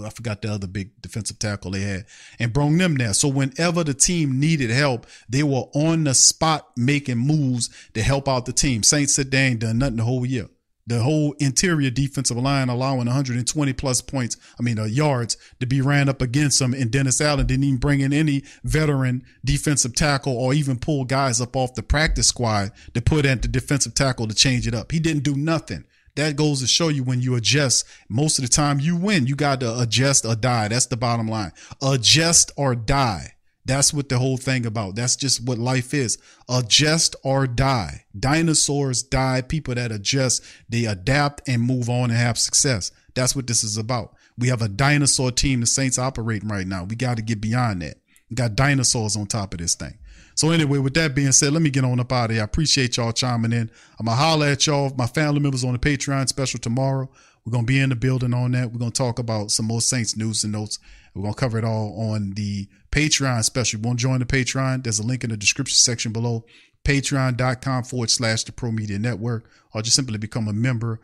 I 0.05 0.09
forgot 0.09 0.41
the 0.41 0.53
other 0.53 0.67
big 0.67 1.01
defensive 1.01 1.39
tackle 1.39 1.71
they 1.71 1.81
had 1.81 2.05
and 2.37 2.53
brought 2.53 2.77
them 2.77 2.95
there. 2.95 3.13
So 3.13 3.27
whenever 3.27 3.83
the 3.83 3.93
team 3.93 4.39
needed 4.39 4.69
help, 4.69 5.07
they 5.27 5.43
were 5.43 5.65
on 5.73 6.05
the 6.05 6.13
spot 6.13 6.69
making 6.77 7.17
moves 7.17 7.69
to 7.93 8.01
help 8.01 8.29
out 8.29 8.45
the 8.45 8.53
team. 8.53 8.83
Saints 8.83 9.13
said 9.13 9.31
they 9.31 9.39
ain't 9.39 9.59
done 9.59 9.79
nothing 9.79 9.97
the 9.97 10.03
whole 10.03 10.25
year 10.25 10.47
the 10.89 11.03
whole 11.03 11.33
interior 11.39 11.89
defensive 11.89 12.37
line 12.37 12.67
allowing 12.67 13.05
120 13.05 13.73
plus 13.73 14.01
points, 14.01 14.37
I 14.59 14.63
mean, 14.63 14.79
uh, 14.79 14.85
yards 14.85 15.37
to 15.59 15.67
be 15.67 15.81
ran 15.81 16.09
up 16.09 16.21
against 16.21 16.59
them. 16.59 16.73
And 16.73 16.91
Dennis 16.91 17.21
Allen 17.21 17.45
didn't 17.45 17.63
even 17.63 17.79
bring 17.79 18.01
in 18.01 18.11
any 18.11 18.43
veteran 18.63 19.23
defensive 19.45 19.95
tackle 19.95 20.35
or 20.35 20.53
even 20.53 20.79
pull 20.79 21.05
guys 21.05 21.39
up 21.39 21.55
off 21.55 21.75
the 21.75 21.83
practice 21.83 22.27
squad 22.27 22.71
to 22.93 23.01
put 23.01 23.25
at 23.25 23.41
the 23.41 23.47
defensive 23.47 23.93
tackle 23.93 24.27
to 24.27 24.35
change 24.35 24.67
it 24.67 24.73
up. 24.73 24.91
He 24.91 24.99
didn't 24.99 25.23
do 25.23 25.35
nothing. 25.35 25.85
That 26.15 26.35
goes 26.35 26.59
to 26.61 26.67
show 26.67 26.89
you 26.89 27.03
when 27.03 27.21
you 27.21 27.35
adjust, 27.35 27.85
most 28.09 28.39
of 28.39 28.43
the 28.43 28.49
time 28.49 28.79
you 28.79 28.97
win. 28.97 29.27
You 29.27 29.35
got 29.35 29.59
to 29.61 29.79
adjust 29.79 30.25
or 30.25 30.35
die. 30.35 30.67
That's 30.67 30.87
the 30.87 30.97
bottom 30.97 31.27
line. 31.27 31.53
Adjust 31.81 32.51
or 32.57 32.75
die. 32.75 33.35
That's 33.65 33.93
what 33.93 34.09
the 34.09 34.17
whole 34.17 34.37
thing 34.37 34.65
about. 34.65 34.95
That's 34.95 35.15
just 35.15 35.45
what 35.45 35.57
life 35.57 35.93
is. 35.93 36.17
Adjust 36.49 37.15
or 37.23 37.45
die. 37.45 38.05
Dinosaurs 38.17 39.03
die. 39.03 39.41
People 39.41 39.75
that 39.75 39.91
adjust, 39.91 40.43
they 40.69 40.85
adapt 40.85 41.47
and 41.47 41.61
move 41.61 41.89
on 41.89 42.09
and 42.09 42.19
have 42.19 42.37
success. 42.37 42.91
That's 43.13 43.35
what 43.35 43.47
this 43.47 43.63
is 43.63 43.77
about. 43.77 44.15
We 44.37 44.47
have 44.47 44.61
a 44.61 44.69
dinosaur 44.69 45.31
team 45.31 45.59
the 45.59 45.67
Saints 45.67 45.99
operating 45.99 46.49
right 46.49 46.65
now. 46.65 46.85
We 46.85 46.95
got 46.95 47.17
to 47.17 47.21
get 47.21 47.41
beyond 47.41 47.81
that. 47.81 47.97
We 48.29 48.35
got 48.35 48.55
dinosaurs 48.55 49.15
on 49.15 49.27
top 49.27 49.53
of 49.53 49.59
this 49.59 49.75
thing. 49.75 49.97
So 50.35 50.51
anyway, 50.51 50.77
with 50.77 50.93
that 50.93 51.15
being 51.15 51.33
said, 51.33 51.51
let 51.51 51.61
me 51.61 51.69
get 51.69 51.83
on 51.83 51.99
up 51.99 52.13
out 52.13 52.29
of 52.29 52.31
here. 52.31 52.41
I 52.41 52.45
appreciate 52.45 52.95
y'all 52.95 53.11
chiming 53.11 53.51
in. 53.51 53.69
I'm 53.99 54.05
gonna 54.05 54.15
holler 54.15 54.47
at 54.47 54.65
y'all, 54.65 54.93
my 54.97 55.05
family 55.05 55.41
members 55.41 55.65
on 55.65 55.73
the 55.73 55.79
Patreon 55.79 56.29
special 56.29 56.61
tomorrow. 56.61 57.09
We're 57.43 57.51
gonna 57.51 57.65
be 57.65 57.79
in 57.79 57.89
the 57.89 57.97
building 57.97 58.33
on 58.33 58.51
that. 58.51 58.71
We're 58.71 58.79
gonna 58.79 58.91
talk 58.91 59.19
about 59.19 59.51
some 59.51 59.65
more 59.65 59.81
Saints 59.81 60.15
news 60.15 60.45
and 60.45 60.53
notes. 60.53 60.79
We're 61.19 61.23
gonna 61.23 61.35
cover 61.35 61.57
it 61.57 61.65
all 61.65 62.13
on 62.13 62.31
the 62.31 62.67
Patreon 62.91 63.43
special. 63.43 63.79
You 63.79 63.85
want 63.85 63.99
to 63.99 64.03
join 64.03 64.19
the 64.19 64.25
Patreon? 64.25 64.83
There's 64.83 64.99
a 64.99 65.05
link 65.05 65.23
in 65.23 65.29
the 65.29 65.37
description 65.37 65.75
section 65.75 66.13
below. 66.13 66.45
Patreon.com 66.85 67.83
forward 67.83 68.09
slash 68.09 68.45
the 68.45 68.53
Pro 68.53 68.71
Media 68.71 68.97
Network, 68.97 69.49
or 69.73 69.81
just 69.81 69.97
simply 69.97 70.17
become 70.17 70.47
a 70.47 70.53
member 70.53 71.01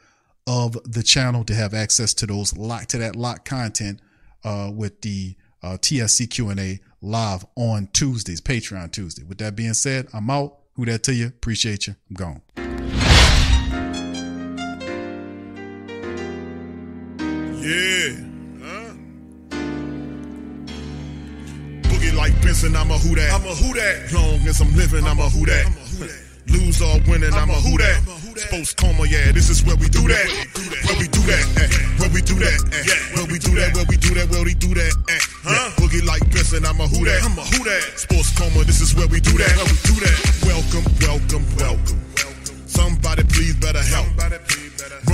of 0.48 0.78
the 0.86 1.04
channel 1.04 1.44
to 1.44 1.54
have 1.54 1.74
access 1.74 2.14
to 2.14 2.26
those 2.26 2.56
lock 2.56 2.86
to 2.86 2.98
that 3.00 3.16
lock 3.16 3.44
content 3.44 4.00
uh, 4.46 4.72
with 4.74 5.02
the 5.02 5.36
uh, 5.62 5.78
TSC 5.78 6.30
Q&A 6.30 6.80
live 7.02 7.46
on 7.56 7.90
Tuesdays, 7.92 8.40
Patreon 8.40 8.92
Tuesday. 8.92 9.24
With 9.24 9.40
that 9.40 9.56
being 9.56 9.74
said, 9.74 10.08
I'm 10.14 10.30
out. 10.30 10.60
Who 10.76 10.86
that 10.86 11.04
to 11.04 11.14
you? 11.14 11.28
Appreciate 11.28 11.88
you. 11.88 11.96
I'm 12.10 12.16
gone. 12.16 12.65
Benson, 22.56 22.76
I'm 22.80 22.90
a 22.90 22.98
who 22.98 23.16
that. 23.16 23.36
I'm 23.36 23.44
a 23.44 23.52
who 23.52 23.76
that. 23.76 24.16
Long 24.16 24.40
as 24.48 24.62
I'm 24.64 24.72
living, 24.80 25.04
I'm 25.04 25.20
a 25.20 25.28
who 25.28 25.44
that. 25.44 25.68
Lose 26.48 26.80
or 26.80 26.96
winning, 27.04 27.34
I'm 27.36 27.52
a 27.52 27.60
who 27.60 27.76
that. 27.84 28.00
Sports 28.48 28.74
coma, 28.74 29.04
yeah, 29.12 29.36
this 29.36 29.50
is 29.50 29.60
where 29.68 29.76
we 29.76 29.92
do 29.92 30.08
that. 30.08 30.24
Where 30.88 30.96
we 30.96 31.12
do 31.12 31.20
that, 31.28 31.44
where 32.00 32.08
we 32.16 32.24
do 32.24 32.40
that, 32.40 32.56
where 33.12 33.28
we 33.28 33.40
do 33.44 33.52
that, 33.60 33.76
where 33.76 33.84
we 33.92 33.98
do 34.00 34.14
that, 34.16 34.30
where 34.32 34.46
we 34.46 34.54
do 34.56 34.72
that. 34.72 34.94
Huh? 35.44 35.76
Boogie 35.76 36.06
like 36.08 36.24
Benson, 36.32 36.64
I'm 36.64 36.80
a 36.80 36.88
who 36.88 37.04
that. 37.04 37.28
I'm 37.28 37.36
a 37.36 37.44
who 37.44 37.60
that. 37.68 38.00
Sports 38.00 38.32
coma, 38.40 38.64
this 38.64 38.80
is 38.80 38.96
where 38.96 39.12
we 39.12 39.20
do 39.20 39.36
that. 39.36 39.52
Where 39.60 39.68
we 39.68 39.76
do 39.84 39.96
that. 40.00 40.16
Welcome, 40.48 40.88
welcome, 41.04 41.44
welcome. 41.60 42.00
Somebody 42.72 43.24
please 43.28 43.60
better 43.60 43.84
help. 43.84 44.08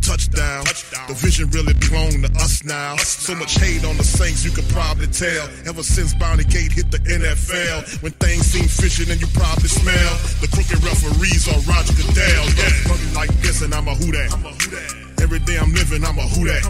touchdown. 0.00 0.64
Touchdown. 0.64 1.08
The 1.08 1.14
vision 1.14 1.50
really 1.50 1.74
belong 1.74 2.22
to 2.22 2.30
us 2.40 2.64
now. 2.64 2.96
So 2.96 3.34
much 3.34 3.54
hate 3.56 3.84
on 3.84 3.96
the 3.96 4.04
Saints, 4.04 4.44
you 4.44 4.50
could 4.50 4.68
probably 4.68 5.06
tell. 5.06 5.48
Ever 5.66 5.82
since 5.82 6.14
Bounty 6.14 6.44
Gate 6.44 6.72
hit 6.72 6.90
the 6.90 6.98
NFL, 6.98 8.02
when 8.02 8.12
things 8.12 8.46
seem 8.46 8.66
fishy, 8.66 9.04
then 9.04 9.18
you 9.18 9.26
probably 9.32 9.68
smell 9.68 10.12
the 10.40 10.48
crooked 10.48 10.82
referees 10.82 11.48
on 11.48 11.60
Roger 11.68 11.94
Goodell. 11.94 12.44
Yeah, 12.56 13.14
like 13.14 13.32
this, 13.40 13.62
and 13.62 13.74
I'm 13.74 13.88
a 13.88 13.94
who 13.94 14.12
that. 14.12 14.30
Every 15.20 15.38
day 15.40 15.58
I'm 15.58 15.72
living, 15.72 16.04
I'm 16.04 16.18
a 16.18 16.22
who 16.22 16.46
that. 16.48 16.64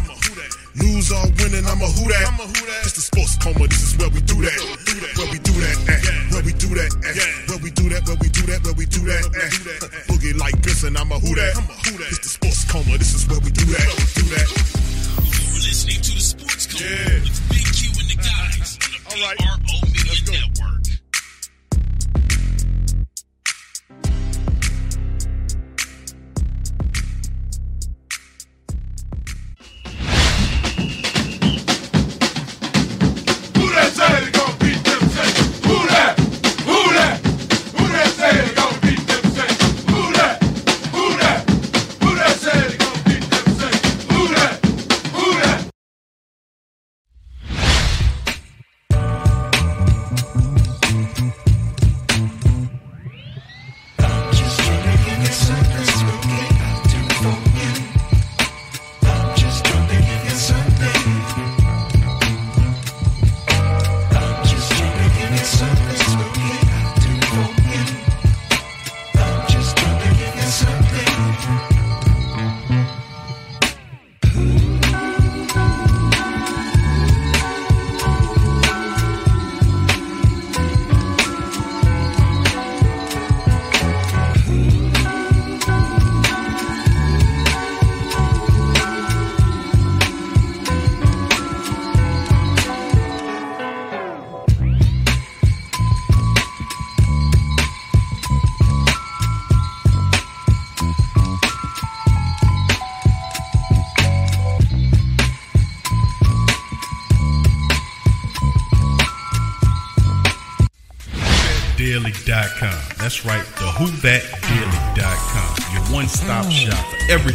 Lose 0.79 1.11
or 1.11 1.27
winning, 1.43 1.67
I'm 1.67 1.83
a 1.83 1.87
who 1.87 2.07
that. 2.09 2.31
It's 2.83 2.95
the 2.95 3.03
sports 3.03 3.37
coma, 3.37 3.67
this 3.67 3.83
is 3.83 3.99
where 3.99 4.11
we 4.11 4.21
do 4.23 4.39
that. 4.43 4.59
Where 5.19 5.31
we 5.31 5.39
do 5.39 5.53
that 5.61 5.77
at. 5.91 6.33
Where 6.33 6.43
we 6.43 6.53
do 6.55 6.69
that 6.79 6.91
at. 7.05 7.50
Do 7.81 7.89
that, 7.89 8.05
where 8.07 8.17
we 8.21 8.29
do 8.29 8.43
that, 8.45 8.61
where 8.63 8.75
we 8.75 8.85
do 8.85 9.01
that 9.09 9.25
at. 9.25 10.05
Boogie 10.07 10.37
like 10.39 10.53
Benson, 10.61 10.97
I'm 10.99 11.11
a 11.13 11.19
who 11.19 11.35
that. 11.35 11.57
It's 12.13 12.19
the 12.21 12.29
sports 12.29 12.65
coma, 12.71 12.99
this 12.99 13.15
is 13.15 13.27
where 13.27 13.41
we 13.41 13.51
do 13.51 13.65
that. 13.73 13.89
Do 14.15 14.23
that. 14.37 14.49
You're 15.25 15.65
listening 15.65 16.01
to 16.03 16.13
the 16.13 16.21
Sports 16.21 16.67
Coma 16.69 16.85
Yeah. 16.85 17.25
with 17.25 17.41
Big 17.49 17.65
Q 17.73 17.89
and 17.97 18.09
the 18.13 18.17
guys 18.21 18.77
on 18.85 18.93
the. 18.93 19.01
PRO 19.09 19.81
Media 19.89 20.13
Network. 20.29 21.00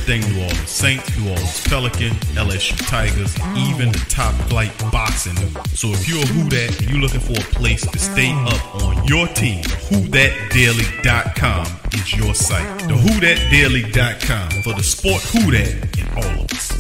Everything 0.08 0.36
New 0.36 0.41
Orleans 0.41 0.70
Saints, 0.70 1.18
New 1.18 1.30
Orleans 1.30 1.68
Pelican, 1.68 2.12
LSU 2.36 2.78
Tigers, 2.88 3.36
even 3.58 3.91
the 3.91 4.06
top 4.10 4.34
flight 4.49 4.72
boxing. 4.91 5.36
So 5.74 5.88
if 5.89 6.08
you're 6.08 6.22
a 6.22 6.26
Who 6.28 6.47
That 6.49 6.80
and 6.80 6.88
you're 6.89 6.99
looking 6.99 7.20
for 7.20 7.34
a 7.34 7.43
place 7.56 7.86
to 7.89 7.99
stay 7.99 8.32
up 8.32 8.76
on 8.84 9.03
your 9.08 9.28
team, 9.28 9.64
WhoThatDaily.com 9.64 11.66
is 11.93 12.16
your 12.16 12.34
site. 12.36 12.80
The 12.88 12.95
WhoThatDaily.com 12.95 14.62
for 14.62 14.74
the 14.74 14.84
sport 14.84 15.22
Who 15.24 15.51
That 15.51 15.97
in 15.97 16.08
all 16.16 16.43
of 16.43 16.51
us. 16.51 16.72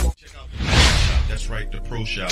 That's 1.27 1.49
right, 1.49 1.71
the 1.71 1.81
Pro 1.81 2.05
Shop 2.05 2.31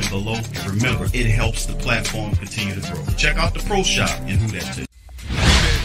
below. 0.00 0.34
And 0.34 0.66
remember, 0.66 1.06
it 1.12 1.26
helps 1.26 1.66
the 1.66 1.74
platform 1.74 2.34
continue 2.36 2.74
to 2.74 2.92
grow. 2.92 3.04
Check 3.16 3.36
out 3.36 3.54
the 3.54 3.60
Pro 3.60 3.82
Shop 3.82 4.10
and 4.20 4.38
who 4.38 4.58
that 4.58 4.78
is. 4.78 4.86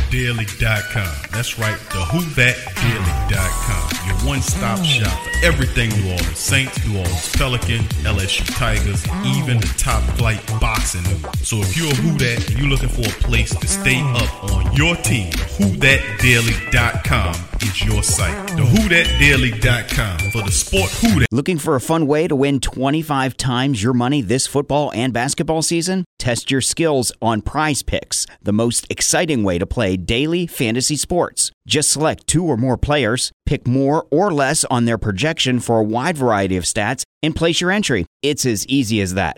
Daily.com. 0.10 1.14
That's 1.32 1.60
right, 1.60 1.78
the 1.90 2.00
WhoThatDaily.com. 2.00 4.08
Your 4.08 4.16
one-stop 4.26 4.82
shop 4.86 5.12
for 5.22 5.46
everything 5.46 5.90
New 5.90 6.12
Orleans 6.12 6.38
Saints, 6.38 6.88
New 6.88 7.00
Orleans 7.00 7.36
Pelican, 7.36 7.80
LSU 8.06 8.46
Tigers, 8.58 9.06
even 9.26 9.60
the 9.60 9.68
top 9.78 10.02
flight 10.16 10.42
boxing 10.62 11.04
news. 11.04 11.26
So 11.46 11.58
if 11.58 11.76
you're 11.76 11.92
a 11.92 11.96
Who 11.96 12.18
That 12.20 12.50
and 12.50 12.58
you're 12.58 12.70
looking 12.70 12.88
for 12.88 13.02
a 13.02 13.12
place 13.28 13.54
to 13.54 13.68
stay 13.68 14.00
up 14.02 14.46
on 14.46 14.74
your 14.74 14.96
team, 14.96 15.30
WhoThatDaily.com 15.32 17.57
is 17.64 17.84
your 17.84 18.04
site. 18.04 18.48
The 18.50 18.64
WhoThatDaily.com 18.64 20.32
for 20.32 20.44
the 20.44 20.52
sport 20.52 20.90
Who 20.92 21.20
That. 21.20 21.28
Looking 21.32 21.58
for 21.58 21.76
a 21.76 21.82
fun 21.82 22.08
way 22.08 22.28
to 22.28 22.36
win 22.36 22.60
25 22.60 23.38
times 23.38 23.84
your 23.84 23.94
money 23.94 24.22
this 24.22 24.48
football 24.48 24.92
and 24.94 25.14
basketball 25.14 25.62
season? 25.62 26.06
Test 26.20 26.52
your 26.52 26.62
skills 26.62 27.12
on 27.22 27.42
Prize 27.42 27.84
Picks, 27.84 28.26
the 28.42 28.54
most 28.54 28.86
exciting 28.90 29.44
way 29.44 29.58
to 29.58 29.66
play 29.66 29.98
daily 29.98 30.48
fantasy 30.48 30.96
sports. 30.96 31.52
Just 31.68 31.92
select 31.92 32.28
two 32.28 32.46
or 32.46 32.58
more 32.58 32.78
players, 32.78 33.32
pick 33.46 33.68
more 33.68 34.06
or 34.12 34.34
less 34.34 34.64
on 34.66 34.86
their 34.86 34.98
projection 34.98 35.60
for 35.60 35.80
a 35.80 35.84
wide 35.84 36.18
variety 36.18 36.58
of 36.58 36.64
stats, 36.64 37.04
and 37.24 37.36
place 37.36 37.62
your 37.62 37.72
entry. 37.72 38.06
It's 38.22 38.46
as 38.46 38.66
easy 38.68 39.02
as 39.02 39.14
that. 39.14 39.38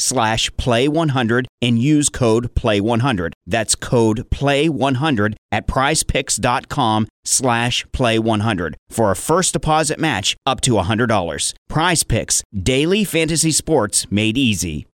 slash 0.00 0.50
play100 0.52 1.46
and 1.62 1.78
use 1.78 2.08
code 2.08 2.54
play100. 2.54 3.32
That's 3.46 3.74
code 3.74 4.28
play100 4.30 5.34
at 5.52 5.66
prizepicks.com 5.66 7.08
slash 7.24 7.84
play100 7.86 8.74
for 8.88 9.10
a 9.10 9.16
first 9.16 9.52
deposit 9.52 9.98
match 9.98 10.36
up 10.46 10.60
to 10.62 10.72
$100. 10.72 11.54
Prize 11.68 12.02
Picks, 12.02 12.42
daily 12.56 13.04
fantasy 13.04 13.52
sports 13.52 14.10
made 14.10 14.38
easy. 14.38 14.86